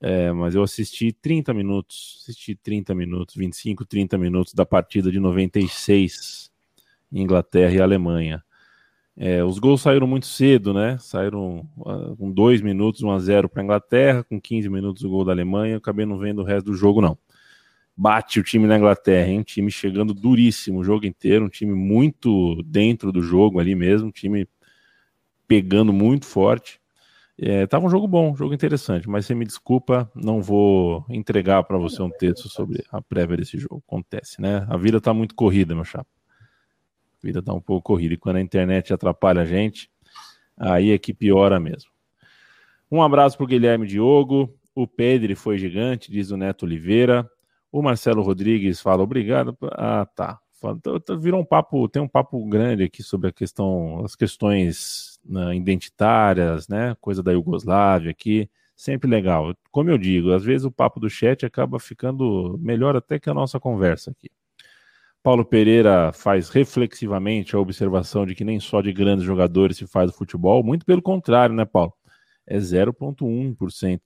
É, 0.00 0.32
mas 0.32 0.54
eu 0.54 0.62
assisti 0.62 1.12
30 1.12 1.54
minutos, 1.54 2.18
assisti 2.22 2.56
30 2.56 2.94
minutos, 2.94 3.36
25, 3.36 3.84
30 3.84 4.18
minutos 4.18 4.52
da 4.52 4.66
partida 4.66 5.12
de 5.12 5.20
96, 5.20 6.50
Inglaterra 7.12 7.74
e 7.74 7.80
Alemanha. 7.80 8.42
É, 9.16 9.44
os 9.44 9.58
gols 9.58 9.82
saíram 9.82 10.06
muito 10.06 10.26
cedo, 10.26 10.72
né? 10.72 10.96
Saíram 10.98 11.68
uh, 11.76 12.16
com 12.16 12.32
2 12.32 12.62
minutos, 12.62 13.02
1 13.02 13.10
a 13.10 13.18
0 13.18 13.48
para 13.48 13.62
a 13.62 13.64
Inglaterra, 13.64 14.24
com 14.24 14.40
15 14.40 14.68
minutos 14.68 15.04
o 15.04 15.10
gol 15.10 15.24
da 15.24 15.32
Alemanha. 15.32 15.74
Eu 15.74 15.78
acabei 15.78 16.06
não 16.06 16.18
vendo 16.18 16.40
o 16.40 16.44
resto 16.44 16.66
do 16.66 16.74
jogo, 16.74 17.00
não. 17.00 17.16
Bate 17.96 18.40
o 18.40 18.42
time 18.42 18.66
na 18.66 18.76
Inglaterra, 18.76 19.28
hein? 19.28 19.40
Um 19.40 19.44
time 19.44 19.70
chegando 19.70 20.14
duríssimo 20.14 20.80
o 20.80 20.84
jogo 20.84 21.06
inteiro, 21.06 21.44
um 21.44 21.48
time 21.48 21.74
muito 21.74 22.62
dentro 22.64 23.12
do 23.12 23.22
jogo 23.22 23.60
ali 23.60 23.74
mesmo, 23.74 24.08
um 24.08 24.12
time 24.12 24.48
pegando 25.46 25.92
muito 25.92 26.26
forte. 26.26 26.80
É, 27.38 27.66
tava 27.66 27.86
um 27.86 27.90
jogo 27.90 28.06
bom, 28.06 28.32
um 28.32 28.36
jogo 28.36 28.54
interessante, 28.54 29.08
mas 29.08 29.26
você 29.26 29.34
me 29.34 29.44
desculpa, 29.44 30.10
não 30.14 30.40
vou 30.40 31.04
entregar 31.08 31.62
para 31.64 31.76
você 31.76 32.00
um 32.02 32.10
texto 32.10 32.48
sobre 32.48 32.84
a 32.90 33.02
prévia 33.02 33.38
desse 33.38 33.58
jogo. 33.58 33.82
Acontece, 33.86 34.40
né? 34.40 34.66
A 34.68 34.76
vida 34.76 35.00
tá 35.00 35.12
muito 35.12 35.34
corrida, 35.34 35.74
meu 35.74 35.84
chapa. 35.84 36.08
A 37.22 37.26
vida 37.26 37.42
tá 37.42 37.52
um 37.52 37.60
pouco 37.60 37.82
corrida. 37.82 38.14
E 38.14 38.16
quando 38.16 38.36
a 38.36 38.40
internet 38.40 38.92
atrapalha 38.92 39.42
a 39.42 39.44
gente, 39.44 39.90
aí 40.56 40.90
é 40.90 40.98
que 40.98 41.12
piora 41.12 41.58
mesmo. 41.58 41.90
Um 42.90 43.02
abraço 43.02 43.36
pro 43.36 43.46
Guilherme 43.46 43.86
Diogo. 43.86 44.54
O 44.74 44.86
Pedro 44.86 45.34
foi 45.34 45.58
gigante, 45.58 46.10
diz 46.10 46.30
o 46.30 46.36
Neto 46.36 46.64
Oliveira. 46.64 47.28
O 47.72 47.80
Marcelo 47.80 48.22
Rodrigues 48.22 48.82
fala 48.82 49.02
obrigado. 49.02 49.56
Ah, 49.62 50.06
tá. 50.14 50.38
Virou 51.18 51.40
um 51.40 51.44
papo, 51.44 51.88
tem 51.88 52.02
um 52.02 52.06
papo 52.06 52.44
grande 52.46 52.84
aqui 52.84 53.02
sobre 53.02 53.30
a 53.30 53.32
questão, 53.32 54.04
as 54.04 54.14
questões 54.14 55.18
né, 55.24 55.56
identitárias, 55.56 56.68
né? 56.68 56.94
Coisa 57.00 57.22
da 57.22 57.32
Iugoslávia 57.32 58.10
aqui, 58.10 58.48
sempre 58.76 59.10
legal. 59.10 59.56
Como 59.70 59.90
eu 59.90 59.96
digo, 59.96 60.32
às 60.32 60.44
vezes 60.44 60.64
o 60.66 60.70
papo 60.70 61.00
do 61.00 61.08
chat 61.10 61.46
acaba 61.46 61.80
ficando 61.80 62.58
melhor 62.60 62.94
até 62.94 63.18
que 63.18 63.30
a 63.30 63.34
nossa 63.34 63.58
conversa 63.58 64.10
aqui. 64.10 64.30
Paulo 65.22 65.44
Pereira 65.44 66.12
faz 66.12 66.50
reflexivamente 66.50 67.56
a 67.56 67.58
observação 67.58 68.26
de 68.26 68.34
que 68.34 68.44
nem 68.44 68.60
só 68.60 68.82
de 68.82 68.92
grandes 68.92 69.24
jogadores 69.24 69.78
se 69.78 69.86
faz 69.86 70.10
o 70.10 70.14
futebol, 70.14 70.62
muito 70.62 70.84
pelo 70.84 71.00
contrário, 71.00 71.54
né, 71.54 71.64
Paulo? 71.64 71.94
É 72.46 72.58
0,1%. 72.58 74.00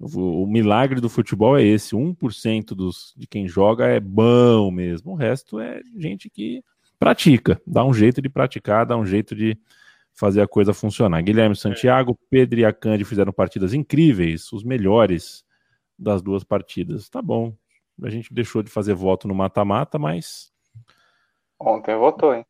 O, 0.00 0.46
milagre 0.46 1.00
do 1.00 1.08
futebol 1.08 1.56
é 1.56 1.62
esse: 1.62 1.94
1% 1.94 2.74
dos, 2.74 3.14
de 3.16 3.26
quem 3.26 3.48
joga 3.48 3.86
é 3.86 4.00
bom 4.00 4.70
mesmo. 4.70 5.12
O 5.12 5.16
resto 5.16 5.60
é 5.60 5.80
gente 5.96 6.28
que 6.28 6.62
pratica, 6.98 7.60
dá 7.66 7.84
um 7.84 7.94
jeito 7.94 8.20
de 8.20 8.28
praticar, 8.28 8.86
dá 8.86 8.96
um 8.96 9.06
jeito 9.06 9.34
de, 9.34 9.58
fazer 10.14 10.40
a 10.40 10.48
coisa 10.48 10.72
funcionar. 10.72 11.20
Guilherme 11.22 11.56
Santiago, 11.56 12.18
Pedro 12.30 12.60
e 12.60 12.64
Acandi 12.64 13.04
fizeram 13.04 13.32
partidas 13.32 13.74
incríveis, 13.74 14.52
os 14.52 14.62
melhores 14.62 15.44
das 15.98 16.22
duas 16.22 16.44
partidas. 16.44 17.08
Tá 17.08 17.20
bom. 17.20 17.52
A 18.02 18.08
gente 18.08 18.32
deixou 18.32 18.62
de 18.62 18.70
fazer 18.70 18.94
voto 18.94 19.28
no 19.28 19.34
mata-mata, 19.34 19.98
mas. 19.98 20.52
Ontem 21.58 21.96
votou, 21.96 22.34
hein? 22.34 22.46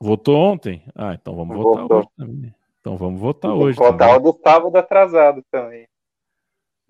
Votou 0.00 0.36
ontem? 0.36 0.82
Ah, 0.94 1.14
então 1.14 1.36
vamos 1.36 1.56
votou. 1.56 1.82
votar 1.82 1.98
hoje 1.98 2.08
também. 2.16 2.54
Então 2.80 2.96
vamos 2.96 3.20
votar 3.20 3.52
hoje. 3.52 3.78
Votar 3.78 4.16
o 4.16 4.20
do 4.20 4.40
sábado 4.42 4.76
atrasado 4.76 5.44
também. 5.50 5.86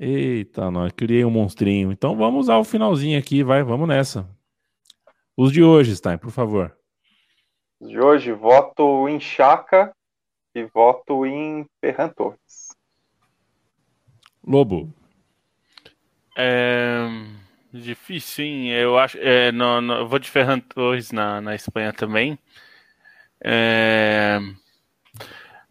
Eita, 0.05 0.71
nós 0.71 0.93
criei 0.93 1.25
um 1.25 1.31
monstrinho. 1.31 1.93
Então 1.93 2.17
vamos 2.17 2.49
ao 2.49 2.65
finalzinho 2.65 3.19
aqui, 3.19 3.45
vai, 3.45 3.63
vamos 3.63 3.87
nessa. 3.87 4.29
Os 5.37 5.53
de 5.53 5.63
hoje, 5.63 5.95
Stein, 5.95 6.19
por 6.19 6.31
favor 6.31 6.77
de 7.83 7.99
hoje, 7.99 8.33
voto 8.33 9.09
em 9.09 9.19
Chaka 9.19 9.93
e 10.55 10.65
voto 10.65 11.27
em 11.27 11.67
Ferran 11.81 12.09
Torres. 12.09 12.69
Lobo. 14.47 14.93
É 16.37 17.07
difícil, 17.73 18.45
sim. 18.45 18.69
Eu 18.69 18.99
acho. 18.99 19.19
É, 19.19 19.51
no, 19.51 19.81
no, 19.81 19.95
eu 19.95 20.09
vou 20.09 20.19
de 20.19 20.31
Ferran 20.31 20.61
Torres 20.61 21.11
na, 21.11 21.41
na 21.41 21.55
Espanha 21.55 21.93
também. 21.93 22.39
É, 23.43 24.39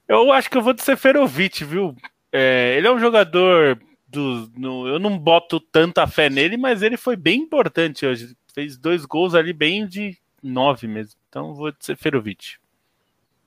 eu 0.07 0.31
acho 0.33 0.49
que 0.49 0.57
eu 0.57 0.61
vou 0.61 0.73
de 0.73 0.83
Seferovic, 0.83 1.63
viu? 1.63 1.95
É, 2.31 2.75
ele 2.77 2.87
é 2.87 2.91
um 2.91 2.99
jogador 2.99 3.79
do. 4.11 4.51
No, 4.57 4.87
eu 4.87 4.99
não 4.99 5.17
boto 5.17 5.59
tanta 5.59 6.05
fé 6.05 6.29
nele, 6.29 6.57
mas 6.57 6.81
ele 6.81 6.97
foi 6.97 7.15
bem 7.15 7.41
importante 7.41 8.05
hoje. 8.05 8.35
Fez 8.53 8.77
dois 8.77 9.05
gols 9.05 9.33
ali 9.33 9.53
bem 9.53 9.87
de 9.87 10.17
nove 10.43 10.87
mesmo. 10.87 11.19
Então 11.29 11.53
vou 11.53 11.71
de 11.71 11.77
Seferovic. 11.79 12.57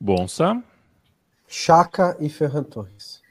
Bom, 0.01 0.27
Sam. 0.27 0.63
Chaka 1.47 2.17
e 2.19 2.29
Ferran 2.29 2.65
Torres. 2.65 3.23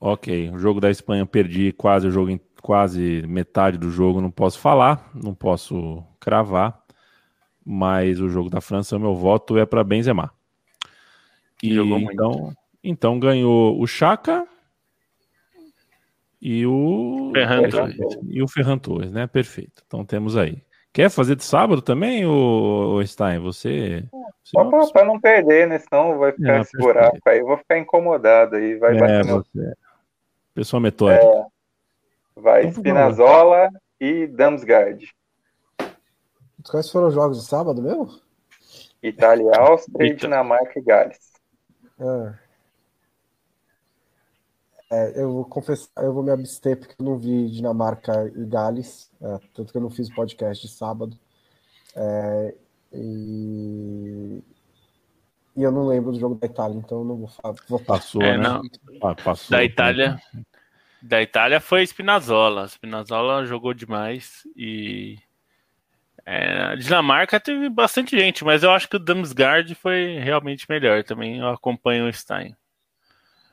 Ok, 0.00 0.50
o 0.50 0.58
jogo 0.58 0.80
da 0.80 0.90
Espanha 0.90 1.26
perdi 1.26 1.72
quase 1.72 2.06
o 2.06 2.10
jogo, 2.10 2.38
quase 2.62 3.22
metade 3.26 3.78
do 3.78 3.90
jogo, 3.90 4.20
não 4.20 4.30
posso 4.30 4.58
falar, 4.60 5.10
não 5.12 5.34
posso 5.34 6.04
cravar, 6.20 6.80
mas 7.64 8.20
o 8.20 8.28
jogo 8.28 8.48
da 8.48 8.60
França, 8.60 8.98
meu 8.98 9.14
voto 9.16 9.58
é 9.58 9.66
para 9.66 9.82
Benzema. 9.82 10.32
E 11.60 11.76
então, 11.76 12.56
então 12.84 13.18
ganhou 13.18 13.80
o 13.80 13.86
Chaka 13.88 14.46
e 16.40 16.66
o 16.66 17.30
Ferran 17.34 17.68
Torres. 17.68 17.96
e 18.28 18.42
o 18.42 18.48
Ferran 18.48 18.78
Torres, 18.78 19.12
né? 19.12 19.26
Perfeito. 19.26 19.82
Então 19.86 20.04
temos 20.04 20.36
aí. 20.36 20.62
Quer 20.92 21.10
fazer 21.10 21.36
de 21.36 21.44
sábado 21.44 21.82
também, 21.82 22.24
o 22.26 23.04
Stein? 23.04 23.38
Você. 23.40 24.04
Só 24.42 24.64
não... 24.64 24.90
para 24.90 25.04
não 25.04 25.20
perder, 25.20 25.68
né? 25.68 25.78
Senão 25.78 26.18
vai 26.18 26.32
ficar 26.32 26.58
é, 26.58 26.60
esse 26.60 26.76
buraco 26.78 27.18
aí, 27.26 27.38
eu 27.38 27.46
vou 27.46 27.58
ficar 27.58 27.78
incomodado 27.78 28.56
aí. 28.56 28.76
Vai 28.76 28.96
é, 28.96 29.00
bater 29.00 29.24
você. 29.26 29.74
Pessoa 30.54 30.80
metódica. 30.80 31.24
É, 31.24 31.46
vai 32.34 32.60
então, 32.62 32.72
Spinazzola 32.72 33.68
e 34.00 34.26
Damsgaard. 34.26 35.12
Quais 36.68 36.90
foram 36.90 37.08
os 37.08 37.14
jogos 37.14 37.40
de 37.40 37.46
sábado 37.46 37.82
mesmo? 37.82 38.08
Itália, 39.02 39.52
Áustria, 39.56 40.14
Dinamarca 40.14 40.78
e 40.78 40.82
Gales. 40.82 41.32
Ah. 42.00 42.34
É, 44.90 45.20
eu 45.20 45.32
vou 45.32 45.44
confessar, 45.44 45.90
eu 46.02 46.14
vou 46.14 46.22
me 46.22 46.30
abster 46.30 46.78
porque 46.78 46.94
eu 46.98 47.04
não 47.04 47.18
vi 47.18 47.50
Dinamarca 47.50 48.32
e 48.34 48.44
Gales, 48.46 49.10
é, 49.20 49.38
tanto 49.52 49.70
que 49.70 49.76
eu 49.76 49.82
não 49.82 49.90
fiz 49.90 50.08
podcast 50.14 50.66
de 50.66 50.72
sábado. 50.72 51.18
É, 51.94 52.54
e, 52.92 54.42
e, 55.54 55.62
eu 55.62 55.70
não 55.70 55.86
lembro 55.86 56.12
do 56.12 56.18
jogo 56.18 56.36
da 56.36 56.46
Itália, 56.46 56.78
então 56.78 56.98
eu 57.00 57.04
não 57.04 57.16
vou 57.16 57.28
falar. 57.28 57.54
Vou 57.68 57.78
passou, 57.78 58.22
é, 58.22 58.38
né? 58.38 58.60
Ah, 59.02 59.14
passou, 59.14 59.56
da 59.56 59.62
Itália. 59.62 60.18
Da 61.02 61.20
Itália 61.22 61.60
foi 61.60 61.82
Spinazzola. 61.82 62.66
Spinazzola 62.66 63.44
jogou 63.44 63.74
demais 63.74 64.42
e 64.56 65.18
é, 66.24 66.62
a 66.62 66.74
Dinamarca 66.74 67.38
teve 67.38 67.68
bastante 67.68 68.18
gente, 68.18 68.44
mas 68.44 68.62
eu 68.62 68.70
acho 68.70 68.88
que 68.88 68.96
o 68.96 68.98
Damsgaard 68.98 69.74
foi 69.74 70.18
realmente 70.18 70.66
melhor 70.68 71.04
também. 71.04 71.38
Eu 71.38 71.48
acompanho 71.48 72.08
o 72.08 72.12
Stein. 72.12 72.54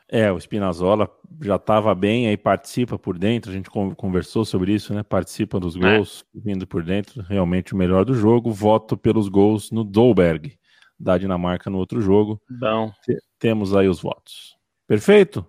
É, 0.07 0.31
o 0.31 0.39
Spinazzola 0.39 1.09
já 1.41 1.55
estava 1.55 1.93
bem, 1.95 2.27
aí 2.27 2.37
participa 2.37 2.97
por 2.97 3.17
dentro, 3.17 3.49
a 3.49 3.53
gente 3.53 3.69
conversou 3.69 4.45
sobre 4.45 4.73
isso, 4.73 4.93
né? 4.93 5.01
Participa 5.01 5.59
dos 5.59 5.75
é. 5.75 5.79
gols, 5.79 6.23
é. 6.35 6.39
vindo 6.41 6.67
por 6.67 6.83
dentro, 6.83 7.23
realmente 7.23 7.73
o 7.73 7.77
melhor 7.77 8.05
do 8.05 8.13
jogo. 8.13 8.51
Voto 8.51 8.95
pelos 8.95 9.27
gols 9.27 9.71
no 9.71 9.83
Dolberg, 9.83 10.57
da 10.99 11.17
Dinamarca 11.17 11.69
no 11.69 11.77
outro 11.77 12.01
jogo. 12.01 12.39
Bom. 12.49 12.91
Temos 13.39 13.75
aí 13.75 13.87
os 13.87 13.99
votos. 13.99 14.55
Perfeito? 14.87 15.45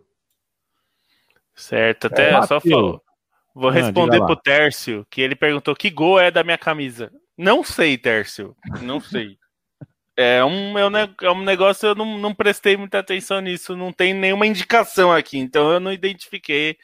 Certo, 1.54 2.06
até 2.06 2.32
é, 2.32 2.42
só 2.42 2.60
falou. 2.60 3.02
Vou 3.54 3.70
ah, 3.70 3.72
responder 3.72 4.18
pro 4.18 4.36
Tércio, 4.36 5.06
que 5.10 5.20
ele 5.20 5.34
perguntou 5.34 5.74
que 5.74 5.90
gol 5.90 6.20
é 6.20 6.30
da 6.30 6.44
minha 6.44 6.58
camisa. 6.58 7.10
Não 7.36 7.62
sei, 7.62 7.96
Tércio, 7.96 8.54
não 8.82 9.00
sei. 9.00 9.38
É 10.16 10.42
um, 10.42 10.78
é 10.78 11.10
é 11.22 11.30
um 11.30 11.42
negócio, 11.42 11.88
eu 11.88 11.94
não, 11.94 12.16
não 12.16 12.34
prestei 12.34 12.74
muita 12.74 12.98
atenção 12.98 13.38
nisso, 13.40 13.76
não 13.76 13.92
tem 13.92 14.14
nenhuma 14.14 14.46
indicação 14.46 15.12
aqui, 15.12 15.36
então 15.36 15.70
eu 15.70 15.78
não 15.78 15.92
identifiquei 15.92 16.78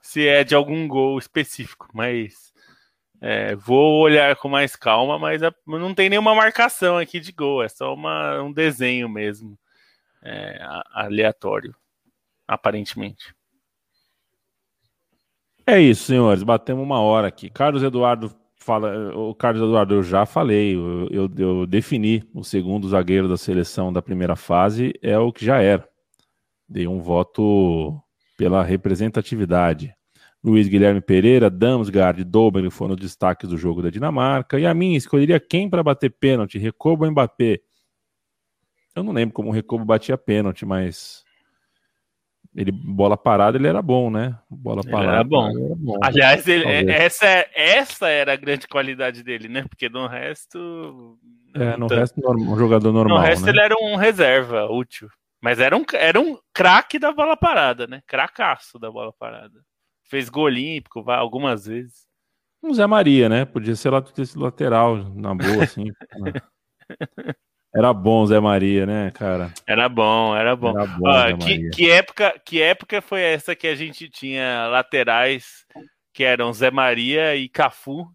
se 0.00 0.26
é 0.28 0.44
de 0.44 0.54
algum 0.54 0.86
gol 0.86 1.18
específico, 1.18 1.88
mas 1.92 2.52
é, 3.20 3.56
vou 3.56 4.00
olhar 4.00 4.36
com 4.36 4.48
mais 4.48 4.76
calma, 4.76 5.18
mas 5.18 5.42
não 5.66 5.92
tem 5.92 6.08
nenhuma 6.08 6.34
marcação 6.34 6.96
aqui 6.96 7.18
de 7.18 7.32
gol, 7.32 7.62
é 7.62 7.68
só 7.68 7.92
uma, 7.92 8.40
um 8.40 8.52
desenho 8.52 9.08
mesmo, 9.08 9.58
é, 10.22 10.58
aleatório, 10.92 11.74
aparentemente. 12.46 13.34
É 15.66 15.80
isso, 15.80 16.04
senhores, 16.04 16.42
batemos 16.42 16.82
uma 16.82 17.00
hora 17.00 17.28
aqui. 17.28 17.50
Carlos 17.50 17.82
Eduardo 17.82 18.34
fala, 18.60 19.16
o 19.16 19.34
Carlos 19.34 19.62
Eduardo, 19.62 19.94
eu 19.94 20.02
já 20.02 20.26
falei, 20.26 20.76
eu, 20.76 21.08
eu, 21.10 21.30
eu, 21.36 21.66
defini 21.66 22.22
o 22.34 22.44
segundo 22.44 22.88
zagueiro 22.88 23.28
da 23.28 23.36
seleção 23.36 23.92
da 23.92 24.02
primeira 24.02 24.36
fase, 24.36 24.92
é 25.02 25.18
o 25.18 25.32
que 25.32 25.44
já 25.44 25.60
era. 25.60 25.88
Dei 26.68 26.86
um 26.86 27.00
voto 27.00 27.98
pela 28.36 28.62
representatividade. 28.62 29.94
Luiz 30.42 30.68
Guilherme 30.68 31.00
Pereira, 31.00 31.50
Damsgaard 31.50 32.22
Dobel 32.24 32.70
foram 32.70 32.94
os 32.94 33.00
destaques 33.00 33.48
do 33.48 33.58
jogo 33.58 33.82
da 33.82 33.90
Dinamarca. 33.90 34.58
E 34.58 34.66
a 34.66 34.72
mim, 34.72 34.94
escolheria 34.94 35.40
quem 35.40 35.68
para 35.68 35.82
bater 35.82 36.10
pênalti, 36.10 36.58
Recobo 36.58 37.04
ou 37.04 37.10
Mbappé? 37.10 37.60
Eu 38.94 39.02
não 39.02 39.12
lembro 39.12 39.34
como 39.34 39.50
o 39.50 39.52
Recobo 39.52 39.84
batia 39.84 40.16
pênalti, 40.16 40.64
mas 40.64 41.24
ele 42.54 42.72
bola 42.72 43.16
parada 43.16 43.56
ele 43.56 43.68
era 43.68 43.80
bom, 43.80 44.10
né? 44.10 44.36
Bola 44.50 44.82
parada 44.82 45.12
era 45.12 45.24
bom. 45.24 45.48
Era 45.48 45.74
bom. 45.76 45.98
Aliás, 46.02 46.48
ele, 46.48 46.64
essa, 46.90 47.26
essa 47.54 48.08
era 48.08 48.32
a 48.32 48.36
grande 48.36 48.66
qualidade 48.66 49.22
dele, 49.22 49.48
né? 49.48 49.64
Porque 49.68 49.88
no 49.88 50.06
resto. 50.06 51.18
É, 51.54 51.76
no 51.76 51.86
resto, 51.86 52.20
um 52.20 52.58
jogador 52.58 52.92
normal. 52.92 53.18
No 53.18 53.24
resto, 53.24 53.46
né? 53.46 53.52
ele 53.52 53.60
era 53.60 53.74
um 53.80 53.96
reserva 53.96 54.66
útil. 54.66 55.08
Mas 55.40 55.58
era 55.58 55.76
um, 55.76 55.84
era 55.94 56.20
um 56.20 56.38
craque 56.52 56.98
da 56.98 57.12
bola 57.12 57.36
parada, 57.36 57.86
né? 57.86 58.02
Cracaço 58.06 58.78
da 58.78 58.90
bola 58.90 59.12
parada. 59.18 59.60
Fez 60.04 60.28
gol 60.28 60.44
olímpico 60.44 61.08
algumas 61.10 61.66
vezes. 61.66 62.06
Um 62.62 62.74
Zé 62.74 62.86
Maria, 62.86 63.28
né? 63.28 63.44
Podia 63.44 63.74
ser 63.74 63.90
lateral, 64.36 64.96
na 65.14 65.34
boa, 65.34 65.64
assim. 65.64 65.84
Né? 66.20 66.32
Era 67.72 67.92
bom 67.92 68.26
Zé 68.26 68.40
Maria, 68.40 68.84
né, 68.84 69.12
cara? 69.12 69.52
Era 69.66 69.88
bom, 69.88 70.34
era 70.34 70.56
bom. 70.56 70.70
Era 70.70 70.86
bom 70.86 71.08
ah, 71.08 71.36
que, 71.36 71.70
que, 71.70 71.90
época, 71.90 72.40
que 72.44 72.60
época 72.60 73.00
foi 73.00 73.22
essa 73.22 73.54
que 73.54 73.68
a 73.68 73.74
gente 73.76 74.08
tinha 74.08 74.66
laterais 74.66 75.64
que 76.12 76.24
eram 76.24 76.52
Zé 76.52 76.70
Maria 76.70 77.36
e 77.36 77.48
Cafu 77.48 78.10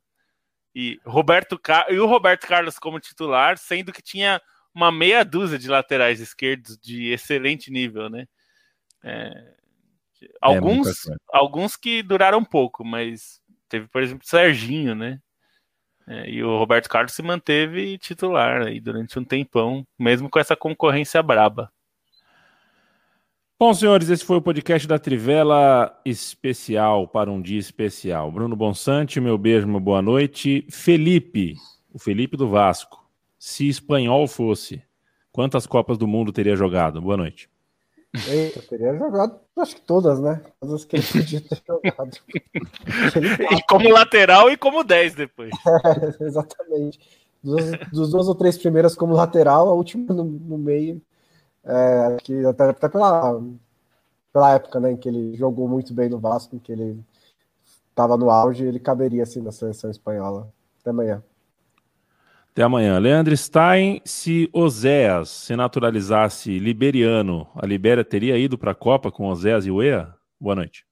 e 0.76 1.00
Roberto 1.06 1.58
Car... 1.58 1.86
e 1.90 1.98
o 1.98 2.06
Roberto 2.06 2.46
Carlos 2.46 2.78
como 2.78 3.00
titular, 3.00 3.58
sendo 3.58 3.94
que 3.94 4.02
tinha 4.02 4.42
uma 4.74 4.92
meia 4.92 5.24
dúzia 5.24 5.58
de 5.58 5.70
laterais 5.70 6.20
esquerdos 6.20 6.78
de 6.78 7.14
excelente 7.14 7.72
nível, 7.72 8.10
né? 8.10 8.28
É... 9.02 9.54
é 10.22 10.28
alguns, 10.42 11.08
é 11.08 11.16
alguns 11.32 11.78
que 11.78 12.04
duraram 12.04 12.44
pouco, 12.44 12.84
mas 12.84 13.42
teve, 13.70 13.88
por 13.88 14.04
exemplo, 14.04 14.28
Serginho, 14.28 14.94
né? 14.94 15.22
É, 16.08 16.30
e 16.30 16.44
o 16.44 16.58
Roberto 16.58 16.88
Carlos 16.88 17.14
se 17.14 17.24
manteve 17.24 17.98
titular 17.98 18.62
aí 18.62 18.80
durante 18.80 19.18
um 19.18 19.24
tempão, 19.24 19.86
mesmo 19.98 20.30
com 20.30 20.40
essa 20.40 20.56
concorrência 20.56 21.22
braba. 21.24 21.72
Bom, 23.58 23.74
senhores, 23.74 24.10
esse 24.10 24.26
foi 24.26 24.38
o 24.38 24.42
podcast 24.42 24.86
da 24.86 25.00
Trivela 25.00 25.98
especial 26.06 27.08
para 27.08 27.32
um 27.32 27.42
dia 27.42 27.58
especial. 27.58 28.30
Bruno 28.30 28.56
Bonsante, 28.56 29.22
meu 29.22 29.38
beijo, 29.38 29.66
uma 29.66 29.80
boa 29.80 30.02
noite. 30.02 30.68
Felipe, 30.70 31.56
o 31.94 31.98
Felipe 31.98 32.36
do 32.36 32.50
Vasco. 32.50 33.10
Se 33.40 33.68
espanhol 33.68 34.28
fosse, 34.28 34.84
quantas 35.32 35.66
Copas 35.66 35.98
do 35.98 36.06
Mundo 36.06 36.34
teria 36.34 36.56
jogado? 36.56 37.02
Boa 37.02 37.16
noite. 37.16 37.50
Eu 38.28 38.62
teria 38.64 38.98
jogado, 38.98 39.40
acho 39.58 39.76
que 39.76 39.82
todas, 39.82 40.20
né? 40.20 40.42
Todas 40.60 40.86
que 40.86 40.96
ele 40.96 41.06
podia 41.06 41.42
ter 41.42 41.62
jogado. 41.68 42.18
e 43.52 43.64
como 43.68 43.90
lateral 43.90 44.50
e 44.50 44.58
como 44.58 44.84
10 44.84 45.16
depois. 45.16 45.52
É, 46.20 46.24
exatamente. 46.24 47.00
Dos, 47.44 47.64
dos 47.92 48.10
duas 48.12 48.28
ou 48.28 48.36
três 48.36 48.58
primeiras 48.58 48.96
como 48.96 49.14
lateral, 49.14 49.70
a 49.70 49.74
última 49.74 50.14
no, 50.14 50.24
no 50.24 50.58
meio. 50.58 51.02
É, 51.64 52.18
que 52.24 52.46
até, 52.46 52.70
até 52.70 52.90
pela, 52.90 53.42
pela 54.32 54.54
época 54.54 54.80
né, 54.80 54.92
em 54.92 54.98
que 54.98 55.10
ele 55.10 55.36
jogou 55.36 55.68
muito 55.68 55.94
bem 55.94 56.10
no 56.10 56.20
Vasco, 56.20 56.56
em 56.56 56.60
que 56.60 56.72
ele 56.72 57.04
estava 57.90 58.18
no 58.18 58.30
auge, 58.30 58.66
ele 58.66 58.80
caberia 58.80 59.24
assim 59.24 59.42
na 59.42 59.52
seleção 59.52 59.90
espanhola. 59.90 60.52
Até 60.82 60.92
amanhã. 60.92 61.24
Até 62.56 62.64
amanhã. 62.64 62.98
Leandro 62.98 63.36
Stein, 63.36 64.02
se 64.06 64.50
Oséas 64.54 65.28
se 65.28 65.58
naturalizasse 65.58 66.58
liberiano, 66.58 67.50
a 67.54 67.66
Libéria 67.66 68.02
teria 68.02 68.38
ido 68.38 68.58
para 68.58 68.72
a 68.72 68.74
Copa 68.74 69.12
com 69.12 69.28
Oséas 69.28 69.66
e 69.66 69.72
Uea? 69.72 70.16
Boa 70.40 70.56
noite. 70.56 70.86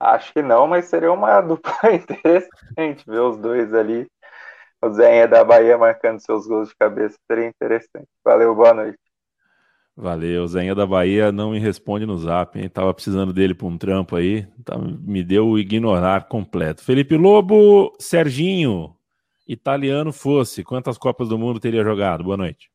Acho 0.00 0.32
que 0.32 0.42
não, 0.42 0.66
mas 0.66 0.86
seria 0.86 1.12
uma 1.12 1.38
dupla 1.46 1.94
interessante 1.94 3.04
ver 3.06 3.20
os 3.20 3.36
dois 3.36 3.72
ali. 3.72 4.08
O 4.82 4.90
Zéia 4.90 5.28
da 5.28 5.44
Bahia 5.44 5.78
marcando 5.78 6.18
seus 6.18 6.44
gols 6.44 6.70
de 6.70 6.74
cabeça 6.74 7.16
seria 7.30 7.46
interessante. 7.46 8.08
Valeu, 8.24 8.52
boa 8.52 8.74
noite. 8.74 8.98
Valeu, 9.96 10.44
Zenha 10.48 10.74
da 10.74 10.86
Bahia 10.86 11.30
não 11.30 11.52
me 11.52 11.60
responde 11.60 12.04
no 12.04 12.18
zap, 12.18 12.58
hein? 12.58 12.68
Tava 12.68 12.92
precisando 12.92 13.32
dele 13.32 13.54
para 13.54 13.66
um 13.68 13.78
trampo 13.78 14.16
aí, 14.16 14.44
tá, 14.64 14.76
me 14.76 15.22
deu 15.22 15.46
o 15.46 15.58
ignorar 15.58 16.26
completo. 16.26 16.82
Felipe 16.82 17.16
Lobo, 17.16 17.92
Serginho, 17.98 18.96
italiano 19.52 20.12
fosse, 20.12 20.62
quantas 20.62 20.96
Copas 20.96 21.28
do 21.28 21.38
Mundo 21.38 21.58
teria 21.58 21.82
jogado? 21.82 22.22
Boa 22.22 22.36
noite. 22.36 22.70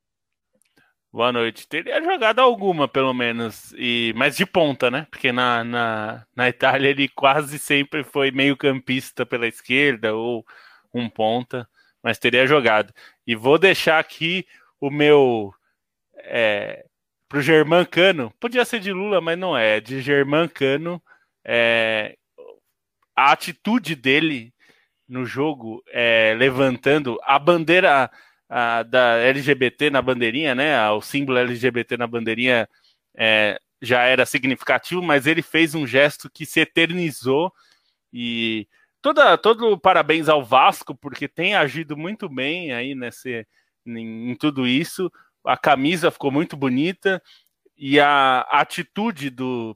Boa 1.12 1.32
noite. 1.32 1.66
Teria 1.66 2.04
jogado 2.04 2.40
alguma, 2.40 2.88
pelo 2.88 3.14
menos, 3.14 3.74
e 3.78 4.14
mas 4.18 4.36
de 4.36 4.46
ponta, 4.46 4.92
né? 4.92 5.08
Porque 5.10 5.32
na, 5.32 5.64
na, 5.64 6.26
na 6.36 6.50
Itália 6.50 6.90
ele 6.90 7.08
quase 7.08 7.58
sempre 7.58 8.04
foi 8.04 8.32
meio 8.32 8.58
campista 8.58 9.26
pela 9.26 9.48
esquerda 9.48 10.14
ou 10.14 10.46
um 10.94 11.10
ponta, 11.10 11.68
mas 12.04 12.20
teria 12.20 12.46
jogado. 12.46 12.94
E 13.26 13.34
vou 13.34 13.58
deixar 13.58 13.98
aqui 13.98 14.46
o 14.80 14.90
meu 14.92 15.54
é, 16.18 16.86
pro 17.30 17.42
Germán 17.42 17.86
Cano, 17.86 18.34
podia 18.38 18.66
ser 18.66 18.82
de 18.82 18.92
Lula, 18.92 19.22
mas 19.22 19.38
não 19.40 19.58
é, 19.58 19.80
de 19.80 20.02
Germán 20.02 20.50
Cano, 20.50 21.02
é, 21.46 22.18
a 23.16 23.32
atitude 23.32 23.96
dele 23.96 24.54
no 25.08 25.26
jogo, 25.26 25.84
é, 25.90 26.36
levantando 26.38 27.18
a 27.24 27.38
bandeira 27.38 28.10
a, 28.50 28.84
da 28.84 29.18
LGBT 29.18 29.90
na 29.90 30.02
bandeirinha, 30.02 30.56
né? 30.56 30.90
O 30.92 31.02
símbolo 31.02 31.38
LGBT 31.38 31.98
na 31.98 32.08
bandeirinha 32.08 32.68
é, 33.16 33.60
já 33.82 34.04
era 34.04 34.26
significativo, 34.26 35.02
mas 35.02 35.28
ele 35.28 35.42
fez 35.42 35.76
um 35.76 35.86
gesto 35.86 36.30
que 36.30 36.46
se 36.46 36.60
eternizou 36.60 37.52
e 38.12 38.68
toda, 39.02 39.38
todo 39.38 39.78
parabéns 39.78 40.30
ao 40.30 40.44
Vasco, 40.44 40.96
porque 40.96 41.28
tem 41.28 41.56
agido 41.56 41.98
muito 41.98 42.28
bem 42.28 42.72
aí 42.74 42.96
nesse, 42.96 43.46
em, 43.86 44.32
em 44.32 44.36
tudo 44.36 44.68
isso. 44.68 45.12
A 45.46 45.58
camisa 45.58 46.10
ficou 46.10 46.32
muito 46.32 46.58
bonita 46.58 47.22
e 47.78 48.00
a, 48.00 48.46
a 48.50 48.62
atitude 48.62 49.30
do, 49.30 49.76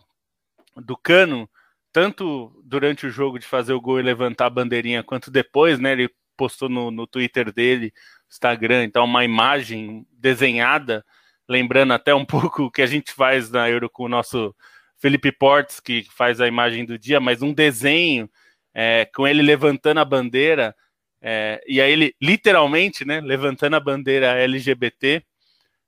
do 0.76 0.98
Cano 0.98 1.50
tanto 1.92 2.52
durante 2.64 3.08
o 3.08 3.10
jogo 3.10 3.40
de 3.40 3.46
fazer 3.46 3.74
o 3.74 3.82
gol 3.82 4.00
e 4.00 4.04
levantar 4.04 4.48
a 4.48 4.50
bandeirinha, 4.50 5.04
quanto 5.04 5.32
depois, 5.32 5.80
né? 5.80 5.94
Ele 5.94 6.10
postou 6.38 6.70
no, 6.70 6.92
no 6.92 7.06
Twitter 7.06 7.52
dele, 7.52 7.94
Instagram, 8.30 8.84
então 8.86 9.04
uma 9.04 9.26
imagem 9.26 10.06
desenhada, 10.12 11.04
lembrando 11.48 11.94
até 11.94 12.14
um 12.14 12.24
pouco 12.26 12.64
o 12.64 12.72
que 12.72 12.82
a 12.82 12.88
gente 12.88 13.12
faz 13.12 13.50
na 13.50 13.70
Euro 13.70 13.90
com 13.90 14.04
o 14.04 14.10
nosso 14.10 14.56
Felipe 14.98 15.32
Portes, 15.32 15.80
que 15.80 16.04
faz 16.16 16.40
a 16.40 16.48
imagem 16.48 16.86
do 16.86 16.98
dia, 16.98 17.20
mas 17.20 17.42
um 17.42 17.54
desenho 17.54 18.30
é, 18.74 19.06
com 19.14 19.28
ele 19.28 19.42
levantando 19.42 20.00
a 20.00 20.06
bandeira, 20.06 20.76
é, 21.22 21.62
e 21.68 21.82
aí 21.82 21.92
ele 21.92 22.16
literalmente, 22.22 23.04
né, 23.04 23.20
levantando 23.20 23.76
a 23.76 23.80
bandeira 23.80 24.38
LGBT, 24.40 25.24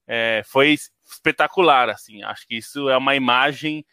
é, 0.08 0.42
foi 0.46 0.76
espetacular, 1.06 1.90
assim, 1.90 2.24
acho 2.24 2.48
que 2.48 2.56
isso 2.56 2.90
é 2.90 2.98
uma 2.98 3.16
imagem 3.16 3.86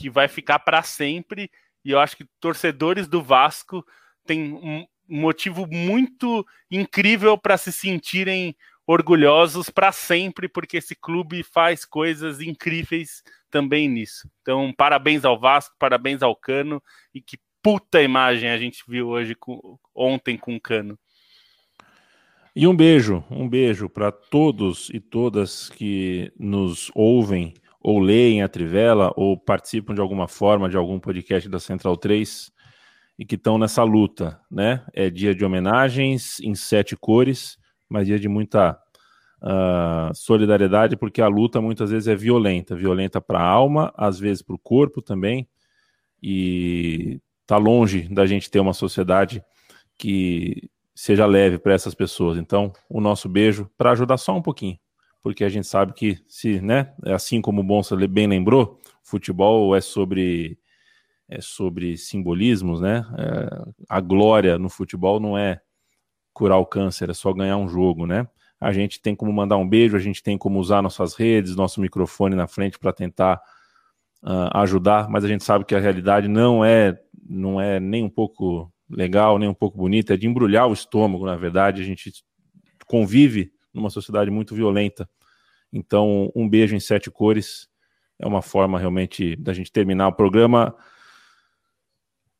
que 0.00 0.08
vai 0.08 0.28
ficar 0.28 0.58
para 0.60 0.82
sempre. 0.82 1.50
E 1.84 1.90
eu 1.90 2.00
acho 2.00 2.16
que 2.16 2.24
torcedores 2.40 3.06
do 3.06 3.22
Vasco 3.22 3.84
têm 4.24 4.54
um 4.54 4.86
motivo 5.06 5.66
muito 5.66 6.46
incrível 6.70 7.36
para 7.36 7.58
se 7.58 7.70
sentirem 7.70 8.56
orgulhosos 8.86 9.68
para 9.68 9.92
sempre, 9.92 10.48
porque 10.48 10.78
esse 10.78 10.96
clube 10.96 11.42
faz 11.42 11.84
coisas 11.84 12.40
incríveis 12.40 13.22
também 13.50 13.88
nisso. 13.88 14.28
Então, 14.40 14.72
parabéns 14.74 15.24
ao 15.24 15.38
Vasco, 15.38 15.76
parabéns 15.78 16.22
ao 16.22 16.34
Cano 16.34 16.82
e 17.14 17.20
que 17.20 17.38
puta 17.62 18.02
imagem 18.02 18.48
a 18.48 18.56
gente 18.56 18.82
viu 18.88 19.08
hoje 19.08 19.34
com, 19.34 19.78
ontem 19.94 20.38
com 20.38 20.56
o 20.56 20.60
Cano. 20.60 20.98
E 22.56 22.66
um 22.66 22.74
beijo, 22.74 23.22
um 23.30 23.48
beijo 23.48 23.88
para 23.88 24.10
todos 24.10 24.88
e 24.90 24.98
todas 24.98 25.68
que 25.68 26.32
nos 26.38 26.90
ouvem 26.94 27.54
ou 27.80 27.98
leem 27.98 28.42
a 28.42 28.48
Trivela 28.48 29.12
ou 29.16 29.38
participam 29.38 29.94
de 29.94 30.00
alguma 30.00 30.28
forma 30.28 30.68
de 30.68 30.76
algum 30.76 31.00
podcast 31.00 31.48
da 31.48 31.58
Central 31.58 31.96
3 31.96 32.52
e 33.18 33.24
que 33.24 33.36
estão 33.36 33.58
nessa 33.58 33.82
luta, 33.82 34.40
né? 34.50 34.84
É 34.92 35.08
dia 35.08 35.34
de 35.34 35.44
homenagens 35.44 36.40
em 36.40 36.54
sete 36.54 36.96
cores, 36.96 37.58
mas 37.88 38.06
dia 38.06 38.18
de 38.18 38.28
muita 38.28 38.78
uh, 39.42 40.14
solidariedade, 40.14 40.96
porque 40.96 41.22
a 41.22 41.28
luta 41.28 41.60
muitas 41.60 41.90
vezes 41.90 42.08
é 42.08 42.14
violenta, 42.14 42.76
violenta 42.76 43.20
para 43.20 43.40
a 43.40 43.46
alma, 43.46 43.92
às 43.96 44.18
vezes 44.18 44.42
para 44.42 44.54
o 44.54 44.58
corpo 44.58 45.02
também, 45.02 45.48
e 46.22 47.20
tá 47.46 47.56
longe 47.56 48.08
da 48.08 48.26
gente 48.26 48.50
ter 48.50 48.60
uma 48.60 48.74
sociedade 48.74 49.42
que 49.98 50.70
seja 50.94 51.26
leve 51.26 51.58
para 51.58 51.74
essas 51.74 51.94
pessoas. 51.94 52.38
Então, 52.38 52.72
o 52.88 53.00
nosso 53.00 53.28
beijo 53.28 53.70
para 53.76 53.92
ajudar 53.92 54.18
só 54.18 54.36
um 54.36 54.42
pouquinho 54.42 54.78
porque 55.22 55.44
a 55.44 55.48
gente 55.48 55.66
sabe 55.66 55.92
que, 55.92 56.18
se, 56.26 56.60
né, 56.60 56.92
assim 57.06 57.40
como 57.40 57.60
o 57.60 57.64
Bonsa 57.64 57.96
bem 58.08 58.26
lembrou, 58.26 58.78
futebol 59.02 59.74
é 59.76 59.80
sobre 59.80 60.58
é 61.28 61.40
sobre 61.40 61.96
simbolismos, 61.96 62.80
né? 62.80 63.06
É, 63.16 63.72
a 63.88 64.00
glória 64.00 64.58
no 64.58 64.68
futebol 64.68 65.20
não 65.20 65.38
é 65.38 65.60
curar 66.32 66.58
o 66.58 66.66
câncer, 66.66 67.08
é 67.08 67.14
só 67.14 67.32
ganhar 67.32 67.56
um 67.56 67.68
jogo, 67.68 68.04
né? 68.04 68.26
A 68.60 68.72
gente 68.72 69.00
tem 69.00 69.14
como 69.14 69.32
mandar 69.32 69.56
um 69.56 69.68
beijo, 69.68 69.96
a 69.96 70.00
gente 70.00 70.22
tem 70.22 70.36
como 70.36 70.58
usar 70.58 70.82
nossas 70.82 71.14
redes, 71.14 71.54
nosso 71.54 71.80
microfone 71.80 72.34
na 72.34 72.48
frente 72.48 72.78
para 72.78 72.92
tentar 72.92 73.40
uh, 74.24 74.58
ajudar, 74.58 75.08
mas 75.08 75.24
a 75.24 75.28
gente 75.28 75.44
sabe 75.44 75.64
que 75.64 75.74
a 75.74 75.80
realidade 75.80 76.26
não 76.26 76.64
é, 76.64 77.00
não 77.28 77.60
é 77.60 77.78
nem 77.78 78.02
um 78.02 78.10
pouco 78.10 78.70
legal, 78.90 79.38
nem 79.38 79.48
um 79.48 79.54
pouco 79.54 79.78
bonita, 79.78 80.14
é 80.14 80.16
de 80.16 80.26
embrulhar 80.26 80.66
o 80.66 80.72
estômago, 80.72 81.24
na 81.24 81.36
verdade. 81.36 81.80
A 81.80 81.84
gente 81.84 82.12
convive 82.86 83.52
numa 83.72 83.90
sociedade 83.90 84.30
muito 84.30 84.54
violenta. 84.54 85.08
Então, 85.72 86.30
um 86.34 86.48
beijo 86.48 86.74
em 86.74 86.80
sete 86.80 87.10
cores 87.10 87.68
é 88.18 88.26
uma 88.26 88.42
forma 88.42 88.78
realmente 88.78 89.36
da 89.36 89.52
gente 89.52 89.72
terminar 89.72 90.08
o 90.08 90.12
programa 90.12 90.74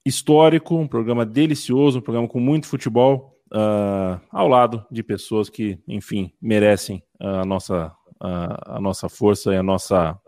histórico, 0.05 0.77
um 0.77 0.89
programa 0.89 1.25
delicioso, 1.25 1.99
um 1.99 2.03
programa 2.03 2.29
com 2.29 2.41
muito 2.41 2.67
futebol, 2.67 3.39
uh, 3.53 4.21
ao 4.31 4.49
lado 4.49 4.85
de 4.91 5.03
pessoas 5.03 5.49
que, 5.49 5.79
enfim, 5.87 6.33
merecem 6.41 7.03
a 7.19 7.45
nossa, 7.45 7.93
a, 8.19 8.77
a 8.77 8.81
nossa 8.81 9.09
força 9.09 9.53
e 9.53 9.57
a 9.57 9.63
nossa 9.63 10.19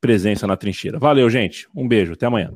presença 0.00 0.46
na 0.46 0.56
trincheira. 0.56 0.98
Valeu, 0.98 1.28
gente. 1.28 1.68
Um 1.74 1.86
beijo. 1.86 2.12
Até 2.12 2.26
amanhã. 2.26 2.52